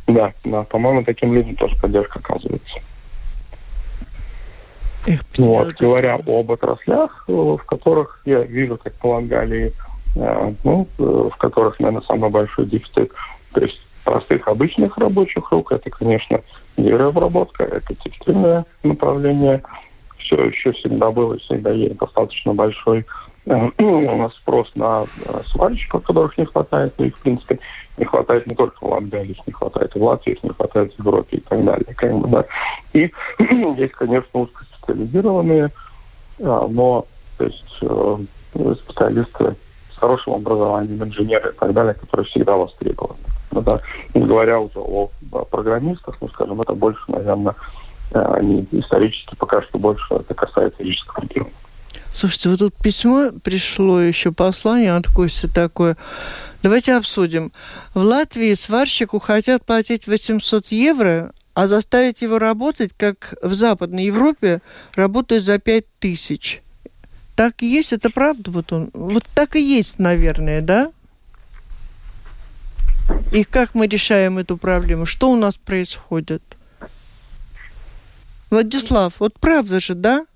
Да, 0.08 0.34
да, 0.46 0.64
по-моему, 0.64 1.04
таким 1.04 1.34
людям 1.34 1.56
тоже 1.56 1.76
поддержка 1.82 2.20
оказывается. 2.20 2.80
Эх, 5.06 5.22
вот, 5.38 5.74
говоря 5.74 6.16
об 6.16 6.52
отраслях, 6.52 7.26
э, 7.28 7.32
в 7.32 7.64
которых 7.66 8.22
я 8.26 8.44
вижу, 8.44 8.78
как 8.78 8.94
полагали, 8.94 9.74
э, 10.16 10.54
ну, 10.64 10.88
э, 10.98 11.30
в 11.34 11.36
которых, 11.38 11.80
наверное, 11.82 12.04
самый 12.04 12.30
большой 12.30 12.66
дефицит, 12.68 13.12
то 13.54 13.62
есть 13.62 13.82
простых 14.06 14.48
обычных 14.48 14.98
рабочих 14.98 15.52
рук, 15.52 15.74
это, 15.74 15.90
конечно, 15.90 16.42
деревообработка, 16.78 17.64
это 17.64 17.94
текстильное 17.96 18.66
направление, 18.84 19.62
все 20.24 20.46
еще 20.46 20.72
всегда 20.72 21.12
был 21.12 21.34
и 21.34 21.40
всегда 21.40 21.72
есть 21.72 21.98
достаточно 21.98 22.54
большой 22.54 23.06
э, 23.46 23.70
у 23.80 24.18
нас 24.18 24.34
спрос 24.36 24.72
на 24.76 25.06
э, 25.26 25.42
сварщиков, 25.46 26.04
которых 26.04 26.38
не 26.38 26.46
хватает, 26.46 26.94
но 26.98 27.06
их, 27.06 27.18
в 27.18 27.22
принципе, 27.22 27.60
не 27.98 28.06
хватает 28.06 28.48
не 28.48 28.56
только 28.56 28.78
в 28.80 28.90
Латгалии, 28.90 29.32
их 29.32 29.48
не 29.48 29.54
хватает 29.54 29.96
и 29.96 30.00
в 30.00 30.04
Латвии, 30.04 30.34
их 30.34 30.44
не 30.44 30.50
хватает 30.50 30.94
в 30.94 31.00
Европе 31.00 31.38
и 31.38 31.42
так 31.42 31.64
далее. 31.64 31.94
Как 31.96 32.14
бы, 32.18 32.28
да. 32.28 32.46
И 32.94 33.12
есть, 33.78 33.94
конечно, 33.94 34.40
узкоспециализированные, 34.40 35.72
а, 36.40 36.68
но 36.68 37.06
то 37.38 37.46
есть, 37.46 37.78
э, 37.82 38.18
специалисты 38.76 39.56
с 39.94 39.98
хорошим 39.98 40.34
образованием, 40.34 41.04
инженеры 41.04 41.50
и 41.50 41.60
так 41.60 41.74
далее, 41.74 41.94
которые 41.94 42.26
всегда 42.26 42.56
востребованы. 42.56 43.20
Да. 43.52 43.82
Не 44.14 44.26
говоря 44.26 44.60
уже 44.60 44.80
о 44.80 45.10
программистах, 45.52 46.18
ну, 46.22 46.30
скажем, 46.30 46.62
это 46.62 46.74
больше, 46.74 47.04
наверное, 47.08 47.56
они 48.12 48.68
исторически 48.72 49.36
пока 49.36 49.62
что 49.62 49.78
больше 49.78 50.14
это 50.14 50.34
касается 50.34 50.84
физического 50.84 51.24
региона. 51.24 51.50
Слушайте, 52.14 52.50
вот 52.50 52.60
тут 52.60 52.76
письмо 52.76 53.32
пришло, 53.44 54.00
еще 54.00 54.32
послание 54.32 54.96
от 54.96 55.08
Кости 55.08 55.48
такое. 55.48 55.98
Давайте 56.62 56.96
обсудим. 56.96 57.52
В 57.94 58.04
Латвии 58.04 58.54
сварщику 58.54 59.20
хотят 59.20 59.66
платить 59.66 60.08
800 60.08 60.68
евро, 60.68 61.34
а 61.56 61.68
заставить 61.68 62.22
его 62.22 62.40
работать, 62.40 62.92
как 62.96 63.34
в 63.42 63.54
Западной 63.54 64.06
Европе, 64.06 64.62
работают 64.96 65.44
за 65.44 65.58
5 65.58 65.86
тысяч. 66.00 66.62
Так 67.36 67.64
и 67.64 67.68
есть, 67.68 67.94
это 67.94 68.10
правда? 68.12 68.52
Вот, 68.52 68.72
он, 68.72 68.92
вот 68.94 69.26
так 69.34 69.56
и 69.56 69.62
есть, 69.62 69.98
наверное, 69.98 70.62
да? 70.62 70.92
И 73.32 73.44
как 73.44 73.74
мы 73.74 73.88
решаем 73.88 74.38
эту 74.38 74.56
проблему? 74.58 75.06
Что 75.06 75.32
у 75.32 75.36
нас 75.36 75.58
происходит? 75.58 76.44
Владислав, 78.54 79.16
вот 79.20 79.34
правда 79.40 79.80
же, 79.80 79.96
да? 79.96 80.28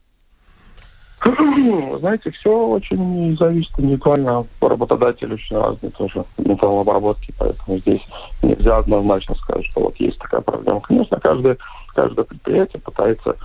Знаете, 2.00 2.32
все 2.32 2.68
очень 2.68 3.38
зависит 3.38 3.72
индивидуально. 3.78 4.44
Работодатели 4.60 5.36
очень 5.36 5.56
разные 5.56 5.92
тоже 5.92 6.26
металлообработки, 6.40 7.32
поэтому 7.38 7.78
здесь 7.78 8.02
нельзя 8.42 8.78
однозначно 8.78 9.36
сказать, 9.36 9.66
что 9.68 9.82
вот 9.82 9.98
есть 9.98 10.18
такая 10.18 10.42
проблема. 10.42 10.82
Конечно, 10.82 11.20
каждое, 11.20 11.58
каждое 11.94 12.26
предприятие 12.26 12.82
пытается 12.82 13.36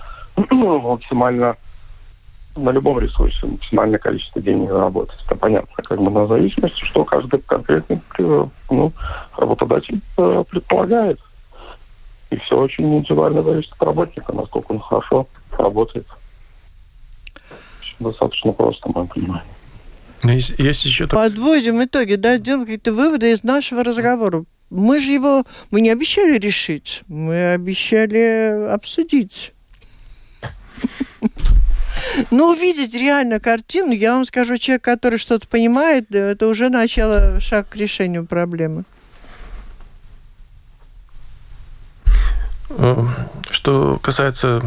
максимально 0.49 1.55
на 2.55 2.71
любом 2.71 2.97
ресурсе 2.97 3.45
максимальное 3.45 3.99
количество 3.99 4.41
денег 4.41 4.71
заработать. 4.71 5.19
Это 5.27 5.35
понятно, 5.35 5.83
как 5.83 6.01
бы 6.01 6.09
на 6.09 6.25
зависимости, 6.25 6.83
что 6.83 7.05
каждый 7.05 7.41
конкретный 7.41 8.01
ну, 8.71 8.91
работодатель 9.37 10.01
э, 10.17 10.43
предполагает. 10.49 11.19
И 12.33 12.37
все 12.37 12.57
очень 12.57 12.97
индивидуально 12.97 13.43
зависит 13.43 13.71
от 13.73 13.83
работника, 13.83 14.33
насколько 14.33 14.71
он 14.71 14.79
хорошо 14.79 15.27
работает. 15.51 16.07
Достаточно 17.99 18.51
просто, 18.53 18.89
мое 18.89 19.05
понимание. 19.05 19.45
Есть, 20.23 20.57
есть 20.57 20.83
еще 20.85 21.05
Подводим 21.07 21.83
итоги, 21.83 22.15
да, 22.15 22.39
делаем 22.39 22.65
какие-то 22.65 22.91
выводы 22.91 23.31
из 23.31 23.43
нашего 23.43 23.83
разговора. 23.83 24.45
Мы 24.71 24.99
же 24.99 25.11
его, 25.11 25.43
мы 25.69 25.81
не 25.81 25.91
обещали 25.91 26.39
решить, 26.39 27.03
мы 27.07 27.53
обещали 27.53 28.67
обсудить. 28.69 29.53
Ну, 32.31 32.49
увидеть 32.49 32.93
реально 32.95 33.39
картину, 33.39 33.91
я 33.93 34.13
вам 34.15 34.25
скажу, 34.25 34.57
человек, 34.57 34.83
который 34.83 35.17
что-то 35.17 35.47
понимает, 35.47 36.13
это 36.13 36.47
уже 36.47 36.69
начало, 36.69 37.39
шаг 37.39 37.69
к 37.69 37.75
решению 37.75 38.25
проблемы. 38.25 38.83
Что 43.49 43.99
касается 44.01 44.61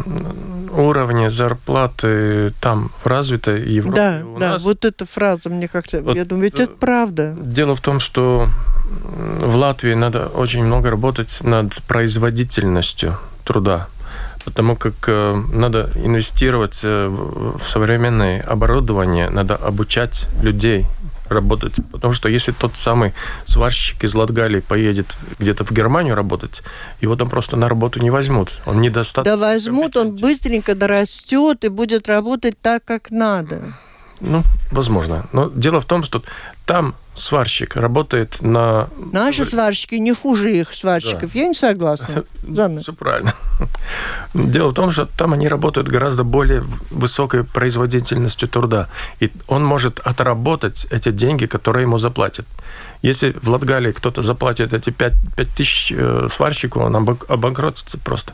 уровня 0.73 1.29
зарплаты 1.31 2.53
там 2.61 2.91
в 3.03 3.07
развитой 3.07 3.63
Европе, 3.63 3.97
да, 3.97 4.23
у 4.27 4.39
да, 4.39 4.53
нас... 4.53 4.63
вот 4.63 4.85
эта 4.85 5.07
фраза 5.07 5.49
мне 5.49 5.69
как-то, 5.69 6.01
вот, 6.01 6.17
я 6.17 6.25
думаю, 6.25 6.45
ведь 6.45 6.61
это 6.61 6.73
правда. 6.73 7.35
Дело 7.39 7.75
в 7.75 7.81
том, 7.81 8.01
что 8.01 8.49
в 8.85 9.57
Латвии 9.57 9.95
надо 9.95 10.27
очень 10.29 10.65
много 10.65 10.91
работать 10.91 11.39
над 11.43 11.75
производительностью 11.83 13.19
труда 13.45 13.89
потому 14.45 14.77
как 14.77 14.95
э, 15.09 15.43
надо 15.53 15.91
инвестировать 15.97 16.81
э, 16.85 17.09
в 17.09 17.69
современное 17.69 18.41
оборудование, 18.43 19.29
надо 19.29 19.57
обучать 19.57 20.29
людей 20.41 20.87
работать. 21.29 21.77
Потому 21.93 22.13
что 22.13 22.29
если 22.29 22.53
тот 22.53 22.77
самый 22.77 23.13
сварщик 23.47 24.05
из 24.05 24.15
Латгалии 24.15 24.61
поедет 24.61 25.07
где-то 25.39 25.65
в 25.65 25.71
Германию 25.73 26.15
работать, 26.15 26.63
его 27.01 27.17
там 27.17 27.29
просто 27.29 27.57
на 27.57 27.69
работу 27.69 28.01
не 28.01 28.11
возьмут. 28.11 28.61
Он 28.67 28.81
недостаточно. 28.81 29.37
Да 29.37 29.49
возьмут, 29.49 29.97
он 29.97 30.17
быстренько 30.17 30.75
дорастет 30.75 31.65
и 31.65 31.69
будет 31.69 32.09
работать 32.09 32.59
так, 32.61 32.85
как 32.85 33.11
надо. 33.11 33.75
Ну, 34.21 34.43
возможно. 34.71 35.27
Но 35.33 35.51
дело 35.55 35.81
в 35.81 35.85
том, 35.85 36.03
что 36.03 36.23
там 36.65 36.95
сварщик 37.19 37.77
работает 37.77 38.43
на... 38.43 38.89
Наши 39.13 39.45
сварщики 39.45 39.95
не 39.97 40.15
хуже 40.15 40.57
их 40.57 40.75
сварщиков. 40.75 41.33
Да. 41.33 41.39
Я 41.39 41.49
не 41.49 41.55
согласна. 41.55 42.25
Все 42.81 42.93
правильно. 42.93 43.35
Дело 44.35 44.71
в 44.71 44.75
том, 44.75 44.91
что 44.91 45.07
там 45.07 45.33
они 45.33 45.49
работают 45.49 45.89
гораздо 45.89 46.25
более 46.25 46.65
высокой 46.91 47.45
производительностью 47.45 48.49
труда. 48.49 48.89
И 49.21 49.31
он 49.47 49.65
может 49.65 50.01
отработать 50.01 50.87
эти 50.91 51.11
деньги, 51.11 51.47
которые 51.47 51.83
ему 51.83 51.99
заплатят. 51.99 52.47
Если 53.03 53.33
в 53.33 53.49
Латгалии 53.49 53.93
кто-то 53.93 54.23
заплатит 54.23 54.73
эти 54.73 54.91
5, 54.91 55.13
5 55.37 55.49
тысяч 55.51 55.93
э, 55.97 56.29
сварщику, 56.31 56.81
он 56.81 56.97
обанкротится 57.29 57.99
просто. 57.99 58.33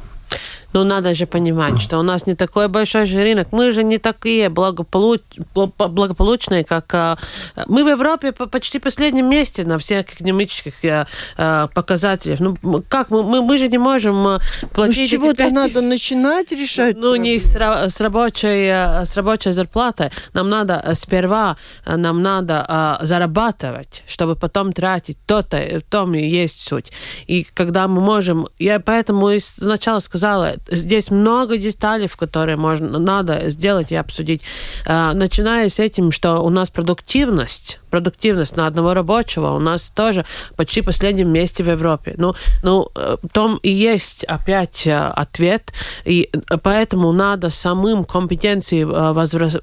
Ну, 0.72 0.84
надо 0.84 1.14
же 1.14 1.26
понимать, 1.26 1.80
что 1.80 1.98
у 1.98 2.02
нас 2.02 2.26
не 2.26 2.34
такой 2.34 2.68
большой 2.68 3.06
же 3.06 3.22
рынок. 3.22 3.48
Мы 3.52 3.72
же 3.72 3.84
не 3.84 3.98
такие 3.98 4.48
благополуч... 4.48 5.20
благополучные, 5.54 6.64
как... 6.64 6.92
А, 6.94 7.18
мы 7.66 7.84
в 7.84 7.88
Европе 7.88 8.32
почти 8.32 8.78
последнем 8.78 9.28
месте 9.28 9.64
на 9.64 9.78
всех 9.78 10.14
экономических 10.14 10.74
а, 10.84 11.06
а, 11.36 11.66
показателях. 11.68 12.40
Ну, 12.40 12.56
как? 12.88 13.10
Мы, 13.10 13.22
мы, 13.22 13.42
мы 13.42 13.58
же 13.58 13.68
не 13.68 13.78
можем 13.78 14.38
платить... 14.72 14.96
Ну, 14.98 15.06
с 15.06 15.10
чего-то 15.10 15.50
надо 15.50 15.82
начинать 15.82 16.52
решать. 16.52 16.96
Ну, 16.96 17.16
не 17.16 17.38
с, 17.38 17.54
с, 17.54 18.00
рабочей, 18.00 19.04
с 19.04 19.16
рабочей 19.16 19.52
зарплатой. 19.52 20.10
Нам 20.32 20.48
надо 20.48 20.92
сперва, 20.94 21.56
нам 21.86 22.22
надо 22.22 22.98
зарабатывать, 23.02 24.02
чтобы 24.06 24.36
потом 24.36 24.72
тратить. 24.72 25.18
То-то, 25.26 25.80
в 25.80 25.90
том 25.90 26.14
и 26.14 26.26
есть 26.26 26.66
суть. 26.66 26.92
И 27.26 27.44
когда 27.44 27.88
мы 27.88 28.00
можем... 28.00 28.48
Я 28.58 28.80
поэтому 28.80 29.30
сначала 29.38 29.98
сказала, 29.98 30.56
здесь 30.68 31.10
много 31.10 31.56
деталей, 31.58 32.08
которые 32.08 32.56
можно, 32.56 32.98
надо 32.98 33.48
сделать 33.50 33.92
и 33.92 33.96
обсудить. 33.96 34.42
А, 34.86 35.12
начиная 35.12 35.68
с 35.68 35.78
этим, 35.78 36.12
что 36.12 36.40
у 36.40 36.50
нас 36.50 36.70
продуктивность, 36.70 37.80
продуктивность 37.90 38.56
на 38.56 38.66
одного 38.66 38.94
рабочего 38.94 39.52
у 39.52 39.58
нас 39.58 39.90
тоже 39.90 40.24
почти 40.56 40.80
в 40.80 40.86
последнем 40.86 41.30
месте 41.30 41.62
в 41.64 41.70
Европе. 41.70 42.14
Ну, 42.18 42.34
ну, 42.62 42.88
э, 42.94 43.16
в 43.22 43.28
том 43.28 43.58
и 43.62 43.70
есть 43.70 44.24
опять 44.24 44.86
э, 44.86 44.96
ответ, 44.96 45.72
и 46.04 46.30
поэтому 46.62 47.12
надо 47.12 47.50
самым 47.50 48.04
компетенции 48.04 48.82
э, 48.82 49.12
возвращать 49.12 49.62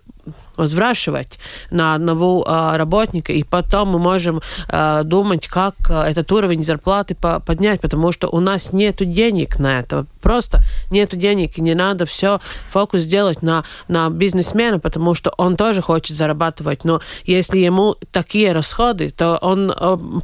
возвращать 0.59 1.39
на 1.71 1.95
одного 1.95 2.43
а, 2.45 2.77
работника, 2.77 3.33
и 3.33 3.43
потом 3.43 3.89
мы 3.89 3.99
можем 3.99 4.41
а, 4.67 5.03
думать, 5.03 5.47
как 5.47 5.75
а, 5.89 6.07
этот 6.07 6.31
уровень 6.31 6.63
зарплаты 6.63 7.15
поднять, 7.15 7.81
потому 7.81 8.11
что 8.11 8.27
у 8.27 8.39
нас 8.39 8.73
нет 8.73 8.97
денег 8.97 9.57
на 9.57 9.79
это. 9.79 10.05
Просто 10.21 10.61
нет 10.91 11.17
денег, 11.17 11.57
и 11.57 11.61
не 11.61 11.73
надо 11.73 12.05
все 12.05 12.39
фокус 12.69 13.01
сделать 13.01 13.41
на, 13.41 13.63
на 13.87 14.09
бизнесмена, 14.09 14.79
потому 14.79 15.15
что 15.15 15.33
он 15.37 15.55
тоже 15.55 15.81
хочет 15.81 16.17
зарабатывать. 16.17 16.83
Но 16.83 17.01
если 17.23 17.59
ему 17.59 17.95
такие 18.11 18.51
расходы, 18.51 19.09
то 19.09 19.37
он 19.37 19.73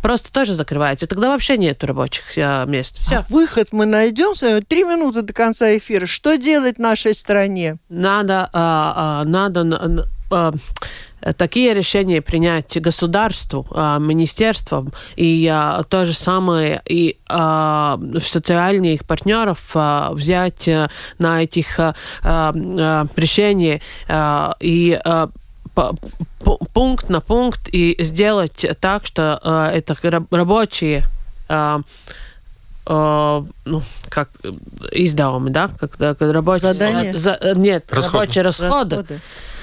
просто 0.02 0.34
тоже 0.34 0.54
закрывается. 0.54 1.08
Тогда 1.08 1.30
вообще 1.30 1.58
нет 1.58 1.84
рабочих 1.84 2.36
мест. 2.68 3.00
Все. 3.00 3.18
А 3.18 3.26
выход 3.30 3.70
мы 3.72 3.86
найдем. 3.86 4.34
Три 4.68 4.84
минуты 4.84 5.22
до 5.22 5.32
конца 5.32 5.78
эфира. 5.78 6.06
Что 6.08 6.36
делать 6.36 6.78
нашей 6.78 7.16
стране? 7.16 7.78
Надо, 7.88 8.50
надо 8.54 9.64
такие 11.38 11.74
решения 11.74 12.22
принять 12.22 12.80
государству, 12.82 13.66
э, 13.72 13.98
министерствам 14.00 14.94
и 15.16 15.52
э, 15.52 15.84
то 15.90 16.06
же 16.06 16.14
самое 16.14 16.82
и 16.86 17.18
социальных 17.28 19.06
партнеров 19.06 19.72
взять 19.74 20.70
на 21.18 21.44
этих 21.44 21.80
решения 23.16 23.82
и 24.60 25.02
пункт 26.74 27.10
на 27.10 27.22
пункт 27.22 27.68
и 27.72 27.96
сделать 28.00 28.66
так, 28.80 29.06
что 29.06 29.72
это 29.74 29.96
рабочие 30.32 31.04
ну, 32.88 33.82
как 34.10 34.30
издаваемые, 34.92 35.52
да, 35.52 35.70
как, 35.80 35.98
как 35.98 36.22
рабочие... 36.22 36.74
Задание? 36.74 37.18
За, 37.18 37.40
нет, 37.56 37.86
расходы. 37.92 38.18
рабочие 38.18 38.44
расходы. 38.44 38.96
расходы 38.98 39.20
а, 39.20 39.55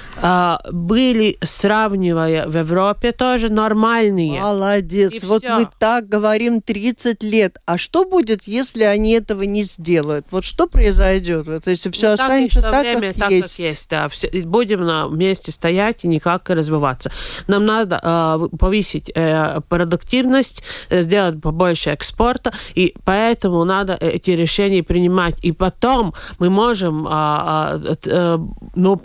были, 0.71 1.37
сравнивая 1.41 2.47
в 2.47 2.57
Европе, 2.57 3.11
тоже 3.11 3.49
нормальные. 3.49 4.41
Молодец. 4.41 5.23
И 5.23 5.25
вот 5.25 5.43
все. 5.43 5.55
мы 5.55 5.69
так 5.79 6.07
говорим 6.07 6.61
30 6.61 7.23
лет. 7.23 7.57
А 7.65 7.77
что 7.77 8.05
будет, 8.05 8.43
если 8.43 8.83
они 8.83 9.13
этого 9.13 9.43
не 9.43 9.63
сделают? 9.63 10.25
Вот 10.31 10.43
что 10.43 10.67
произойдет? 10.67 11.47
Вот 11.47 11.67
если 11.67 11.89
все 11.89 12.07
ну, 12.07 12.13
останется 12.13 12.61
так, 12.61 12.71
так, 12.71 12.81
время, 12.81 13.13
как, 13.13 13.21
так 13.21 13.31
есть. 13.31 13.57
как 13.57 13.65
есть. 13.65 13.89
Да. 13.89 14.07
Все, 14.07 14.29
будем 14.45 14.85
на 14.85 15.07
месте 15.07 15.51
стоять 15.51 16.03
и 16.03 16.07
никак 16.07 16.49
развиваться. 16.49 17.11
Нам 17.47 17.65
надо 17.65 17.99
э, 18.01 18.57
повысить 18.57 19.11
э, 19.15 19.61
продуктивность, 19.67 20.63
сделать 20.89 21.41
побольше 21.41 21.91
экспорта, 21.91 22.53
и 22.75 22.95
поэтому 23.03 23.63
надо 23.63 23.93
эти 23.93 24.31
решения 24.31 24.83
принимать. 24.83 25.35
И 25.43 25.51
потом 25.51 26.13
мы 26.39 26.49
можем, 26.49 27.07
э, 27.09 27.95
э, 28.05 28.37
ну, 28.75 29.01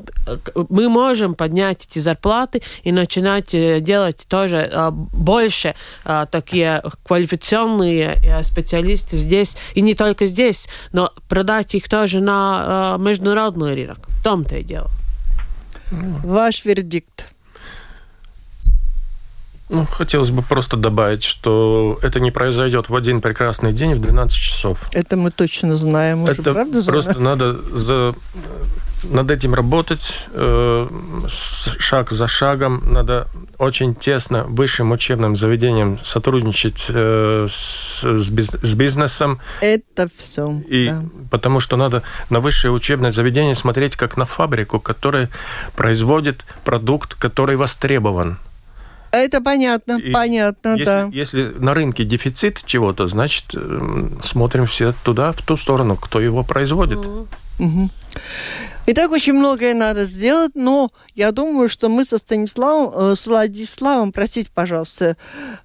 мы 0.68 0.88
можем 0.88 0.97
поднять 1.34 1.86
эти 1.90 1.98
зарплаты 1.98 2.62
и 2.82 2.92
начинать 2.92 3.54
э, 3.54 3.80
делать 3.80 4.26
тоже 4.28 4.56
э, 4.70 4.90
больше 4.92 5.74
э, 6.04 6.26
такие 6.30 6.82
квалифицированные 7.04 8.42
специалисты 8.42 9.18
здесь, 9.18 9.56
и 9.74 9.80
не 9.80 9.94
только 9.94 10.26
здесь, 10.26 10.68
но 10.92 11.12
продать 11.28 11.74
их 11.74 11.88
тоже 11.88 12.20
на 12.20 12.96
международный 12.98 13.74
рынок. 13.74 13.98
В 14.08 14.22
том-то 14.22 14.56
и 14.56 14.62
дело. 14.62 14.90
Ваш 15.90 16.64
вердикт. 16.64 17.26
Ну, 19.68 19.86
хотелось 19.86 20.30
бы 20.30 20.42
просто 20.42 20.76
добавить, 20.76 21.24
что 21.24 21.98
это 22.02 22.20
не 22.20 22.30
произойдет 22.30 22.88
в 22.88 22.96
один 22.96 23.20
прекрасный 23.20 23.72
день 23.72 23.94
в 23.94 24.00
12 24.00 24.36
часов. 24.36 24.78
Это 24.92 25.16
мы 25.16 25.30
точно 25.30 25.76
знаем. 25.76 26.22
Уже, 26.22 26.32
это 26.32 26.52
правда 26.54 26.82
просто 26.82 27.14
знаем? 27.14 27.24
надо 27.24 27.52
за 27.76 28.14
над 29.04 29.30
этим 29.30 29.54
работать 29.54 30.28
э, 30.32 30.88
шаг 31.28 32.10
за 32.10 32.26
шагом. 32.26 32.82
Надо 32.92 33.28
очень 33.58 33.94
тесно 33.94 34.44
высшим 34.44 34.90
учебным 34.90 35.36
заведениям 35.36 35.98
сотрудничать 36.02 36.86
э, 36.88 37.46
с, 37.48 38.02
с 38.02 38.74
бизнесом. 38.74 39.40
Это 39.60 40.08
все. 40.16 40.60
И 40.68 40.88
да. 40.88 41.04
потому 41.30 41.60
что 41.60 41.76
надо 41.76 42.02
на 42.30 42.40
высшее 42.40 42.72
учебное 42.72 43.10
заведение 43.10 43.54
смотреть 43.54 43.96
как 43.96 44.16
на 44.16 44.24
фабрику, 44.24 44.80
которая 44.80 45.28
производит 45.76 46.44
продукт, 46.64 47.14
который 47.14 47.56
востребован. 47.56 48.38
Это 49.10 49.40
понятно, 49.40 49.98
и 49.98 50.12
понятно, 50.12 50.70
если, 50.70 50.84
да. 50.84 51.08
Если 51.12 51.42
на 51.58 51.74
рынке 51.74 52.04
дефицит 52.04 52.62
чего-то, 52.64 53.06
значит, 53.06 53.54
смотрим 54.22 54.66
все 54.66 54.94
туда, 55.04 55.32
в 55.32 55.42
ту 55.42 55.56
сторону, 55.56 55.96
кто 55.96 56.20
его 56.20 56.44
производит. 56.44 56.98
Угу. 57.58 57.90
Итак, 58.90 59.10
очень 59.10 59.34
многое 59.34 59.74
надо 59.74 60.06
сделать, 60.06 60.52
но 60.54 60.90
я 61.14 61.30
думаю, 61.30 61.68
что 61.68 61.90
мы 61.90 62.06
со 62.06 62.16
Станиславом, 62.16 63.12
э, 63.12 63.16
с 63.16 63.26
Владиславом, 63.26 64.12
простите, 64.12 64.50
пожалуйста, 64.54 65.18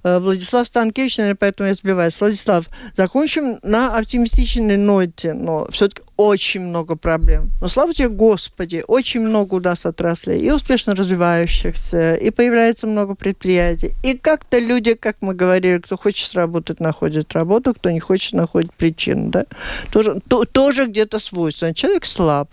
э, 0.03 0.19
Владислав 0.19 0.67
Станкевич, 0.67 1.17
наверное, 1.17 1.37
поэтому 1.37 1.69
я 1.69 1.75
сбиваюсь. 1.75 2.19
Владислав, 2.19 2.65
закончим 2.97 3.59
на 3.63 3.97
оптимистичной 3.97 4.75
ноте, 4.75 5.33
но 5.33 5.69
все-таки 5.71 6.02
очень 6.17 6.61
много 6.61 6.95
проблем. 6.95 7.51
Но 7.61 7.67
слава 7.67 7.93
тебе, 7.93 8.09
Господи, 8.09 8.83
очень 8.87 9.21
много 9.21 9.55
у 9.55 9.59
нас 9.59 9.85
отраслей, 9.85 10.39
и 10.41 10.51
успешно 10.51 10.95
развивающихся, 10.95 12.15
и 12.15 12.29
появляется 12.29 12.87
много 12.87 13.15
предприятий. 13.15 13.93
И 14.03 14.17
как-то 14.17 14.59
люди, 14.59 14.93
как 14.93 15.17
мы 15.21 15.33
говорили, 15.33 15.79
кто 15.79 15.97
хочет 15.97 16.33
работать, 16.35 16.79
находит 16.79 17.33
работу, 17.33 17.73
кто 17.73 17.89
не 17.89 17.99
хочет, 17.99 18.33
находит 18.33 18.73
причину. 18.73 19.29
Да? 19.29 19.45
Тоже, 19.91 20.21
то, 20.27 20.45
тоже 20.45 20.85
где-то 20.85 21.19
свойственно. 21.19 21.73
Человек 21.73 22.05
слаб 22.05 22.49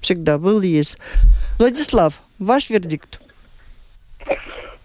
всегда 0.00 0.38
был 0.38 0.60
и 0.60 0.68
есть. 0.68 0.98
Владислав, 1.58 2.14
ваш 2.38 2.70
вердикт? 2.70 3.20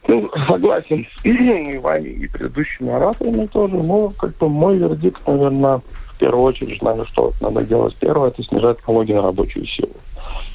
Ну, 0.08 0.30
согласен 0.48 1.06
с 1.24 1.82
вами 1.82 2.08
и 2.10 2.28
предыдущими 2.28 2.92
ораторами 2.92 3.46
тоже. 3.48 3.76
Но 3.76 4.10
как 4.10 4.36
бы 4.38 4.50
мой 4.50 4.78
вердикт, 4.78 5.22
наверное, 5.28 5.82
в 6.20 6.22
первую 6.22 6.43
очередь, 6.43 6.82
наверное, 6.82 7.05
что 7.05 7.32
надо 7.39 7.63
делать 7.63 7.95
первое, 7.95 8.28
это 8.28 8.43
снижать 8.43 8.86
налоги 8.86 9.13
на 9.13 9.22
рабочую 9.22 9.65
силу. 9.65 9.95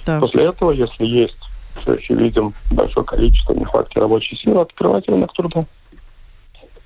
Так. 0.04 0.20
После 0.20 0.44
этого, 0.44 0.72
если 0.72 1.06
есть 1.06 1.38
все 1.80 1.94
еще 1.94 2.14
видим 2.14 2.52
большое 2.70 3.06
количество 3.06 3.54
нехватки 3.54 3.98
рабочей 3.98 4.36
силы, 4.36 4.60
открывать 4.60 5.08
рынок 5.08 5.32
труда. 5.32 5.64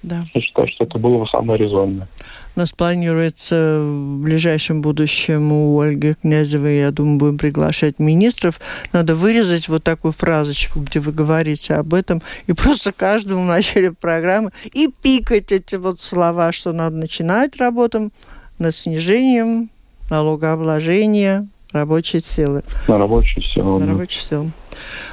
Да. 0.04 0.24
Я 0.32 0.40
считаю, 0.40 0.68
что 0.68 0.84
это 0.84 0.96
было 0.96 1.18
бы 1.18 1.26
самое 1.26 1.58
резонное. 1.58 2.06
У 2.54 2.60
нас 2.60 2.70
планируется 2.70 3.80
в 3.80 4.22
ближайшем 4.22 4.80
будущем 4.80 5.50
у 5.50 5.80
Ольги 5.80 6.14
Князевой, 6.14 6.78
я 6.78 6.92
думаю, 6.92 7.18
будем 7.18 7.38
приглашать 7.38 7.98
министров. 7.98 8.60
Надо 8.92 9.16
вырезать 9.16 9.68
вот 9.68 9.82
такую 9.82 10.12
фразочку, 10.12 10.80
где 10.80 11.00
вы 11.00 11.10
говорите 11.10 11.74
об 11.74 11.94
этом, 11.94 12.22
и 12.46 12.52
просто 12.52 12.92
каждому 12.92 13.42
в 13.42 13.48
начале 13.48 13.92
программы 13.92 14.52
и 14.72 14.88
пикать 14.88 15.50
эти 15.50 15.74
вот 15.74 16.00
слова, 16.00 16.52
что 16.52 16.72
надо 16.72 16.96
начинать 16.96 17.56
работу 17.56 18.10
над 18.58 18.74
снижением 18.74 19.70
налогообложения 20.10 21.48
рабочей 21.72 22.20
силы. 22.20 22.62
На 22.86 22.98
рабочую 22.98 23.42
силу. 23.42 23.78
На 23.78 23.86
рабочую 23.86 24.22
силу. 24.22 24.50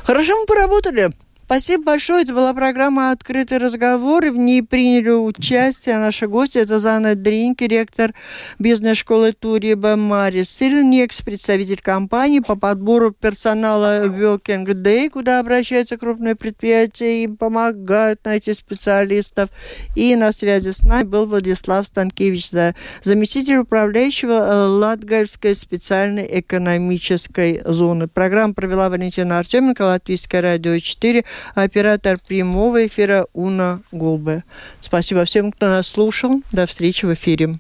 Хорошо, 0.04 0.39
мы 0.39 0.46
поработали. 0.46 1.10
Спасибо 1.46 1.84
большое. 1.84 2.24
Это 2.24 2.34
была 2.34 2.56
программа 2.56 3.12
«Открытый 3.12 3.60
разговор». 3.60 4.26
И 4.26 4.30
в 4.30 4.36
ней 4.36 4.64
приняли 4.64 5.12
участие 5.12 6.00
наши 6.00 6.28
гости. 6.28 6.58
Это 6.58 6.80
Зана 6.80 7.14
Дринки, 7.14 7.66
ректор 7.66 8.16
бизнес-школы 8.58 9.32
Туриба, 9.32 9.96
Марис 9.96 10.50
Сильникс, 10.50 11.22
представитель 11.22 11.82
компании 11.84 12.39
по 12.39 12.56
подбору 12.56 13.12
персонала 13.12 14.08
Working 14.08 14.66
Day, 14.66 15.12
куда 15.12 15.39
обращаются 15.39 15.98
крупные 15.98 16.34
предприятия 16.34 17.26
и 17.26 17.28
помогают 17.28 18.26
найти 18.26 18.56
специалистов. 18.56 19.52
И 19.96 20.16
на 20.16 20.32
связи 20.32 20.72
с 20.72 20.82
нами 20.82 21.06
был 21.06 21.28
Владислав 21.28 21.86
Станкевич, 21.86 22.50
заместитель 23.04 23.58
управляющего 23.58 24.34
э, 24.34 24.68
Латгальской 24.68 25.54
специальной 25.54 26.28
экономической 26.39 27.62
зоны. 27.66 28.08
Программу 28.08 28.56
провела 28.56 28.89
Валентина 28.89 29.38
Артеменко, 29.38 29.84
Латвийское 29.84 30.41
радио 30.41 30.80
4 30.80 31.24
оператор 31.54 32.18
прямого 32.26 32.86
эфира 32.88 33.28
Уна 33.34 33.82
Гулбе. 33.92 34.44
Спасибо 34.82 35.26
всем, 35.26 35.52
кто 35.52 35.68
нас 35.68 35.88
слушал. 35.88 36.42
До 36.52 36.66
встречи 36.66 37.06
в 37.06 37.14
эфире. 37.14 37.60